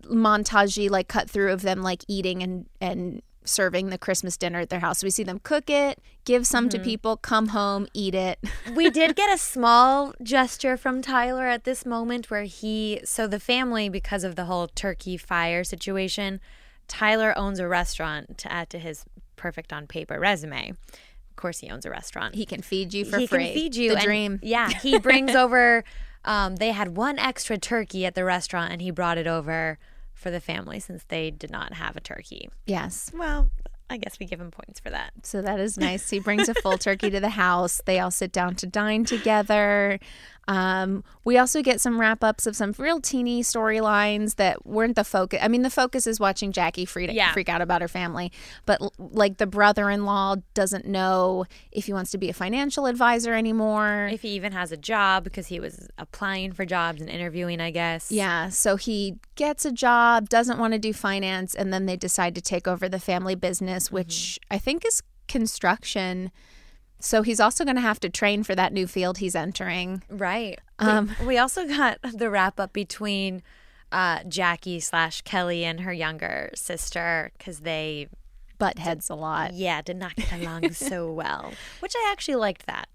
montagey 0.03 0.89
like 0.89 1.07
cut 1.07 1.29
through 1.29 1.51
of 1.51 1.61
them 1.63 1.81
like 1.81 2.03
eating 2.07 2.43
and 2.43 2.67
and 2.79 3.21
serving 3.43 3.87
the 3.89 3.97
Christmas 3.97 4.35
dinner 4.35 4.59
at 4.59 4.69
their 4.69 4.81
house. 4.81 5.01
We 5.03 5.09
see 5.09 5.23
them 5.23 5.39
cook 5.41 5.69
it, 5.69 5.99
give 6.25 6.45
some 6.45 6.65
Mm-hmm. 6.67 6.79
to 6.79 6.83
people, 6.83 7.15
come 7.17 7.47
home, 7.49 7.87
eat 7.93 8.13
it. 8.13 8.39
we 8.75 8.89
did 8.89 9.15
get 9.15 9.33
a 9.33 9.37
small 9.37 10.13
gesture 10.21 10.75
from 10.75 11.01
Tyler 11.01 11.47
at 11.47 11.63
this 11.63 11.85
moment 11.85 12.29
where 12.29 12.43
he, 12.43 12.99
so 13.05 13.25
the 13.25 13.39
family, 13.39 13.87
because 13.87 14.25
of 14.25 14.35
the 14.35 14.45
whole 14.45 14.67
turkey 14.67 15.15
fire 15.15 15.63
situation, 15.63 16.41
Tyler 16.89 17.33
owns 17.37 17.57
a 17.59 17.69
restaurant 17.69 18.37
to 18.39 18.51
add 18.51 18.69
to 18.71 18.79
his 18.79 19.05
perfect 19.37 19.71
on 19.71 19.87
paper 19.87 20.19
resume. 20.19 20.71
Of 20.71 21.35
course, 21.37 21.59
he 21.59 21.69
owns 21.69 21.85
a 21.85 21.89
restaurant. 21.89 22.35
he 22.35 22.45
can 22.45 22.61
feed 22.61 22.93
you 22.93 23.05
for 23.05 23.17
he 23.17 23.27
free. 23.27 23.45
can 23.45 23.53
feed 23.53 23.75
you. 23.77 23.91
The 23.91 23.95
and- 23.95 24.03
dream. 24.05 24.39
Yeah, 24.43 24.67
he 24.69 24.99
brings 25.07 25.33
over. 25.35 25.85
Um, 26.27 26.57
they 26.57 26.71
had 26.71 26.97
one 26.97 27.17
extra 27.17 27.57
turkey 27.57 28.05
at 28.05 28.13
the 28.13 28.25
restaurant, 28.25 28.71
and 28.73 28.81
he 28.81 28.91
brought 28.91 29.17
it 29.17 29.25
over 29.25 29.79
for 30.13 30.29
the 30.29 30.41
family 30.41 30.79
since 30.79 31.03
they 31.05 31.31
did 31.31 31.49
not 31.49 31.73
have 31.73 31.95
a 31.95 32.01
turkey. 32.01 32.49
Yes. 32.65 33.09
Well, 33.13 33.49
I 33.89 33.97
guess 33.97 34.19
we 34.19 34.25
give 34.25 34.41
him 34.41 34.51
points 34.51 34.79
for 34.79 34.89
that. 34.89 35.13
So 35.23 35.41
that 35.41 35.59
is 35.59 35.77
nice. 35.77 36.09
He 36.09 36.19
brings 36.19 36.49
a 36.49 36.53
full 36.55 36.77
turkey 36.77 37.09
to 37.09 37.21
the 37.21 37.29
house. 37.29 37.81
They 37.85 37.99
all 37.99 38.11
sit 38.11 38.33
down 38.33 38.55
to 38.55 38.67
dine 38.67 39.05
together. 39.05 39.99
Um, 40.47 41.03
we 41.25 41.37
also 41.37 41.61
get 41.61 41.81
some 41.81 41.99
wrap 41.99 42.23
ups 42.23 42.47
of 42.47 42.55
some 42.55 42.73
real 42.77 43.01
teeny 43.01 43.41
storylines 43.43 44.35
that 44.35 44.65
weren't 44.65 44.95
the 44.95 45.03
focus. 45.03 45.39
I 45.41 45.49
mean, 45.49 45.61
the 45.61 45.69
focus 45.69 46.07
is 46.07 46.19
watching 46.21 46.53
Jackie 46.53 46.85
freak, 46.85 47.11
Yeah. 47.11 47.33
freak 47.33 47.49
out 47.49 47.61
about 47.61 47.81
her 47.81 47.87
family, 47.89 48.31
but 48.65 48.81
l- 48.81 48.93
like 48.97 49.37
the 49.37 49.45
brother 49.47 49.89
in 49.89 50.05
law 50.05 50.35
doesn't 50.53 50.85
know 50.85 51.45
if 51.71 51.85
he 51.87 51.93
wants 51.93 52.11
to 52.11 52.17
be 52.17 52.29
a 52.29 52.33
financial 52.33 52.85
advisor 52.85 53.33
anymore. 53.33 54.09
If 54.11 54.21
he 54.21 54.29
even 54.29 54.53
has 54.53 54.71
a 54.71 54.77
job 54.77 55.25
because 55.25 55.47
he 55.47 55.59
was 55.59 55.89
applying 55.97 56.53
for 56.53 56.65
jobs 56.65 57.01
and 57.01 57.09
interviewing, 57.09 57.59
I 57.59 57.71
guess. 57.71 58.09
Yeah, 58.11 58.47
so 58.49 58.77
he 58.77 59.17
gets 59.35 59.65
a 59.65 59.71
job, 59.71 60.29
doesn't 60.29 60.57
want 60.59 60.71
to 60.73 60.79
do 60.79 60.93
finance, 60.93 61.55
and 61.55 61.73
then 61.73 61.87
they 61.87 61.97
decide 61.97 62.35
to 62.35 62.41
take 62.41 62.67
over 62.69 62.87
the 62.87 62.99
family 62.99 63.35
business, 63.35 63.91
which 63.91 64.39
I 64.49 64.57
think 64.59 64.85
is 64.85 65.01
construction. 65.27 66.31
So 66.99 67.21
he's 67.21 67.39
also 67.39 67.63
going 67.63 67.75
to 67.75 67.81
have 67.81 67.99
to 68.01 68.09
train 68.09 68.43
for 68.43 68.55
that 68.55 68.73
new 68.73 68.87
field 68.87 69.19
he's 69.19 69.35
entering. 69.35 70.03
Right. 70.09 70.59
Um, 70.79 71.15
we, 71.21 71.27
we 71.27 71.37
also 71.37 71.67
got 71.67 71.99
the 72.13 72.29
wrap 72.29 72.59
up 72.59 72.73
between 72.73 73.43
uh, 73.91 74.23
Jackie 74.27 74.79
slash 74.79 75.21
Kelly 75.21 75.63
and 75.63 75.81
her 75.81 75.93
younger 75.93 76.49
sister 76.55 77.31
because 77.37 77.59
they, 77.59 78.07
Butt 78.57 78.79
heads 78.79 79.09
a 79.09 79.15
lot. 79.15 79.53
yeah, 79.53 79.81
did 79.81 79.97
not 79.97 80.15
get 80.15 80.31
along 80.33 80.71
so 80.73 81.11
well, 81.11 81.51
which 81.79 81.93
I 81.95 82.09
actually 82.11 82.35
liked 82.35 82.65
that. 82.65 82.87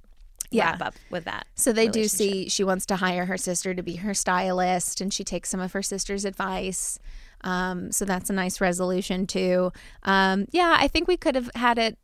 Yeah. 0.51 0.73
Wrap 0.73 0.83
up 0.83 0.95
with 1.09 1.25
that. 1.25 1.47
So 1.55 1.73
they 1.73 1.89
do 1.89 2.05
see 2.09 2.49
she 2.51 2.63
wants 2.63 2.85
to 2.87 2.97
hire 2.97 3.25
her 3.25 3.39
sister 3.39 3.73
to 3.73 3.83
be 3.83 3.97
her 3.97 4.13
stylist, 4.13 5.01
and 5.01 5.15
she 5.15 5.25
takes 5.25 5.49
some 5.49 5.61
of 5.61 5.73
her 5.73 5.83
sister's 5.83 6.27
advice. 6.27 6.99
Um, 7.41 7.91
so 7.91 8.05
that's 8.05 8.29
a 8.29 8.35
nice 8.35 8.61
resolution 8.61 9.27
too. 9.27 9.73
Um, 10.03 10.47
yeah, 10.51 10.77
I 10.79 10.89
think 10.89 11.09
we 11.09 11.17
could 11.17 11.35
have 11.37 11.51
had 11.55 11.79
it 11.79 11.97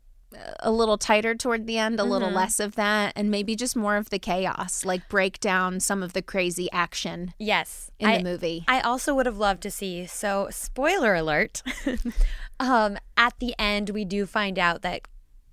a 0.59 0.71
little 0.71 0.97
tighter 0.97 1.33
toward 1.35 1.65
the 1.65 1.77
end, 1.77 1.99
a 1.99 2.03
Mm-hmm. 2.03 2.11
little 2.11 2.29
less 2.31 2.59
of 2.59 2.75
that, 2.75 3.13
and 3.15 3.31
maybe 3.31 3.55
just 3.55 3.75
more 3.75 3.97
of 3.97 4.09
the 4.09 4.19
chaos, 4.19 4.85
like 4.85 5.09
break 5.09 5.39
down 5.39 5.79
some 5.79 6.03
of 6.03 6.13
the 6.13 6.21
crazy 6.21 6.71
action 6.71 7.33
Yes. 7.39 7.89
in 7.99 8.09
I- 8.09 8.17
the 8.19 8.23
movie. 8.23 8.63
I 8.67 8.79
also 8.81 9.15
would 9.15 9.25
have 9.25 9.37
loved 9.37 9.61
to 9.63 9.71
see. 9.71 10.05
So, 10.05 10.47
spoiler 10.51 11.15
alert. 11.15 11.63
um, 12.59 12.97
at 13.17 13.33
the 13.39 13.55
end, 13.57 13.89
we 13.89 14.05
do 14.05 14.25
find 14.25 14.59
out 14.59 14.81
that 14.83 15.01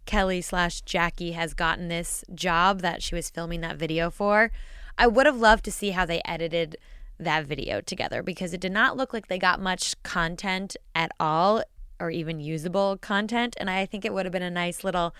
Kelly 0.04 0.40
slash 0.40 0.82
Jackie 0.82 1.32
has 1.32 1.54
gotten 1.54 1.88
this 1.88 2.24
job 2.34 2.80
that 2.82 3.02
she 3.02 3.14
was 3.14 3.30
filming 3.30 3.60
that 3.62 3.76
video 3.76 4.10
for. 4.10 4.52
I 4.98 5.06
would 5.06 5.26
have 5.26 5.36
loved 5.38 5.64
to 5.66 5.72
see 5.72 5.90
how 5.90 6.06
they 6.06 6.22
edited 6.24 6.76
that 7.18 7.46
video 7.46 7.80
together 7.80 8.22
because 8.22 8.52
it 8.52 8.60
did 8.60 8.72
not 8.72 8.96
look 8.96 9.12
like 9.12 9.26
they 9.28 9.38
got 9.38 9.60
much 9.60 10.00
content 10.02 10.76
at 10.94 11.10
all 11.18 11.62
or 12.00 12.10
even 12.10 12.40
usable 12.40 12.96
content. 12.98 13.56
And 13.58 13.70
I 13.70 13.86
think 13.86 14.04
it 14.04 14.12
would 14.12 14.26
have 14.26 14.32
been 14.32 14.42
a 14.42 14.50
nice 14.50 14.84
little, 14.84 15.14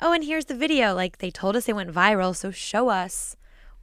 oh, 0.00 0.12
and 0.12 0.24
here's 0.24 0.46
the 0.46 0.54
video. 0.54 0.94
Like 0.94 1.18
they 1.18 1.30
told 1.30 1.56
us 1.56 1.68
it 1.68 1.76
went 1.76 1.92
viral, 1.92 2.34
so 2.34 2.50
show 2.50 2.88
us 2.88 3.36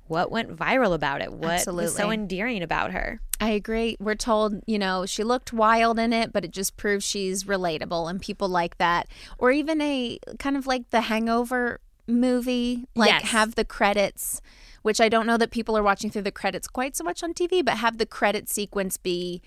what 0.08 0.30
went 0.30 0.56
viral 0.56 0.94
about 0.94 1.22
it. 1.22 1.32
What 1.32 1.66
was 1.68 1.96
so 1.96 2.12
endearing 2.12 2.62
about 2.62 2.92
her. 2.92 3.22
I 3.40 3.52
agree. 3.52 3.96
We're 4.00 4.16
told, 4.16 4.62
you 4.68 4.78
know, 4.78 5.06
she 5.06 5.24
looked 5.24 5.54
wild 5.54 5.98
in 5.98 6.12
it, 6.14 6.34
but 6.34 6.44
it 6.44 6.52
just 6.52 6.76
proves 6.78 7.06
she's 7.06 7.46
relatable 7.46 8.10
and 8.10 8.22
people 8.22 8.50
like 8.50 8.78
that. 8.78 9.08
Or 9.38 9.52
even 9.52 9.82
a 9.82 10.20
kind 10.38 10.58
of 10.58 10.68
like 10.68 10.90
the 10.90 11.02
hangover 11.02 11.80
movie, 12.08 12.88
like 12.94 13.10
Yes. 13.10 13.32
have 13.32 13.56
the 13.56 13.64
credits, 13.64 14.42
which 14.82 15.00
I 15.00 15.08
don't 15.08 15.26
know 15.26 15.38
that 15.38 15.50
people 15.50 15.78
are 15.78 15.84
watching 15.84 16.10
through 16.12 16.24
the 16.24 16.32
credits 16.32 16.68
quite 16.68 16.96
so 16.96 17.04
much 17.04 17.24
on 17.24 17.34
TV, 17.34 17.64
but 17.64 17.78
have 17.78 17.98
the 17.98 18.06
credit 18.06 18.50
sequence 18.50 18.98
be 18.98 19.42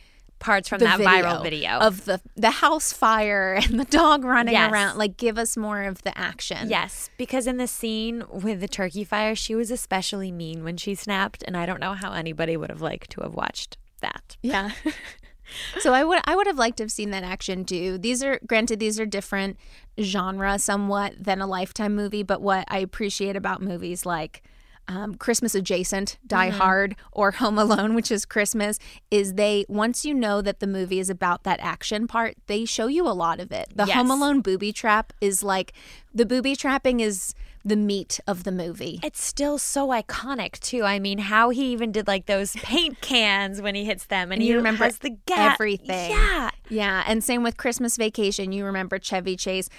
Parts 0.45 0.69
from 0.69 0.79
the 0.81 0.85
that 0.85 1.01
viral 1.01 1.43
video. 1.43 1.79
of 1.79 2.05
the 2.05 2.21
the 2.37 2.51
house 2.51 2.93
fire 2.93 3.55
and 3.55 3.81
the 3.81 3.87
dog 3.87 4.25
running 4.25 4.53
Yes. 4.53 4.71
around. 4.71 4.99
Like 4.99 5.17
give 5.17 5.39
us 5.39 5.57
more 5.57 5.83
of 5.85 6.03
the 6.03 6.17
action. 6.19 6.69
Yes, 6.69 7.09
because 7.17 7.47
in 7.47 7.57
the 7.57 7.67
scene 7.67 8.23
with 8.31 8.61
the 8.61 8.69
turkey 8.69 9.05
fire, 9.05 9.35
she 9.35 9.55
was 9.55 9.71
especially 9.71 10.31
mean 10.31 10.63
when 10.63 10.77
she 10.77 10.95
snapped, 10.95 11.43
and 11.47 11.57
I 11.57 11.65
don't 11.65 11.81
know 11.81 11.95
how 11.95 12.13
anybody 12.13 12.57
would 12.59 12.69
have 12.71 12.83
liked 12.83 13.09
to 13.13 13.23
have 13.23 13.35
watched 13.35 13.79
that. 14.03 14.37
Yeah. 14.43 14.73
so 15.81 15.93
I 15.95 16.05
would 16.05 16.21
I 16.27 16.37
would 16.37 16.47
have 16.47 16.59
liked 16.59 16.77
to 16.79 16.83
have 16.85 16.93
seen 16.93 17.11
that 17.11 17.23
action 17.25 17.65
too. 17.65 17.97
These 17.99 18.23
are 18.23 18.39
granted 18.47 18.81
these 18.81 19.01
are 19.01 19.07
different 19.07 19.57
genre 20.01 20.59
somewhat 20.59 21.15
than 21.19 21.41
a 21.41 21.47
lifetime 21.47 21.95
movie, 21.95 22.23
but 22.23 22.43
what 22.43 22.65
I 22.69 22.79
appreciate 22.79 23.37
about 23.37 23.63
movies 23.63 24.05
like 24.05 24.43
um, 24.89 25.15
Christmas 25.15 25.55
adjacent, 25.55 26.19
Die 26.27 26.51
Hard, 26.51 26.97
or 27.13 27.33
Home 27.33 27.59
Alone, 27.59 27.95
which 27.95 28.11
is 28.11 28.25
Christmas, 28.25 28.79
is 29.11 29.35
they 29.35 29.65
once 29.69 30.05
you 30.05 30.13
know 30.15 30.43
that 30.43 30.61
the 30.61 30.67
movie 30.67 30.99
is 30.99 31.09
about 31.11 31.43
that 31.45 31.59
action 31.61 32.07
part, 32.07 32.37
they 32.47 32.65
show 32.65 32.87
you 32.87 33.07
a 33.07 33.13
lot 33.13 33.41
of 33.41 33.51
it. 33.53 33.69
The 33.75 33.87
Home 33.87 34.11
Alone 34.11 34.41
booby 34.41 34.73
trap 34.73 35.13
is 35.21 35.43
like 35.43 35.73
the 36.15 36.27
booby 36.27 36.55
trapping 36.55 37.01
is 37.01 37.35
the 37.65 37.77
meat 37.77 38.21
of 38.27 38.45
the 38.45 38.53
movie. 38.53 39.01
It's 39.03 39.25
still 39.25 39.57
so 39.57 39.89
iconic 39.89 40.61
too. 40.61 40.83
I 40.85 40.99
mean, 40.99 41.17
how 41.17 41.49
he 41.49 41.73
even 41.73 41.93
did 41.93 42.07
like 42.07 42.27
those 42.27 42.53
paint 42.57 43.01
cans 43.01 43.63
when 43.63 43.75
he 43.75 43.87
hits 43.87 44.05
them, 44.07 44.25
and, 44.25 44.35
And 44.35 44.43
he 44.43 44.49
you 44.51 44.57
remember 44.57 44.85
has 44.85 44.99
the 44.99 45.17
gas. 45.25 45.55
everything. 45.55 46.11
Yeah, 46.11 46.51
Yeah, 46.69 47.05
and 47.07 47.25
same 47.25 47.43
with 47.43 47.57
Christmas 47.57 47.97
Vacation. 47.97 48.53
You 48.53 48.67
remember 48.67 48.99
Chevy 48.99 49.37
Chase 49.37 49.71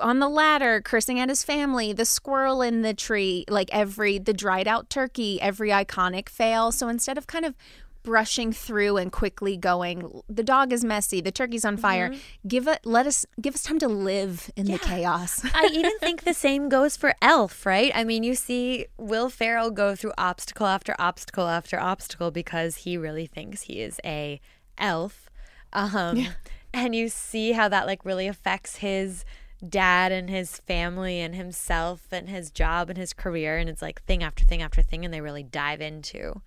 on 0.00 0.18
the 0.18 0.28
ladder 0.28 0.80
cursing 0.80 1.18
at 1.20 1.28
his 1.28 1.42
family, 1.44 1.92
the 1.92 2.04
squirrel 2.04 2.62
in 2.62 2.82
the 2.82 2.94
tree, 2.94 3.44
like 3.48 3.68
every 3.72 4.18
the 4.18 4.32
dried 4.32 4.68
out 4.68 4.90
turkey, 4.90 5.40
every 5.40 5.70
iconic 5.70 6.28
fail. 6.28 6.72
So 6.72 6.88
instead 6.88 7.18
of 7.18 7.26
kind 7.26 7.44
of 7.44 7.54
brushing 8.02 8.52
through 8.52 8.98
and 8.98 9.10
quickly 9.10 9.56
going, 9.56 10.22
the 10.28 10.42
dog 10.42 10.72
is 10.72 10.84
messy, 10.84 11.20
the 11.20 11.32
turkey's 11.32 11.64
on 11.64 11.76
fire. 11.76 12.12
Give 12.46 12.68
it 12.68 12.80
let 12.84 13.06
us 13.06 13.24
give 13.40 13.54
us 13.54 13.62
time 13.62 13.78
to 13.78 13.88
live 13.88 14.50
in 14.56 14.66
the 14.66 14.78
chaos. 14.78 15.42
I 15.54 15.70
even 15.72 15.96
think 16.00 16.24
the 16.24 16.34
same 16.34 16.68
goes 16.68 16.96
for 16.96 17.14
Elf, 17.22 17.64
right? 17.64 17.90
I 17.94 18.04
mean, 18.04 18.22
you 18.22 18.34
see 18.34 18.86
Will 18.98 19.30
Ferrell 19.30 19.70
go 19.70 19.94
through 19.94 20.12
obstacle 20.18 20.66
after 20.66 20.94
obstacle 20.98 21.46
after 21.46 21.80
obstacle 21.80 22.30
because 22.30 22.76
he 22.78 22.96
really 22.96 23.26
thinks 23.26 23.62
he 23.62 23.80
is 23.80 24.00
a 24.04 24.40
elf. 24.76 25.30
Um, 25.72 26.26
And 26.74 26.94
you 26.94 27.08
see 27.08 27.52
how 27.52 27.68
that 27.68 27.86
like 27.86 28.04
really 28.04 28.26
affects 28.26 28.76
his 28.76 29.24
dad 29.64 30.12
and 30.12 30.30
his 30.30 30.58
family 30.58 31.20
and 31.20 31.34
himself 31.34 32.06
and 32.12 32.28
his 32.28 32.50
job 32.50 32.90
and 32.90 32.98
his 32.98 33.12
career. 33.12 33.56
And 33.58 33.68
it's 33.68 33.82
like 33.82 34.02
thing 34.02 34.22
after 34.22 34.44
thing 34.44 34.62
after 34.62 34.82
thing. 34.82 35.04
And 35.04 35.12
they 35.12 35.20
really 35.20 35.42
dive 35.42 35.80
into 35.80 36.40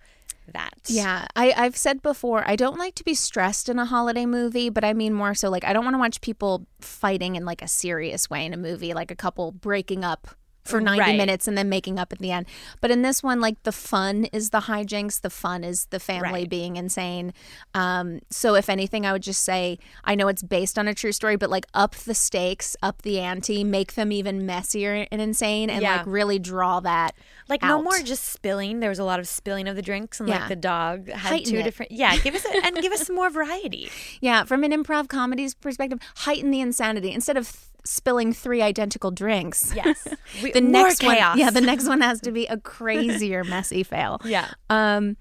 that. 0.52 0.78
Yeah, 0.86 1.26
I, 1.36 1.52
I've 1.56 1.76
said 1.76 2.02
before, 2.02 2.42
I 2.46 2.56
don't 2.56 2.78
like 2.78 2.94
to 2.96 3.04
be 3.04 3.14
stressed 3.14 3.68
in 3.68 3.78
a 3.78 3.84
holiday 3.84 4.26
movie, 4.26 4.70
but 4.70 4.84
I 4.84 4.92
mean 4.92 5.12
more 5.12 5.34
so 5.34 5.50
like 5.50 5.64
I 5.64 5.72
don't 5.72 5.84
want 5.84 5.94
to 5.94 5.98
watch 5.98 6.20
people 6.20 6.66
fighting 6.80 7.36
in 7.36 7.44
like 7.44 7.62
a 7.62 7.68
serious 7.68 8.30
way 8.30 8.44
in 8.46 8.54
a 8.54 8.56
movie, 8.58 8.94
like 8.94 9.10
a 9.10 9.16
couple 9.16 9.52
breaking 9.52 10.04
up 10.04 10.28
for 10.68 10.80
90 10.80 11.00
Right. 11.00 11.16
minutes 11.16 11.48
and 11.48 11.56
then 11.56 11.68
making 11.68 11.98
up 11.98 12.12
at 12.12 12.18
the 12.18 12.30
end. 12.30 12.46
But 12.80 12.90
in 12.90 13.02
this 13.02 13.22
one, 13.22 13.40
like 13.40 13.62
the 13.64 13.72
fun 13.72 14.24
is 14.32 14.50
the 14.50 14.60
hijinks, 14.60 15.20
the 15.20 15.30
fun 15.30 15.64
is 15.64 15.86
the 15.86 15.98
family 16.00 16.40
Right. 16.40 16.48
being 16.50 16.76
insane. 16.76 17.32
Um, 17.74 18.20
so 18.30 18.54
if 18.54 18.68
anything, 18.68 19.06
I 19.06 19.12
would 19.12 19.22
just 19.22 19.42
say 19.42 19.78
I 20.04 20.14
know 20.14 20.28
it's 20.28 20.42
based 20.42 20.78
on 20.78 20.88
a 20.88 20.94
true 20.94 21.12
story, 21.12 21.36
but 21.36 21.50
like 21.50 21.66
up 21.74 21.94
the 21.94 22.14
stakes, 22.14 22.76
up 22.82 23.02
the 23.02 23.20
ante, 23.20 23.64
make 23.64 23.94
them 23.94 24.12
even 24.12 24.46
messier 24.46 25.06
and 25.10 25.20
insane, 25.20 25.70
and 25.70 25.82
Yeah. 25.82 25.98
like 25.98 26.06
really 26.06 26.38
draw 26.38 26.80
that. 26.80 27.14
Like 27.48 27.62
no 27.62 27.82
more 27.82 27.98
just 28.00 28.24
spilling. 28.24 28.80
There 28.80 28.90
was 28.90 28.98
a 28.98 29.04
lot 29.04 29.20
of 29.20 29.28
spilling 29.28 29.68
of 29.68 29.76
the 29.76 29.82
drinks, 29.82 30.20
and 30.20 30.28
Yeah. 30.28 30.40
like 30.40 30.48
the 30.48 30.56
dog 30.56 31.08
had 31.08 31.18
Heighten 31.32 31.52
two 31.52 31.58
it. 31.58 31.62
different. 31.64 31.92
Yeah, 31.92 32.16
give 32.18 32.34
us 32.34 32.44
a, 32.44 32.64
and 32.64 32.76
give 32.76 32.92
us 32.92 33.06
some 33.06 33.16
more 33.16 33.30
variety. 33.30 33.90
Yeah, 34.20 34.44
from 34.44 34.64
an 34.64 34.72
improv 34.72 35.08
comedy's 35.08 35.54
perspective, 35.54 35.98
heighten 36.18 36.50
the 36.50 36.60
insanity 36.60 37.12
instead 37.12 37.36
of 37.36 37.67
spilling 37.84 38.32
three 38.32 38.62
identical 38.62 39.10
drinks. 39.10 39.72
Yes, 39.74 40.06
we, 40.42 40.52
the 40.52 40.60
next 40.60 41.00
chaos. 41.00 41.30
one, 41.30 41.38
yeah, 41.38 41.50
the 41.50 41.60
next 41.60 41.86
one 41.88 42.00
has 42.00 42.20
to 42.22 42.32
be 42.32 42.46
a 42.46 42.58
crazier, 42.58 43.44
messy 43.44 43.82
fail. 43.82 44.20
Yeah. 44.24 44.48
Um, 44.70 45.16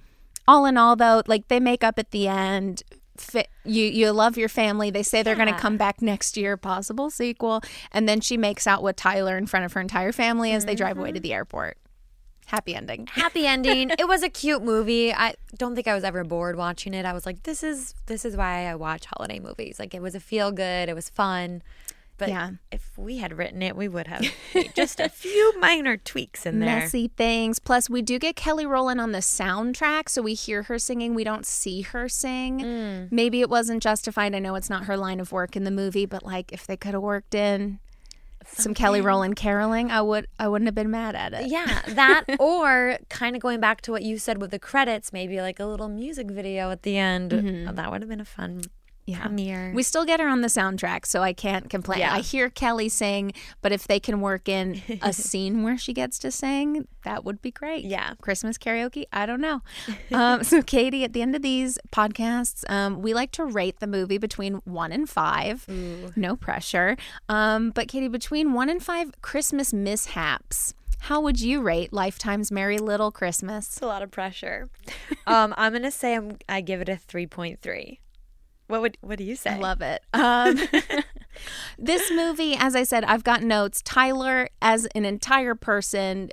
all 0.47 0.65
in 0.65 0.77
all, 0.77 0.95
though, 0.95 1.23
like 1.27 1.47
they 1.47 1.59
make 1.59 1.83
up 1.83 1.99
at 1.99 2.11
the 2.11 2.27
end. 2.27 2.83
Fit, 3.17 3.49
you 3.65 3.83
you 3.85 4.11
love 4.11 4.37
your 4.37 4.49
family. 4.49 4.91
They 4.91 5.01
say 5.01 5.23
they're 5.23 5.35
going 5.35 5.51
to 5.51 5.59
come 5.59 5.75
back 5.75 6.03
next 6.03 6.37
year, 6.37 6.55
possible 6.55 7.09
sequel, 7.09 7.61
and 7.91 8.07
then 8.07 8.21
she 8.21 8.37
makes 8.37 8.67
out 8.67 8.83
with 8.83 8.95
Tyler 8.95 9.37
in 9.37 9.47
front 9.47 9.65
of 9.65 9.73
her 9.73 9.81
entire 9.81 10.11
family 10.11 10.51
as 10.51 10.65
they 10.65 10.75
drive 10.75 10.99
away 10.99 11.11
to 11.11 11.19
the 11.19 11.33
airport. 11.33 11.77
Happy 12.45 12.75
ending. 12.75 13.07
happy 13.11 13.45
ending. 13.55 13.89
it 13.89 14.07
was 14.07 14.23
a 14.23 14.29
cute 14.29 14.63
movie. 14.63 15.13
I 15.13 15.33
don't 15.57 15.75
think 15.75 15.87
I 15.87 15.95
was 15.95 16.05
ever 16.05 16.23
bored 16.23 16.55
watching 16.55 16.93
it. 16.93 17.05
I 17.05 17.11
was 17.11 17.25
like, 17.25 17.43
this 17.43 17.61
is 17.61 17.93
this 18.05 18.23
is 18.23 18.37
why 18.37 18.67
I 18.67 18.75
watch 18.75 19.05
holiday 19.05 19.39
movies. 19.39 19.79
Like 19.79 19.93
it 19.93 20.01
was 20.01 20.15
a 20.15 20.19
feel 20.21 20.51
good. 20.51 20.87
It 20.87 20.93
was 20.95 21.09
fun. 21.09 21.61
But 22.17 22.29
Yeah. 22.29 22.51
if 22.71 22.97
we 22.97 23.17
had 23.17 23.37
written 23.37 23.61
it, 23.61 23.75
we 23.75 23.87
would 23.87 24.07
have 24.07 24.25
just 24.75 24.99
a 24.99 25.07
few 25.09 25.53
minor 25.59 25.97
tweaks 25.97 26.45
in 26.45 26.59
there. 26.59 26.79
messy 26.79 27.09
things. 27.15 27.59
Plus, 27.59 27.89
we 27.89 28.01
do 28.01 28.17
get 28.17 28.35
Kelly 28.35 28.65
Rowland 28.65 28.99
on 28.99 29.11
the 29.11 29.19
soundtrack, 29.19 30.09
so 30.09 30.21
we 30.21 30.33
hear 30.33 30.63
her 30.63 30.79
singing. 30.79 31.13
We 31.13 31.23
don't 31.23 31.45
see 31.45 31.81
her 31.81 32.09
sing. 32.09 32.59
Mm. 32.59 33.11
Maybe 33.11 33.41
it 33.41 33.49
wasn't 33.49 33.83
justified. 33.83 34.33
I 34.33 34.39
know 34.39 34.55
it's 34.55 34.69
not 34.69 34.85
her 34.85 34.97
line 34.97 35.19
of 35.19 35.31
work 35.31 35.55
in 35.55 35.63
the 35.63 35.71
movie, 35.71 36.05
but 36.07 36.23
like 36.25 36.51
if 36.51 36.65
they 36.65 36.75
could 36.77 36.93
have 36.93 37.03
worked 37.03 37.35
in 37.35 37.79
some 38.49 38.73
Kelly 38.73 39.01
Rowland 39.01 39.35
caroling, 39.35 39.91
I 39.91 40.01
would. 40.01 40.25
I 40.39 40.47
wouldn't 40.47 40.67
have 40.67 40.75
been 40.75 40.89
mad 40.89 41.15
at 41.15 41.33
it. 41.33 41.47
Yeah, 41.47 41.81
that 41.89 42.23
or 42.39 42.97
kind 43.09 43.35
of 43.35 43.41
going 43.41 43.59
back 43.59 43.81
to 43.81 43.91
what 43.91 44.03
you 44.03 44.17
said 44.17 44.39
with 44.39 44.51
the 44.51 44.59
credits, 44.59 45.11
maybe 45.11 45.41
like 45.41 45.59
a 45.59 45.65
little 45.65 45.89
music 45.89 46.31
video 46.31 46.71
at 46.71 46.83
the 46.83 46.97
end. 46.97 47.31
That 47.31 47.91
would 47.91 48.01
have 48.01 48.09
been 48.09 48.21
a 48.21 48.25
fun 48.25 48.61
premiere. 49.15 49.71
We 49.73 49.83
still 49.83 50.05
get 50.05 50.19
her 50.19 50.27
on 50.27 50.41
the 50.41 50.47
soundtrack, 50.47 51.05
so 51.05 51.21
I 51.21 51.33
can't 51.33 51.69
complain. 51.69 51.99
Yeah. 51.99 52.13
I 52.13 52.19
hear 52.19 52.49
Kelly 52.49 52.89
sing, 52.89 53.33
but 53.61 53.71
if 53.71 53.87
they 53.87 53.99
can 53.99 54.21
work 54.21 54.49
in 54.49 54.81
a 55.01 55.13
scene 55.27 55.63
where 55.63 55.77
she 55.77 55.93
gets 55.93 56.19
to 56.19 56.31
sing, 56.31 56.87
that 57.03 57.23
would 57.23 57.41
be 57.41 57.51
great. 57.51 57.85
Yeah. 57.85 58.13
Christmas 58.21 58.57
karaoke, 58.57 59.05
I 59.13 59.25
don't 59.25 59.41
know. 59.41 59.61
um, 60.11 60.43
so, 60.43 60.61
Katie, 60.61 61.03
at 61.03 61.13
the 61.13 61.21
end 61.21 61.35
of 61.35 61.41
these 61.41 61.77
podcasts, 61.91 62.69
um, 62.69 63.01
we 63.01 63.13
like 63.13 63.31
to 63.33 63.45
rate 63.45 63.79
the 63.79 63.87
movie 63.87 64.17
between 64.17 64.55
one 64.65 64.91
and 64.91 65.09
five. 65.09 65.67
No 66.15 66.35
pressure. 66.35 66.97
Um, 67.29 67.71
but, 67.71 67.87
Katie, 67.87 68.07
between 68.07 68.53
one 68.53 68.69
and 68.69 68.83
five 68.83 69.11
Christmas 69.21 69.73
mishaps, 69.73 70.73
how 70.99 71.21
would 71.21 71.39
you 71.39 71.61
rate 71.61 71.93
Lifetime's 71.93 72.51
Merry 72.51 72.77
Little 72.79 73.11
Christmas? 73.11 73.67
It's 73.67 73.81
a 73.81 73.85
lot 73.85 74.01
of 74.01 74.11
pressure. 74.11 74.69
um, 75.27 75.53
I'm 75.57 75.73
gonna 75.73 75.91
say 75.91 76.15
I'm, 76.15 76.37
I 76.49 76.61
give 76.61 76.81
it 76.81 76.89
a 76.89 76.93
3.3. 76.93 77.99
What 78.67 78.81
would 78.81 78.97
what 79.01 79.17
do 79.17 79.23
you 79.23 79.35
say? 79.35 79.51
I 79.51 79.57
love 79.57 79.81
it. 79.81 80.01
Um, 80.13 80.59
this 81.79 82.11
movie, 82.11 82.55
as 82.57 82.75
I 82.75 82.83
said, 82.83 83.03
I've 83.05 83.23
got 83.23 83.41
notes. 83.41 83.81
Tyler, 83.81 84.49
as 84.61 84.85
an 84.87 85.05
entire 85.05 85.55
person, 85.55 86.29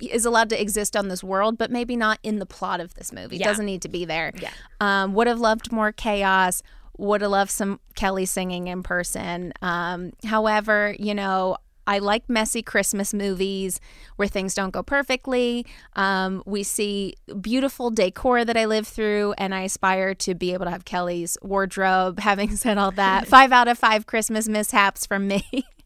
is 0.00 0.24
allowed 0.24 0.50
to 0.50 0.60
exist 0.60 0.96
on 0.96 1.08
this 1.08 1.24
world, 1.24 1.56
but 1.56 1.70
maybe 1.70 1.96
not 1.96 2.18
in 2.22 2.38
the 2.38 2.46
plot 2.46 2.80
of 2.80 2.94
this 2.94 3.12
movie. 3.12 3.38
Yeah. 3.38 3.46
Doesn't 3.46 3.66
need 3.66 3.82
to 3.82 3.88
be 3.88 4.04
there. 4.04 4.32
Yeah. 4.38 4.50
Um, 4.80 5.14
would 5.14 5.26
have 5.26 5.40
loved 5.40 5.72
more 5.72 5.92
chaos. 5.92 6.62
Would 6.98 7.22
have 7.22 7.30
loved 7.30 7.50
some 7.50 7.80
Kelly 7.94 8.26
singing 8.26 8.68
in 8.68 8.82
person. 8.82 9.52
Um, 9.62 10.12
however, 10.24 10.94
you 10.98 11.14
know, 11.14 11.56
I 11.88 12.00
like 12.00 12.28
messy 12.28 12.62
Christmas 12.62 13.14
movies 13.14 13.80
where 14.16 14.28
things 14.28 14.54
don't 14.54 14.70
go 14.70 14.82
perfectly. 14.82 15.64
Um, 15.96 16.42
we 16.44 16.62
see 16.62 17.14
beautiful 17.40 17.90
decor 17.90 18.44
that 18.44 18.58
I 18.58 18.66
live 18.66 18.86
through, 18.86 19.32
and 19.38 19.54
I 19.54 19.62
aspire 19.62 20.14
to 20.16 20.34
be 20.34 20.52
able 20.52 20.66
to 20.66 20.70
have 20.70 20.84
Kelly's 20.84 21.38
wardrobe. 21.42 22.20
Having 22.28 22.56
said 22.56 22.76
all 22.76 22.90
that, 22.92 23.26
five 23.26 23.52
out 23.52 23.68
of 23.68 23.78
five 23.78 24.06
Christmas 24.06 24.48
mishaps 24.48 25.06
from 25.06 25.26
me 25.26 25.66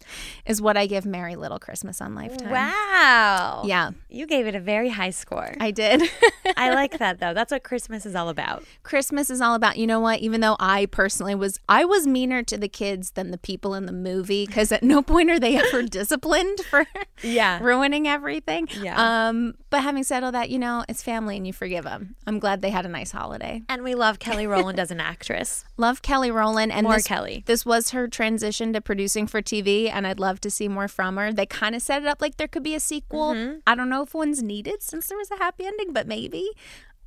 is 0.46 0.61
what 0.61 0.76
I 0.76 0.86
give 0.86 1.05
Merry 1.07 1.36
Little 1.36 1.59
Christmas 1.59 2.00
on 2.00 2.14
Lifetime. 2.14 2.50
Wow. 2.50 3.62
Yeah, 3.64 3.90
You 4.09 4.26
gave 4.26 4.46
it 4.46 4.55
a 4.55 4.61
very 4.61 4.88
high 4.90 5.11
score. 5.11 5.55
I 5.61 5.70
did. 5.70 6.03
I 6.57 6.74
like 6.74 6.98
that 6.98 7.20
though. 7.20 7.34
That's 7.34 7.53
what 7.53 7.62
Christmas 7.62 8.07
is 8.07 8.14
all 8.14 8.28
about. 8.28 8.64
Christmas 8.82 9.30
is 9.30 9.40
all 9.40 9.55
about, 9.55 9.76
you 9.78 9.86
know 9.86 10.00
what? 10.00 10.20
Even 10.20 10.40
though 10.40 10.57
I 10.61 10.86
personally 10.86 11.34
was, 11.34 11.59
I 11.68 11.84
was 11.84 12.07
meaner 12.07 12.42
to 12.44 12.57
the 12.59 12.68
kids 12.68 13.12
than 13.12 13.30
the 13.30 13.38
people 13.38 13.74
in 13.74 13.86
the 13.86 13.92
movie 13.92 14.46
because 14.46 14.72
at 14.72 14.82
no 14.82 15.03
point 15.03 15.30
are 15.30 15.38
they 15.40 15.57
ever 15.57 15.82
disciplined 15.88 16.61
for 16.61 16.86
Yeah. 17.22 17.59
ruining 17.62 18.07
everything. 18.09 18.68
Yeah. 18.80 19.28
Um, 19.28 19.55
but 19.70 19.82
having 19.82 20.05
said 20.05 20.22
all 20.24 20.32
that, 20.32 20.50
you 20.50 20.59
know, 20.59 20.84
it's 20.88 21.03
family 21.03 21.36
and 21.36 21.46
you 21.46 21.53
forgive 21.53 21.84
them. 21.84 22.16
I'm 22.26 22.38
glad 22.38 22.62
they 22.62 22.70
had 22.70 22.84
a 22.86 22.88
nice 22.88 23.12
holiday. 23.12 23.62
And 23.68 23.82
we 23.82 23.94
love 23.94 24.18
Kelly 24.18 24.46
Rowland 24.46 24.78
as 24.78 24.90
an 24.90 25.00
actress. 25.00 25.64
Love 25.76 26.03
Kelly 26.03 26.30
Rowland 26.30 26.70
and 26.70 26.84
More 26.84 26.94
this, 26.96 27.07
Kelly. 27.07 27.42
This 27.46 27.66
was 27.66 27.90
her 27.90 28.07
transition 28.07 28.72
to 28.72 28.80
producing 28.80 29.26
for 29.26 29.42
TV, 29.42 29.91
and 29.93 30.07
I'd 30.07 30.18
love 30.20 30.40
to 30.43 30.51
see 30.51 30.68
more 30.68 30.88
from 30.88 31.16
her. 31.16 31.32
They 31.32 31.47
kind 31.47 31.74
of 31.74 31.82
set 31.82 32.03
it 32.03 32.09
up 32.09 32.20
like 32.20 32.36
there 32.36 32.49
could 32.49 32.62
be 32.62 32.74
a 32.74 32.80
sequel. 32.80 33.34
Mm-hmm. 33.34 33.59
I 33.66 33.74
don't 33.74 33.88
know 33.88 34.03
if 34.03 34.14
one's 34.14 34.43
needed 34.43 34.82
since 34.82 35.07
there 35.09 35.18
was 35.18 35.30
a 35.30 35.36
happy 35.36 35.64
ending, 35.66 35.93
but 35.93 36.07
maybe. 36.07 36.51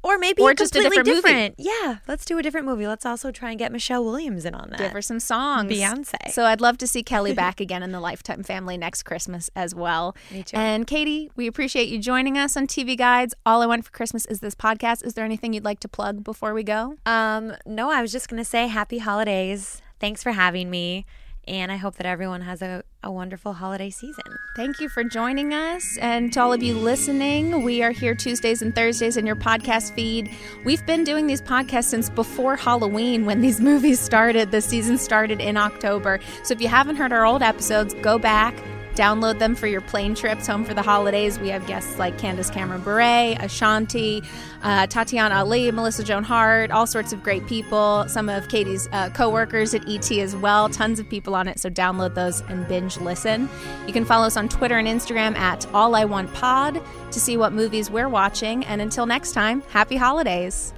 Or 0.03 0.19
maybe 0.19 0.43
Or 0.43 0.53
just 0.53 0.75
a 0.75 0.83
completely 0.83 1.13
different 1.15 1.57
movie. 1.57 1.67
Yeah, 1.81 1.97
let's 2.07 2.25
do 2.25 2.37
a 2.37 2.43
different 2.43 2.67
movie. 2.67 2.85
Let's 2.85 3.07
also 3.07 3.31
try 3.31 3.49
and 3.49 3.57
get 3.57 3.71
Michelle 3.71 4.05
Williams 4.05 4.45
in 4.45 4.53
on 4.53 4.69
that. 4.69 4.77
give 4.77 4.91
her 4.91 5.01
some 5.01 5.19
songs. 5.19 5.73
Beyonce. 5.73 6.29
So 6.29 6.43
I'd 6.45 6.61
love 6.61 6.77
to 6.77 6.85
see 6.85 7.01
Kelly 7.01 7.33
back 7.43 7.59
again 7.59 7.81
in 7.81 7.91
the 7.91 7.99
Lifetime 7.99 8.43
family 8.43 8.77
next 8.77 9.01
Christmas 9.01 9.49
as 9.55 9.73
well. 9.73 10.15
Me 10.31 10.43
too. 10.43 10.57
And 10.57 10.85
Katie, 10.85 11.31
we 11.35 11.47
appreciate 11.47 11.89
you 11.89 11.97
joining 11.97 12.37
us 12.37 12.55
on 12.55 12.67
TV 12.67 12.95
Guides. 12.95 13.33
All 13.47 13.63
I 13.63 13.65
want 13.65 13.83
for 13.83 13.89
Christmas 13.89 14.27
is 14.27 14.41
this 14.41 14.53
podcast. 14.53 15.03
Is 15.03 15.15
there 15.15 15.25
anything 15.25 15.53
you'd 15.53 15.65
like 15.65 15.79
to 15.79 15.87
plug 15.87 16.23
before 16.23 16.53
we 16.53 16.61
go? 16.61 16.97
Um, 17.07 17.55
no, 17.65 17.89
I 17.89 18.03
was 18.03 18.11
just 18.11 18.29
gonna 18.29 18.45
say 18.45 18.67
happy 18.67 18.99
holidays. 18.99 19.81
Thanks 19.99 20.21
for 20.21 20.33
having 20.33 20.69
me. 20.69 21.07
And 21.47 21.71
I 21.71 21.75
hope 21.75 21.95
that 21.95 22.05
everyone 22.05 22.41
has 22.41 22.61
a, 22.61 22.83
a 23.03 23.11
wonderful 23.11 23.53
holiday 23.53 23.89
season. 23.89 24.23
Thank 24.55 24.79
you 24.79 24.89
for 24.89 25.03
joining 25.03 25.53
us. 25.53 25.97
And 25.99 26.33
to 26.33 26.41
all 26.41 26.53
of 26.53 26.63
you 26.63 26.75
listening, 26.75 27.63
we 27.63 27.83
are 27.83 27.91
here 27.91 28.15
Tuesdays 28.15 28.61
and 28.61 28.73
Thursdays 28.73 29.15
in 29.15 29.25
your 29.27 29.35
podcast 29.35 29.93
feed. 29.93 30.31
We've 30.63 30.85
been 30.85 31.03
doing 31.03 31.27
these 31.27 31.41
podcasts 31.41 31.85
since 31.85 32.09
before 32.09 32.55
Halloween 32.55 33.25
when 33.25 33.41
these 33.41 33.61
movies 33.71 33.99
started. 33.99 34.51
The 34.51 34.61
season 34.61 34.97
started 34.97 35.39
in 35.39 35.55
October. 35.55 36.19
So 36.43 36.53
if 36.53 36.61
you 36.61 36.67
haven't 36.67 36.95
heard 36.95 37.13
our 37.13 37.25
old 37.25 37.43
episodes, 37.43 37.93
go 37.95 38.17
back. 38.17 38.55
Download 38.95 39.39
them 39.39 39.55
for 39.55 39.67
your 39.67 39.81
plane 39.81 40.15
trips 40.15 40.47
home 40.47 40.63
for 40.63 40.73
the 40.73 40.81
holidays. 40.81 41.37
We 41.37 41.49
have 41.49 41.67
guests 41.67 41.99
like 41.99 42.17
Candace 42.17 42.49
Cameron 42.49 42.81
Bure, 42.81 43.35
Ashanti, 43.39 44.23
uh, 44.63 44.87
Tatiana 44.87 45.35
Ali, 45.35 45.69
Melissa 45.71 46.03
Joan 46.03 46.23
Hart, 46.23 46.71
all 46.71 46.87
sorts 46.87 47.11
of 47.11 47.21
great 47.21 47.45
people. 47.45 48.05
Some 48.07 48.29
of 48.29 48.47
Katie's 48.47 48.87
uh, 48.93 49.09
co 49.09 49.29
workers 49.29 49.73
at 49.73 49.87
ET 49.89 50.09
as 50.11 50.35
well. 50.35 50.69
Tons 50.69 50.99
of 50.99 51.09
people 51.09 51.35
on 51.35 51.47
it. 51.47 51.59
So 51.59 51.69
download 51.69 52.15
those 52.15 52.41
and 52.41 52.67
binge 52.67 52.97
listen. 52.97 53.49
You 53.85 53.93
can 53.93 54.05
follow 54.05 54.27
us 54.27 54.37
on 54.37 54.47
Twitter 54.47 54.77
and 54.77 54.87
Instagram 54.87 55.35
at 55.35 55.67
All 55.73 55.95
I 55.95 56.05
Want 56.05 56.33
Pod 56.33 56.81
to 57.11 57.19
see 57.19 57.35
what 57.35 57.51
movies 57.53 57.91
we're 57.91 58.09
watching. 58.09 58.65
And 58.65 58.81
until 58.81 59.05
next 59.05 59.33
time, 59.33 59.61
happy 59.69 59.97
holidays. 59.97 60.73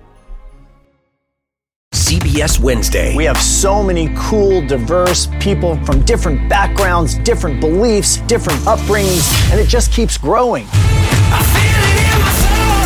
CBS 1.94 2.60
Wednesday. 2.60 3.16
We 3.16 3.24
have 3.26 3.38
so 3.38 3.82
many 3.84 4.14
cool, 4.16 4.66
diverse 4.66 5.28
people 5.40 5.78
from 5.86 6.04
different 6.06 6.50
backgrounds, 6.50 7.18
different 7.20 7.60
beliefs, 7.60 8.18
different 8.28 8.60
upbringings, 8.62 9.52
and 9.52 9.60
it 9.60 9.68
just 9.68 9.92
keeps 9.92 10.18
growing. 10.18 10.68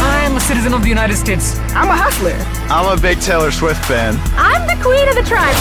I'm 0.03 0.35
a 0.35 0.39
citizen 0.39 0.73
of 0.73 0.81
the 0.81 0.89
United 0.89 1.17
States. 1.17 1.57
I'm 1.69 1.89
a 1.89 1.95
hustler. 1.95 2.33
I'm 2.73 2.97
a 2.97 3.01
big 3.01 3.19
Taylor 3.19 3.51
Swift 3.51 3.83
fan. 3.85 4.15
I'm 4.35 4.65
the 4.67 4.81
queen 4.83 5.07
of 5.09 5.15
the 5.15 5.23
tribe. 5.23 5.55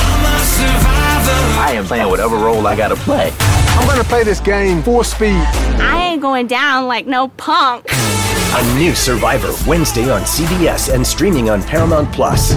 I 1.59 1.72
am 1.74 1.84
playing 1.84 2.09
whatever 2.09 2.36
role 2.36 2.66
I 2.66 2.76
gotta 2.76 2.97
play. 2.97 3.32
I'm 3.41 3.86
gonna 3.86 4.05
play 4.05 4.22
this 4.24 4.41
game 4.41 4.82
full 4.82 5.03
speed. 5.05 5.43
I 5.80 6.09
ain't 6.12 6.22
going 6.22 6.47
down 6.47 6.86
like 6.86 7.07
no 7.07 7.28
punk. 7.28 7.86
A 7.91 8.74
new 8.78 8.95
Survivor 8.95 9.53
Wednesday 9.68 10.11
on 10.11 10.22
CBS 10.22 10.93
and 10.93 11.07
streaming 11.07 11.51
on 11.51 11.62
Paramount 11.62 12.12
Plus. 12.12 12.57